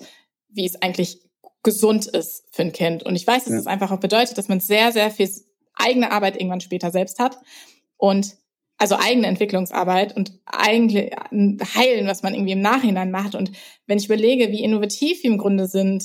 wie 0.49 0.66
es 0.66 0.82
eigentlich 0.82 1.20
gesund 1.64 2.06
ist 2.06 2.45
für 2.51 2.62
ein 2.62 2.72
Kind. 2.72 3.04
Und 3.04 3.16
ich 3.16 3.28
weiß, 3.28 3.45
dass 3.45 3.54
ja. 3.54 3.60
es 3.60 3.68
einfach 3.68 3.91
auch 3.91 3.99
bedeutet, 3.99 4.38
dass 4.38 4.47
man 4.47 4.60
sehr, 4.60 4.91
sehr 4.91 5.12
viel 5.12 5.30
eigene 5.76 6.12
Arbeit 6.12 6.38
irgendwann 6.38 6.62
später 6.62 6.91
selbst 6.91 7.20
hat 7.20 7.39
und 7.97 8.38
also 8.84 8.98
eigene 8.98 9.28
Entwicklungsarbeit 9.28 10.14
und 10.14 10.34
eigentlich 10.46 11.12
heilen, 11.32 12.06
was 12.06 12.22
man 12.22 12.34
irgendwie 12.34 12.52
im 12.52 12.60
Nachhinein 12.60 13.12
macht. 13.12 13.34
Und 13.34 13.54
wenn 13.88 13.98
ich 13.98 14.08
überlege, 14.08 14.52
wie 14.52 14.62
innovativ 14.62 15.24
wir 15.24 15.32
im 15.32 15.38
Grunde 15.38 15.68
sind, 15.68 16.04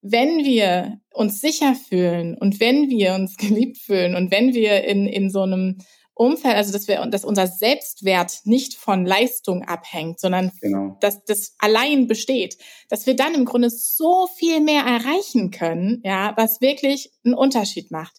wenn 0.00 0.42
wir 0.42 0.98
uns 1.12 1.42
sicher 1.42 1.74
fühlen 1.74 2.34
und 2.38 2.58
wenn 2.58 2.88
wir 2.88 3.12
uns 3.12 3.36
geliebt 3.36 3.76
fühlen 3.76 4.14
und 4.14 4.30
wenn 4.30 4.54
wir 4.54 4.84
in, 4.84 5.06
in 5.06 5.28
so 5.28 5.42
einem 5.42 5.76
Umfeld, 6.14 6.54
also 6.54 6.72
dass 6.72 6.88
wir, 6.88 7.04
dass 7.04 7.26
unser 7.26 7.46
Selbstwert 7.46 8.40
nicht 8.44 8.76
von 8.76 9.04
Leistung 9.04 9.62
abhängt, 9.64 10.18
sondern 10.18 10.52
genau. 10.62 10.96
dass 11.02 11.22
das 11.24 11.54
allein 11.58 12.06
besteht, 12.06 12.56
dass 12.88 13.04
wir 13.04 13.14
dann 13.14 13.34
im 13.34 13.44
Grunde 13.44 13.68
so 13.68 14.26
viel 14.38 14.62
mehr 14.62 14.84
erreichen 14.84 15.50
können, 15.50 16.00
ja, 16.02 16.32
was 16.38 16.62
wirklich 16.62 17.12
einen 17.26 17.34
Unterschied 17.34 17.90
macht. 17.90 18.14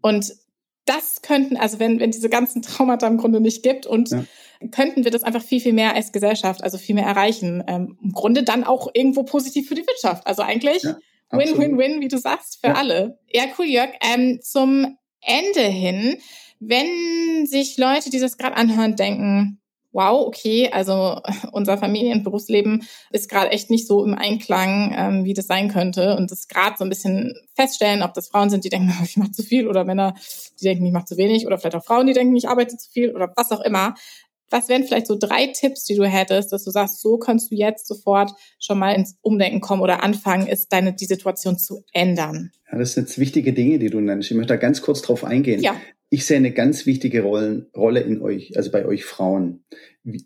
Und 0.00 0.32
das 0.90 1.22
könnten, 1.22 1.56
also 1.56 1.78
wenn, 1.78 2.00
wenn 2.00 2.10
diese 2.10 2.28
ganzen 2.28 2.62
Traumata 2.62 3.06
im 3.06 3.16
Grunde 3.16 3.40
nicht 3.40 3.62
gibt 3.62 3.86
und 3.86 4.10
ja. 4.10 4.24
könnten 4.72 5.04
wir 5.04 5.12
das 5.12 5.22
einfach 5.22 5.42
viel, 5.42 5.60
viel 5.60 5.72
mehr 5.72 5.94
als 5.94 6.10
Gesellschaft, 6.10 6.64
also 6.64 6.78
viel 6.78 6.96
mehr 6.96 7.06
erreichen. 7.06 7.62
Ähm, 7.68 7.96
Im 8.02 8.12
Grunde 8.12 8.42
dann 8.42 8.64
auch 8.64 8.88
irgendwo 8.92 9.22
positiv 9.22 9.68
für 9.68 9.76
die 9.76 9.86
Wirtschaft. 9.86 10.26
Also 10.26 10.42
eigentlich 10.42 10.82
Win-Win-Win, 11.30 11.94
ja, 11.94 12.00
wie 12.00 12.08
du 12.08 12.18
sagst, 12.18 12.58
für 12.60 12.68
ja. 12.68 12.74
alle. 12.74 13.18
Ja, 13.28 13.44
cool, 13.58 13.66
Jörg. 13.66 13.90
Ähm, 14.02 14.40
zum 14.42 14.96
Ende 15.20 15.62
hin, 15.62 16.18
wenn 16.58 17.46
sich 17.46 17.78
Leute, 17.78 18.10
die 18.10 18.18
das 18.18 18.36
gerade 18.36 18.56
anhören, 18.56 18.96
denken, 18.96 19.59
wow, 19.92 20.26
okay, 20.26 20.70
also 20.70 21.20
unser 21.52 21.78
Familien- 21.78 22.18
und 22.18 22.24
Berufsleben 22.24 22.86
ist 23.10 23.28
gerade 23.28 23.50
echt 23.50 23.70
nicht 23.70 23.86
so 23.86 24.04
im 24.04 24.14
Einklang, 24.14 24.94
ähm, 24.96 25.24
wie 25.24 25.34
das 25.34 25.46
sein 25.46 25.68
könnte. 25.68 26.16
Und 26.16 26.30
das 26.30 26.48
gerade 26.48 26.76
so 26.78 26.84
ein 26.84 26.90
bisschen 26.90 27.34
feststellen, 27.54 28.02
ob 28.02 28.14
das 28.14 28.28
Frauen 28.28 28.50
sind, 28.50 28.64
die 28.64 28.68
denken, 28.68 28.92
ich 29.04 29.16
mache 29.16 29.32
zu 29.32 29.42
viel, 29.42 29.68
oder 29.68 29.84
Männer, 29.84 30.14
die 30.60 30.64
denken, 30.64 30.86
ich 30.86 30.92
mache 30.92 31.06
zu 31.06 31.16
wenig, 31.16 31.46
oder 31.46 31.58
vielleicht 31.58 31.76
auch 31.76 31.84
Frauen, 31.84 32.06
die 32.06 32.12
denken, 32.12 32.36
ich 32.36 32.48
arbeite 32.48 32.76
zu 32.76 32.90
viel, 32.90 33.14
oder 33.14 33.32
was 33.36 33.50
auch 33.52 33.60
immer. 33.60 33.94
Was 34.50 34.68
wären 34.68 34.84
vielleicht 34.84 35.06
so 35.06 35.16
drei 35.18 35.46
Tipps, 35.46 35.84
die 35.84 35.96
du 35.96 36.04
hättest, 36.04 36.52
dass 36.52 36.64
du 36.64 36.70
sagst, 36.70 37.00
so 37.00 37.18
kannst 37.18 37.50
du 37.50 37.54
jetzt 37.54 37.86
sofort 37.86 38.32
schon 38.58 38.78
mal 38.78 38.92
ins 38.92 39.16
Umdenken 39.22 39.60
kommen 39.60 39.82
oder 39.82 40.02
anfangen, 40.02 40.46
ist 40.46 40.72
deine, 40.72 40.92
die 40.92 41.06
Situation 41.06 41.58
zu 41.58 41.84
ändern? 41.92 42.50
Ja, 42.70 42.78
das 42.78 42.94
sind 42.94 43.08
jetzt 43.08 43.18
wichtige 43.18 43.52
Dinge, 43.52 43.78
die 43.78 43.90
du 43.90 44.00
nennst. 44.00 44.30
Ich 44.30 44.36
möchte 44.36 44.54
da 44.54 44.56
ganz 44.56 44.82
kurz 44.82 45.02
drauf 45.02 45.24
eingehen. 45.24 45.62
Ja. 45.62 45.76
Ich 46.08 46.26
sehe 46.26 46.38
eine 46.38 46.50
ganz 46.50 46.86
wichtige 46.86 47.22
Rollen, 47.22 47.66
Rolle 47.76 48.00
in 48.00 48.20
euch, 48.20 48.56
also 48.56 48.72
bei 48.72 48.84
euch 48.84 49.04
Frauen. 49.04 49.64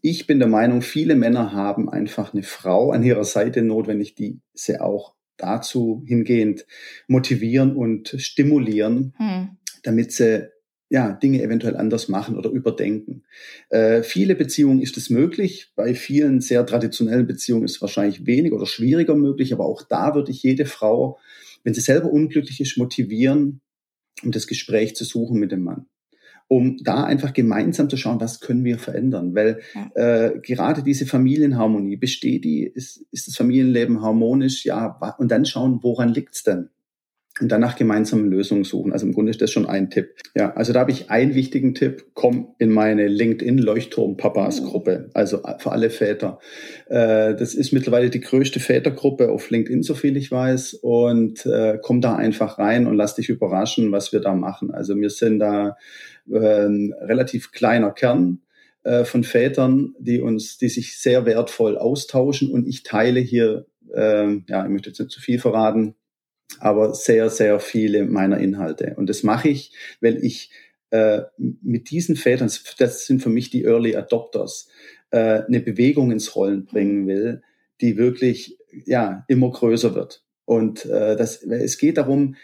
Ich 0.00 0.26
bin 0.26 0.38
der 0.38 0.48
Meinung, 0.48 0.80
viele 0.80 1.14
Männer 1.14 1.52
haben 1.52 1.90
einfach 1.90 2.32
eine 2.32 2.42
Frau 2.42 2.90
an 2.90 3.02
ihrer 3.02 3.24
Seite 3.24 3.60
notwendig, 3.60 4.14
die 4.14 4.40
sie 4.54 4.80
auch 4.80 5.14
dazu 5.36 6.02
hingehend 6.06 6.66
motivieren 7.06 7.76
und 7.76 8.14
stimulieren, 8.18 9.14
hm. 9.18 9.58
damit 9.82 10.12
sie 10.12 10.48
ja, 10.90 11.12
Dinge 11.12 11.42
eventuell 11.42 11.76
anders 11.76 12.08
machen 12.08 12.36
oder 12.36 12.50
überdenken. 12.50 13.24
Äh, 13.70 14.02
viele 14.02 14.34
Beziehungen 14.34 14.80
ist 14.80 14.96
es 14.96 15.10
möglich. 15.10 15.72
Bei 15.76 15.94
vielen 15.94 16.40
sehr 16.40 16.64
traditionellen 16.66 17.26
Beziehungen 17.26 17.64
ist 17.64 17.76
es 17.76 17.80
wahrscheinlich 17.82 18.26
weniger 18.26 18.56
oder 18.56 18.66
schwieriger 18.66 19.14
möglich. 19.14 19.52
Aber 19.52 19.64
auch 19.64 19.82
da 19.82 20.14
würde 20.14 20.30
ich 20.30 20.42
jede 20.42 20.66
Frau, 20.66 21.18
wenn 21.62 21.74
sie 21.74 21.80
selber 21.80 22.12
unglücklich 22.12 22.60
ist, 22.60 22.76
motivieren, 22.76 23.60
um 24.22 24.30
das 24.30 24.46
Gespräch 24.46 24.94
zu 24.94 25.04
suchen 25.04 25.40
mit 25.40 25.52
dem 25.52 25.62
Mann. 25.62 25.86
Um 26.46 26.76
da 26.84 27.04
einfach 27.04 27.32
gemeinsam 27.32 27.88
zu 27.88 27.96
schauen, 27.96 28.20
was 28.20 28.40
können 28.40 28.64
wir 28.64 28.78
verändern. 28.78 29.34
Weil 29.34 29.60
äh, 29.94 30.38
gerade 30.40 30.82
diese 30.82 31.06
Familienharmonie, 31.06 31.96
besteht 31.96 32.44
die, 32.44 32.64
ist, 32.64 33.06
ist 33.10 33.26
das 33.26 33.36
Familienleben 33.36 34.02
harmonisch? 34.02 34.66
Ja, 34.66 34.98
und 35.18 35.30
dann 35.30 35.46
schauen, 35.46 35.78
woran 35.82 36.10
liegt's 36.10 36.42
denn? 36.42 36.68
Und 37.40 37.50
danach 37.50 37.74
gemeinsam 37.74 38.30
Lösungen 38.30 38.62
suchen. 38.62 38.92
Also 38.92 39.06
im 39.06 39.12
Grunde 39.12 39.30
ist 39.30 39.42
das 39.42 39.50
schon 39.50 39.66
ein 39.66 39.90
Tipp. 39.90 40.14
Ja, 40.36 40.52
also 40.52 40.72
da 40.72 40.80
habe 40.80 40.92
ich 40.92 41.10
einen 41.10 41.34
wichtigen 41.34 41.74
Tipp. 41.74 42.06
Komm 42.14 42.54
in 42.58 42.70
meine 42.70 43.08
LinkedIn 43.08 43.58
Leuchtturm 43.58 44.16
Papas 44.16 44.60
oh. 44.60 44.70
Gruppe. 44.70 45.10
Also 45.14 45.40
für 45.58 45.72
alle 45.72 45.90
Väter. 45.90 46.38
Äh, 46.86 47.34
das 47.34 47.54
ist 47.54 47.72
mittlerweile 47.72 48.08
die 48.08 48.20
größte 48.20 48.60
Vätergruppe 48.60 49.30
auf 49.30 49.50
LinkedIn, 49.50 49.82
so 49.82 49.94
viel 49.94 50.16
ich 50.16 50.30
weiß. 50.30 50.74
Und 50.74 51.44
äh, 51.46 51.78
komm 51.82 52.00
da 52.00 52.14
einfach 52.14 52.58
rein 52.58 52.86
und 52.86 52.94
lass 52.94 53.16
dich 53.16 53.28
überraschen, 53.28 53.90
was 53.90 54.12
wir 54.12 54.20
da 54.20 54.34
machen. 54.34 54.70
Also 54.70 54.96
wir 54.96 55.10
sind 55.10 55.40
da 55.40 55.76
äh, 56.30 56.66
ein 56.66 56.94
relativ 57.00 57.50
kleiner 57.50 57.90
Kern 57.90 58.42
äh, 58.84 59.04
von 59.04 59.24
Vätern, 59.24 59.94
die 59.98 60.20
uns, 60.20 60.58
die 60.58 60.68
sich 60.68 60.98
sehr 60.98 61.26
wertvoll 61.26 61.78
austauschen. 61.78 62.52
Und 62.52 62.68
ich 62.68 62.84
teile 62.84 63.18
hier, 63.18 63.66
äh, 63.92 64.36
ja, 64.46 64.64
ich 64.64 64.70
möchte 64.70 64.90
jetzt 64.90 65.00
nicht 65.00 65.10
zu 65.10 65.20
viel 65.20 65.40
verraten, 65.40 65.96
aber 66.60 66.94
sehr, 66.94 67.30
sehr 67.30 67.60
viele 67.60 68.04
meiner 68.04 68.38
Inhalte. 68.38 68.94
Und 68.96 69.08
das 69.08 69.22
mache 69.22 69.48
ich, 69.48 69.72
weil 70.00 70.22
ich 70.24 70.50
äh, 70.90 71.22
mit 71.38 71.90
diesen 71.90 72.16
Vätern, 72.16 72.50
das 72.78 73.06
sind 73.06 73.22
für 73.22 73.30
mich 73.30 73.50
die 73.50 73.64
Early 73.64 73.96
Adopters, 73.96 74.68
äh, 75.10 75.42
eine 75.42 75.60
Bewegung 75.60 76.10
ins 76.10 76.36
Rollen 76.36 76.66
bringen 76.66 77.06
will, 77.06 77.42
die 77.80 77.96
wirklich 77.96 78.58
ja 78.84 79.24
immer 79.28 79.50
größer 79.50 79.94
wird. 79.94 80.24
Und 80.44 80.84
äh, 80.86 81.16
das, 81.16 81.42
es 81.42 81.78
geht 81.78 81.96
darum, 81.98 82.36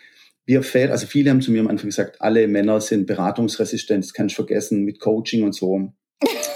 wir 0.47 0.63
Väter, 0.63 0.93
also 0.93 1.07
viele 1.07 1.31
haben 1.31 1.43
zu 1.43 1.53
mir 1.53 1.61
am 1.61 1.69
Anfang 1.69 1.91
gesagt, 1.91 2.21
alle 2.21 2.49
Männer 2.49 2.81
sind 2.81 3.07
beratungsresistent, 3.07 4.05
das 4.05 4.15
kannst 4.15 4.35
du 4.35 4.43
vergessen 4.43 4.85
mit 4.85 4.99
Coaching 4.99 5.45
und 5.45 5.55
so. 5.55 5.93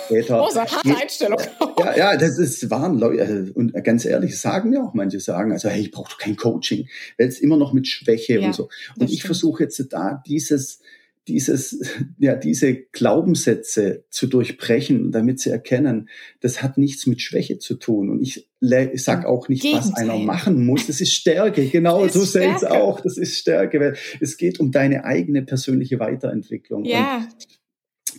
Später. 0.04 0.42
Oh, 0.42 0.50
so 0.50 0.60
eine 0.60 0.70
harte 0.70 0.96
Einstellung. 0.96 1.38
Ja, 1.78 1.96
ja, 1.96 2.16
das 2.16 2.38
ist 2.38 2.70
waren 2.70 2.98
Leute 2.98 3.22
also, 3.22 3.52
und 3.54 3.72
ganz 3.84 4.04
ehrlich, 4.04 4.38
sagen 4.38 4.70
mir 4.70 4.82
auch 4.82 4.94
manche 4.94 5.20
sagen, 5.20 5.52
also 5.52 5.68
hey, 5.68 5.82
ich 5.82 5.90
brauche 5.90 6.16
kein 6.18 6.36
Coaching, 6.36 6.88
weil 7.18 7.28
es 7.28 7.40
immer 7.40 7.56
noch 7.56 7.72
mit 7.72 7.86
Schwäche 7.88 8.40
ja, 8.40 8.46
und 8.46 8.54
so. 8.54 8.68
Und 8.98 9.10
ich 9.10 9.22
versuche 9.24 9.64
jetzt 9.64 9.84
da 9.92 10.22
dieses 10.26 10.80
dieses, 11.26 11.94
ja, 12.18 12.34
diese 12.34 12.74
Glaubenssätze 12.74 14.04
zu 14.10 14.26
durchbrechen, 14.26 15.10
damit 15.10 15.40
sie 15.40 15.50
erkennen, 15.50 16.08
das 16.40 16.62
hat 16.62 16.76
nichts 16.76 17.06
mit 17.06 17.22
Schwäche 17.22 17.58
zu 17.58 17.76
tun. 17.76 18.10
Und 18.10 18.20
ich, 18.20 18.46
ich 18.60 19.04
sag 19.04 19.24
auch 19.24 19.48
nicht, 19.48 19.62
Gegenteil. 19.62 19.90
was 19.90 19.98
einer 19.98 20.18
machen 20.18 20.64
muss. 20.66 20.86
Das 20.86 21.00
ist 21.00 21.12
Stärke. 21.12 21.64
Genau, 21.74 22.06
so 22.08 22.24
sehe 22.24 22.50
ich 22.50 22.56
es 22.56 22.64
auch. 22.64 23.00
Das 23.00 23.16
ist 23.16 23.38
Stärke, 23.38 23.80
weil 23.80 23.96
es 24.20 24.36
geht 24.36 24.60
um 24.60 24.70
deine 24.70 25.04
eigene 25.04 25.42
persönliche 25.42 25.98
Weiterentwicklung. 25.98 26.84
Ja. 26.84 27.16
Und 27.16 27.28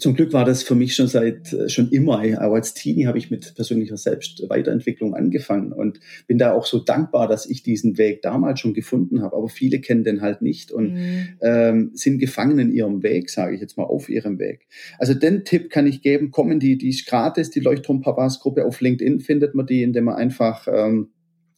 zum 0.05 0.13
Glück 0.13 0.33
war 0.33 0.45
das 0.45 0.61
für 0.61 0.75
mich 0.75 0.93
schon 0.93 1.07
seit 1.07 1.51
äh, 1.51 1.67
schon 1.67 1.89
immer. 1.89 2.19
Auch 2.19 2.53
als 2.53 2.75
Teenie 2.75 3.07
habe 3.07 3.17
ich 3.17 3.31
mit 3.31 3.55
persönlicher 3.55 3.97
Selbstweiterentwicklung 3.97 5.15
angefangen 5.15 5.73
und 5.73 5.99
bin 6.27 6.37
da 6.37 6.53
auch 6.53 6.67
so 6.67 6.77
dankbar, 6.77 7.27
dass 7.27 7.47
ich 7.47 7.63
diesen 7.63 7.97
Weg 7.97 8.21
damals 8.21 8.59
schon 8.59 8.75
gefunden 8.75 9.23
habe. 9.23 9.35
Aber 9.35 9.49
viele 9.49 9.81
kennen 9.81 10.03
den 10.03 10.21
halt 10.21 10.43
nicht 10.43 10.71
und 10.71 10.93
mhm. 10.93 11.27
ähm, 11.41 11.89
sind 11.95 12.19
gefangen 12.19 12.59
in 12.59 12.71
ihrem 12.71 13.01
Weg, 13.01 13.31
sage 13.31 13.55
ich 13.55 13.61
jetzt 13.61 13.77
mal, 13.77 13.85
auf 13.85 14.07
ihrem 14.07 14.37
Weg. 14.37 14.67
Also 14.99 15.15
den 15.15 15.43
Tipp 15.43 15.71
kann 15.71 15.87
ich 15.87 16.03
geben: 16.03 16.29
Kommen 16.29 16.59
die, 16.59 16.77
die 16.77 16.89
ist 16.89 17.07
gratis, 17.07 17.49
die 17.49 17.61
Leuchtturm-Papas-Gruppe 17.61 18.63
auf 18.63 18.81
LinkedIn 18.81 19.21
findet 19.21 19.55
man 19.55 19.65
die, 19.65 19.81
indem 19.81 20.03
man 20.03 20.17
einfach 20.17 20.67
ähm, 20.71 21.14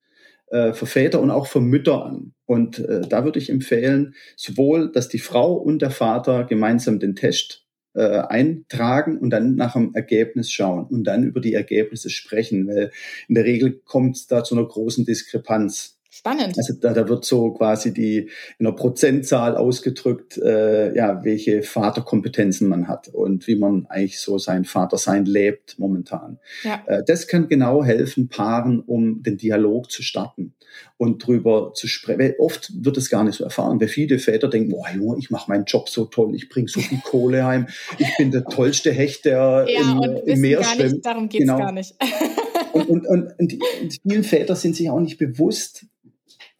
äh, 0.47 0.71
für 0.73 0.85
Väter 0.85 1.19
und 1.21 1.31
auch 1.31 1.47
für 1.47 1.61
Mütter 1.61 2.05
an. 2.05 2.33
Und 2.47 2.79
äh, 2.79 3.01
da 3.07 3.23
würde 3.23 3.39
ich 3.39 3.51
empfehlen, 3.51 4.15
sowohl, 4.35 4.91
dass 4.91 5.09
die 5.09 5.19
Frau 5.19 5.53
und 5.53 5.81
der 5.81 5.91
Vater 5.91 6.45
gemeinsam 6.45 6.97
den 6.97 7.15
Test 7.15 7.67
äh, 7.93 8.19
eintragen 8.19 9.17
und 9.19 9.29
dann 9.31 9.55
nach 9.55 9.73
dem 9.73 9.93
Ergebnis 9.93 10.51
schauen 10.51 10.85
und 10.87 11.03
dann 11.03 11.23
über 11.23 11.41
die 11.41 11.53
Ergebnisse 11.53 12.09
sprechen, 12.09 12.67
weil 12.67 12.91
in 13.27 13.35
der 13.35 13.43
Regel 13.43 13.81
kommt 13.83 14.15
es 14.15 14.27
da 14.27 14.43
zu 14.43 14.55
einer 14.55 14.67
großen 14.67 15.05
Diskrepanz. 15.05 15.96
Spannend. 16.17 16.57
Also 16.57 16.73
da, 16.73 16.93
da 16.93 17.07
wird 17.07 17.25
so 17.25 17.51
quasi 17.51 17.93
die 17.93 18.29
in 18.57 18.65
einer 18.65 18.75
Prozentzahl 18.75 19.55
ausgedrückt, 19.55 20.39
äh, 20.39 20.95
ja, 20.95 21.23
welche 21.23 21.61
Vaterkompetenzen 21.61 22.67
man 22.67 22.87
hat 22.87 23.07
und 23.09 23.45
wie 23.45 23.55
man 23.55 23.85
eigentlich 23.85 24.19
so 24.19 24.39
sein 24.39 24.65
Vatersein 24.65 25.25
lebt 25.25 25.77
momentan. 25.77 26.39
Ja. 26.63 26.81
Äh, 26.87 27.03
das 27.05 27.27
kann 27.27 27.47
genau 27.47 27.83
helfen, 27.83 28.29
Paaren, 28.29 28.79
um 28.79 29.21
den 29.21 29.37
Dialog 29.37 29.91
zu 29.91 30.01
starten 30.01 30.55
und 30.97 31.25
drüber 31.25 31.73
zu 31.75 31.87
sprechen. 31.87 32.33
Oft 32.39 32.71
wird 32.83 32.97
es 32.97 33.11
gar 33.11 33.23
nicht 33.23 33.35
so 33.35 33.43
erfahren, 33.43 33.79
weil 33.79 33.87
viele 33.87 34.17
Väter 34.17 34.47
denken, 34.47 34.71
boah, 34.71 34.87
Junge, 34.89 35.19
ich 35.19 35.29
mache 35.29 35.51
meinen 35.51 35.65
Job 35.65 35.87
so 35.87 36.05
toll, 36.05 36.35
ich 36.35 36.49
bringe 36.49 36.67
so 36.67 36.79
viel 36.79 36.99
Kohle 37.03 37.45
heim, 37.45 37.67
ich 37.99 38.09
bin 38.17 38.31
der 38.31 38.43
tollste 38.43 38.91
Hecht, 38.91 39.25
der 39.25 39.67
ja, 39.69 39.99
im, 40.03 40.17
im 40.25 40.41
Meer 40.41 40.63
schwimmt. 40.63 41.05
Darum 41.05 41.29
geht's 41.29 41.45
genau. 41.45 41.59
gar 41.59 41.71
nicht. 41.71 41.93
und, 42.73 42.89
und, 42.89 43.05
und, 43.05 43.33
und 43.37 43.57
vielen 44.01 44.23
Väter 44.23 44.55
sind 44.55 44.75
sich 44.75 44.89
auch 44.89 44.99
nicht 44.99 45.17
bewusst, 45.17 45.85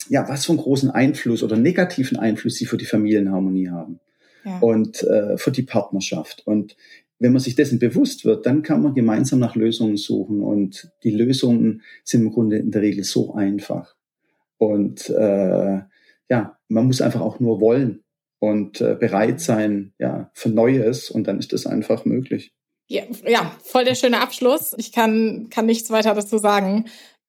ja, 0.10 0.28
was 0.28 0.45
für 0.45 0.53
einen 0.53 0.62
großen 0.62 0.91
Einfluss 0.91 1.43
oder 1.43 1.58
negativen 1.58 2.18
Einfluss 2.18 2.55
sie 2.55 2.66
für 2.66 2.78
die 2.78 2.86
Familienharmonie 2.86 3.70
haben 3.70 3.99
ja. 4.45 4.60
und 4.60 5.03
äh, 5.03 5.38
für 5.38 5.51
die 5.51 5.64
Partnerschaft. 5.64 6.43
Und 6.45 6.76
wenn 7.20 7.34
man 7.34 7.41
sich 7.41 7.55
dessen 7.55 7.80
bewusst 7.80 8.26
wird, 8.26 8.45
dann 8.45 8.62
kann 8.62 8.82
man 8.82 8.93
gemeinsam 8.93 9.39
nach 9.39 9.55
Lösungen 9.55 9.97
suchen. 9.97 10.41
Und 10.41 10.91
die 11.03 11.12
Lösungen 11.12 11.82
sind 12.03 12.22
im 12.22 12.32
Grunde 12.32 12.58
in 12.58 12.72
der 12.72 12.82
Regel 12.82 13.03
so 13.03 13.34
einfach. 13.34 13.95
Und 14.58 15.10
äh, 15.10 15.82
ja, 16.30 16.58
man 16.68 16.86
muss 16.86 17.01
einfach 17.01 17.22
auch 17.22 17.39
nur 17.39 17.60
wollen 17.60 18.03
und 18.39 18.82
äh, 18.82 18.95
bereit 18.99 19.39
sein, 19.39 19.93
ja, 19.99 20.30
für 20.34 20.49
Neues. 20.49 21.10
Und 21.10 21.28
dann 21.28 21.39
ist 21.39 21.53
das 21.53 21.66
einfach 21.66 22.05
möglich. 22.05 22.53
Ja, 22.89 23.03
ja, 23.26 23.51
voll 23.64 23.84
der 23.84 23.95
schöne 23.95 24.22
Abschluss. 24.22 24.74
Ich 24.78 24.91
kann, 24.91 25.47
kann 25.49 25.66
nichts 25.66 25.89
weiter 25.89 26.14
dazu 26.14 26.38
sagen. 26.38 26.86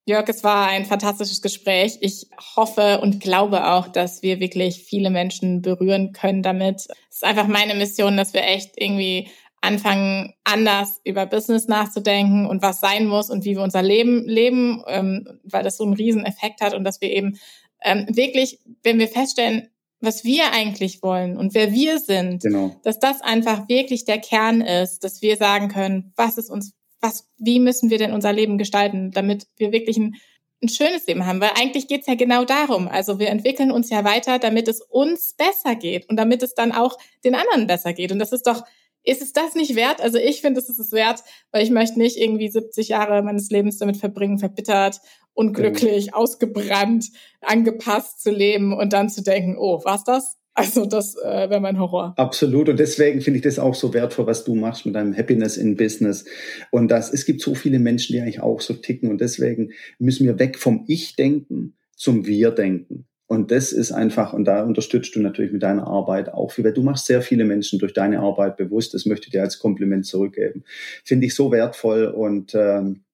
Jörg, 0.09 0.27
es 0.29 0.43
war 0.43 0.69
ein 0.69 0.87
fantastisches 0.87 1.43
Gespräch. 1.43 1.99
Ich 2.01 2.29
hoffe 2.57 3.01
und 3.03 3.21
glaube 3.21 3.67
auch, 3.67 3.89
dass 3.89 4.23
wir 4.23 4.41
wirklich 4.41 4.85
viele 4.85 5.11
Menschen 5.11 5.61
berühren 5.61 6.13
können 6.15 6.43
damit. 6.43 6.87
Es 7.11 7.17
ist 7.17 7.25
einfach 7.25 7.47
meine 7.47 7.75
Mission, 7.75 8.17
dass 8.17 8.33
wir 8.33 8.43
echt 8.43 8.73
irgendwie 8.77 9.29
anfangen, 9.61 10.33
anders 10.45 11.03
über 11.05 11.27
Business 11.27 11.69
nachzudenken 11.69 12.47
und 12.47 12.63
was 12.63 12.81
sein 12.81 13.07
muss 13.07 13.29
und 13.29 13.45
wie 13.45 13.57
wir 13.57 13.63
unser 13.63 13.83
Leben 13.83 14.27
leben, 14.27 14.83
ähm, 14.87 15.29
weil 15.45 15.63
das 15.63 15.77
so 15.77 15.85
einen 15.85 15.93
riesen 15.93 16.25
Effekt 16.25 16.63
hat 16.63 16.73
und 16.73 16.85
dass 16.85 17.03
wir 17.03 17.13
eben 17.13 17.39
ähm, 17.85 18.07
wirklich, 18.09 18.61
wenn 18.83 18.99
wir 18.99 19.09
feststellen, 19.09 19.69
was 20.01 20.25
wir 20.25 20.53
eigentlich 20.53 21.03
wollen 21.03 21.37
und 21.37 21.53
wer 21.53 21.73
wir 21.73 21.99
sind, 21.99 22.45
genau. 22.45 22.75
dass 22.83 22.99
das 22.99 23.21
einfach 23.21 23.69
wirklich 23.69 24.07
der 24.07 24.21
Kern 24.21 24.63
ist, 24.63 25.05
dass 25.05 25.21
wir 25.21 25.37
sagen 25.37 25.69
können, 25.69 26.15
was 26.17 26.39
ist 26.39 26.51
uns 26.51 26.78
was, 27.01 27.28
wie 27.38 27.61
müssen 27.61 27.90
wir 27.90 27.99
denn 27.99 28.12
unser 28.12 28.32
Leben 28.32 28.59
gestalten, 28.59 29.11
damit 29.11 29.46
wir 29.57 29.72
wirklich 29.72 29.96
ein, 29.96 30.16
ein 30.62 30.68
schönes 30.68 31.07
Leben 31.07 31.26
haben? 31.26 31.40
Weil 31.40 31.53
eigentlich 31.59 31.88
geht's 31.88 32.07
ja 32.07 32.14
genau 32.14 32.44
darum. 32.44 32.88
Also 32.88 33.18
wir 33.18 33.28
entwickeln 33.28 33.70
uns 33.70 33.90
ja 33.90 34.05
weiter, 34.05 34.38
damit 34.38 34.68
es 34.68 34.80
uns 34.80 35.34
besser 35.34 35.74
geht 35.74 36.09
und 36.09 36.16
damit 36.16 36.42
es 36.42 36.55
dann 36.55 36.72
auch 36.72 36.99
den 37.24 37.34
anderen 37.34 37.66
besser 37.66 37.92
geht. 37.92 38.12
Und 38.12 38.18
das 38.18 38.32
ist 38.32 38.46
doch 38.46 38.64
ist 39.05 39.22
es 39.22 39.32
das 39.32 39.55
nicht 39.55 39.74
wert? 39.74 40.01
Also 40.01 40.18
ich 40.18 40.40
finde, 40.40 40.61
es 40.61 40.68
ist 40.68 40.78
es 40.78 40.92
wert, 40.92 41.22
weil 41.51 41.62
ich 41.62 41.70
möchte 41.70 41.99
nicht 41.99 42.18
irgendwie 42.18 42.51
70 42.51 42.88
Jahre 42.88 43.22
meines 43.22 43.49
Lebens 43.49 43.78
damit 43.78 43.96
verbringen, 43.96 44.38
verbittert, 44.38 45.01
unglücklich, 45.32 46.09
mhm. 46.09 46.14
ausgebrannt, 46.14 47.07
angepasst 47.40 48.20
zu 48.20 48.30
leben 48.30 48.76
und 48.76 48.92
dann 48.92 49.09
zu 49.09 49.22
denken, 49.22 49.57
oh, 49.57 49.84
war's 49.84 50.05
das? 50.05 50.38
Also 50.59 50.87
das 50.87 51.15
äh, 51.15 51.49
wäre 51.49 51.61
mein 51.61 51.79
Horror. 51.79 52.15
Absolut. 52.17 52.69
Und 52.69 52.81
deswegen 52.81 53.21
finde 53.21 53.39
ich 53.39 53.45
das 53.45 53.61
auch 53.61 53.77
so 53.77 53.95
wertvoll, 53.95 54.27
was 54.27 54.43
du 54.43 54.57
machst 54.57 54.87
mit 54.87 54.97
deinem 54.97 55.17
Happiness 55.17 55.57
in 55.57 55.77
Business. 55.77 56.25
Und 56.73 56.89
das, 56.89 57.13
es 57.13 57.25
gibt 57.25 57.43
so 57.43 57.55
viele 57.55 57.79
Menschen, 57.79 58.13
die 58.13 58.21
eigentlich 58.21 58.43
auch 58.43 58.61
so 58.61 58.75
ticken. 58.75 59.09
Und 59.09 59.21
deswegen 59.21 59.71
müssen 60.01 60.27
wir 60.27 60.41
weg 60.41 60.59
vom 60.59 60.85
Ich-Denken 60.89 61.77
zum 61.95 62.27
Wir-Denken. 62.27 63.07
Und 63.29 63.53
das 63.53 63.71
ist 63.71 63.93
einfach, 63.93 64.33
und 64.33 64.47
da 64.47 64.65
unterstützt 64.65 65.15
du 65.15 65.21
natürlich 65.21 65.53
mit 65.53 65.63
deiner 65.63 65.87
Arbeit 65.87 66.35
auch 66.35 66.51
viel, 66.51 66.65
weil 66.65 66.73
du 66.73 66.83
machst 66.83 67.07
sehr 67.07 67.23
viele 67.23 67.45
Menschen 67.45 67.79
durch 67.79 67.93
deine 67.93 68.19
Arbeit 68.19 68.57
bewusst. 68.57 68.95
Das 68.95 69.07
möchte 69.07 69.27
ich 69.27 69.33
dir 69.33 69.43
als 69.43 69.61
Kompliment 69.61 70.07
zurückgeben. 70.07 70.65
Finde 71.05 71.27
ich 71.27 71.37
so 71.37 71.53
wertvoll 71.53 72.07
und 72.07 72.57
ähm, 72.57 73.05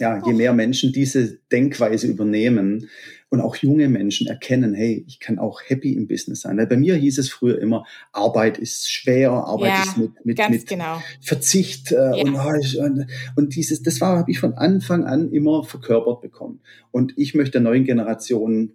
ja, 0.00 0.20
je 0.24 0.32
mehr 0.32 0.52
Menschen 0.52 0.92
diese 0.92 1.38
Denkweise 1.52 2.06
übernehmen 2.06 2.88
und 3.28 3.40
auch 3.40 3.54
junge 3.56 3.88
Menschen 3.88 4.26
erkennen, 4.26 4.74
hey, 4.74 5.04
ich 5.06 5.20
kann 5.20 5.38
auch 5.38 5.60
happy 5.64 5.92
im 5.92 6.08
Business 6.08 6.40
sein. 6.40 6.56
Weil 6.56 6.66
bei 6.66 6.76
mir 6.76 6.96
hieß 6.96 7.18
es 7.18 7.28
früher 7.28 7.60
immer, 7.60 7.84
Arbeit 8.12 8.58
ist 8.58 8.90
schwer, 8.90 9.30
Arbeit 9.30 9.68
ja, 9.68 9.82
ist 9.82 9.96
mit, 9.98 10.24
mit, 10.24 10.50
mit 10.50 10.66
genau. 10.66 11.00
Verzicht 11.20 11.92
äh, 11.92 11.96
ja. 11.96 12.24
und, 12.24 12.76
und, 12.76 13.06
und 13.36 13.54
dieses, 13.54 13.82
das 13.82 14.00
war, 14.00 14.18
habe 14.18 14.30
ich 14.30 14.40
von 14.40 14.54
Anfang 14.54 15.04
an 15.04 15.30
immer 15.30 15.62
verkörpert 15.62 16.22
bekommen. 16.22 16.60
Und 16.90 17.12
ich 17.16 17.34
möchte 17.34 17.52
der 17.52 17.60
neuen 17.60 17.84
Generation 17.84 18.72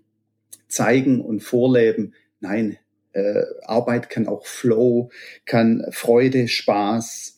zeigen 0.67 1.21
und 1.21 1.41
vorleben, 1.41 2.13
nein, 2.39 2.77
äh, 3.13 3.43
Arbeit 3.63 4.09
kann 4.09 4.27
auch 4.27 4.45
Flow, 4.45 5.09
kann 5.45 5.85
Freude, 5.91 6.47
Spaß, 6.47 7.34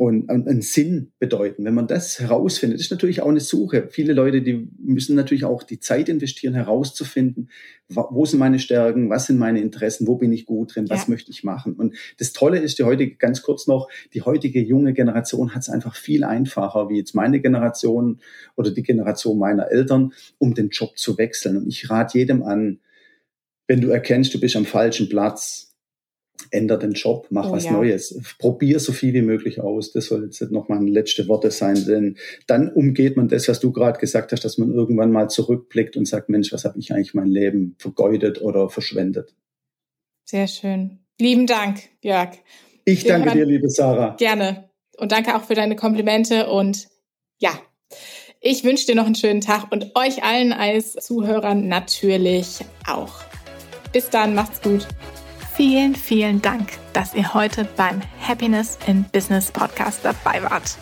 und 0.00 0.30
einen 0.30 0.62
Sinn 0.62 1.12
bedeuten. 1.18 1.62
Wenn 1.66 1.74
man 1.74 1.86
das 1.86 2.18
herausfindet, 2.20 2.80
ist 2.80 2.90
natürlich 2.90 3.20
auch 3.20 3.28
eine 3.28 3.38
Suche. 3.38 3.88
Viele 3.90 4.14
Leute, 4.14 4.40
die 4.40 4.66
müssen 4.78 5.14
natürlich 5.14 5.44
auch 5.44 5.62
die 5.62 5.78
Zeit 5.78 6.08
investieren, 6.08 6.54
herauszufinden, 6.54 7.50
wo 7.90 8.24
sind 8.24 8.38
meine 8.38 8.60
Stärken, 8.60 9.10
was 9.10 9.26
sind 9.26 9.36
meine 9.36 9.60
Interessen, 9.60 10.06
wo 10.06 10.16
bin 10.16 10.32
ich 10.32 10.46
gut 10.46 10.74
drin, 10.74 10.88
was 10.88 11.02
ja. 11.02 11.10
möchte 11.10 11.30
ich 11.30 11.44
machen. 11.44 11.74
Und 11.74 11.96
das 12.18 12.32
Tolle 12.32 12.60
ist, 12.60 12.78
die 12.78 12.84
heutige, 12.84 13.16
ganz 13.16 13.42
kurz 13.42 13.66
noch, 13.66 13.90
die 14.14 14.22
heutige 14.22 14.62
junge 14.62 14.94
Generation 14.94 15.54
hat 15.54 15.60
es 15.60 15.68
einfach 15.68 15.94
viel 15.94 16.24
einfacher, 16.24 16.88
wie 16.88 16.96
jetzt 16.96 17.14
meine 17.14 17.38
Generation 17.42 18.20
oder 18.56 18.70
die 18.70 18.82
Generation 18.82 19.38
meiner 19.38 19.70
Eltern, 19.70 20.14
um 20.38 20.54
den 20.54 20.70
Job 20.70 20.96
zu 20.96 21.18
wechseln. 21.18 21.58
Und 21.58 21.68
ich 21.68 21.90
rate 21.90 22.16
jedem 22.16 22.42
an, 22.42 22.80
wenn 23.68 23.82
du 23.82 23.90
erkennst, 23.90 24.32
du 24.32 24.40
bist 24.40 24.56
am 24.56 24.64
falschen 24.64 25.10
Platz, 25.10 25.69
änder 26.50 26.76
den 26.76 26.92
Job, 26.92 27.26
mach 27.30 27.48
oh, 27.48 27.52
was 27.52 27.64
ja. 27.64 27.72
Neues, 27.72 28.18
probier 28.38 28.80
so 28.80 28.92
viel 28.92 29.14
wie 29.14 29.22
möglich 29.22 29.60
aus. 29.60 29.92
Das 29.92 30.06
soll 30.06 30.24
jetzt 30.24 30.40
noch 30.50 30.68
mal 30.68 30.86
letzte 30.86 31.28
Worte 31.28 31.50
sein, 31.50 31.84
denn 31.86 32.16
dann 32.46 32.70
umgeht 32.70 33.16
man 33.16 33.28
das, 33.28 33.48
was 33.48 33.60
du 33.60 33.72
gerade 33.72 33.98
gesagt 33.98 34.32
hast, 34.32 34.44
dass 34.44 34.58
man 34.58 34.72
irgendwann 34.72 35.12
mal 35.12 35.28
zurückblickt 35.28 35.96
und 35.96 36.06
sagt, 36.06 36.28
Mensch, 36.28 36.52
was 36.52 36.64
habe 36.64 36.78
ich 36.78 36.92
eigentlich 36.92 37.14
mein 37.14 37.28
Leben 37.28 37.76
vergeudet 37.78 38.40
oder 38.42 38.68
verschwendet. 38.68 39.34
Sehr 40.24 40.46
schön. 40.46 41.00
Lieben 41.20 41.46
Dank, 41.46 41.80
Jörg. 42.02 42.30
Ich 42.84 43.04
Wir 43.04 43.12
danke 43.12 43.32
dir, 43.32 43.46
liebe 43.46 43.68
Sarah. 43.68 44.16
Gerne. 44.16 44.70
Und 44.96 45.12
danke 45.12 45.36
auch 45.36 45.44
für 45.44 45.54
deine 45.54 45.76
Komplimente 45.76 46.48
und 46.48 46.88
ja, 47.38 47.50
ich 48.40 48.64
wünsche 48.64 48.86
dir 48.86 48.94
noch 48.94 49.06
einen 49.06 49.14
schönen 49.14 49.40
Tag 49.40 49.70
und 49.70 49.94
euch 49.94 50.22
allen 50.22 50.52
als 50.52 50.94
Zuhörern 50.94 51.68
natürlich 51.68 52.60
auch. 52.86 53.12
Bis 53.92 54.08
dann, 54.08 54.34
macht's 54.34 54.62
gut. 54.62 54.86
Vielen, 55.60 55.94
vielen 55.94 56.40
Dank, 56.40 56.70
dass 56.94 57.12
ihr 57.12 57.34
heute 57.34 57.68
beim 57.76 58.00
Happiness 58.26 58.78
in 58.86 59.04
Business 59.04 59.52
Podcast 59.52 60.00
dabei 60.02 60.42
wart. 60.42 60.78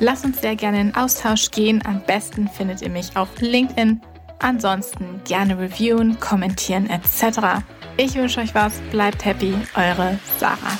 Lasst 0.00 0.24
uns 0.24 0.40
sehr 0.40 0.56
gerne 0.56 0.80
in 0.80 0.94
Austausch 0.94 1.50
gehen. 1.50 1.84
Am 1.84 2.00
besten 2.00 2.48
findet 2.48 2.80
ihr 2.80 2.88
mich 2.88 3.14
auf 3.14 3.28
LinkedIn. 3.40 4.00
Ansonsten 4.38 5.20
gerne 5.26 5.58
reviewen, 5.58 6.18
kommentieren 6.18 6.88
etc. 6.88 7.60
Ich 7.98 8.14
wünsche 8.14 8.40
euch 8.40 8.54
was. 8.54 8.80
Bleibt 8.90 9.22
happy. 9.26 9.52
Eure 9.74 10.18
Sarah. 10.38 10.78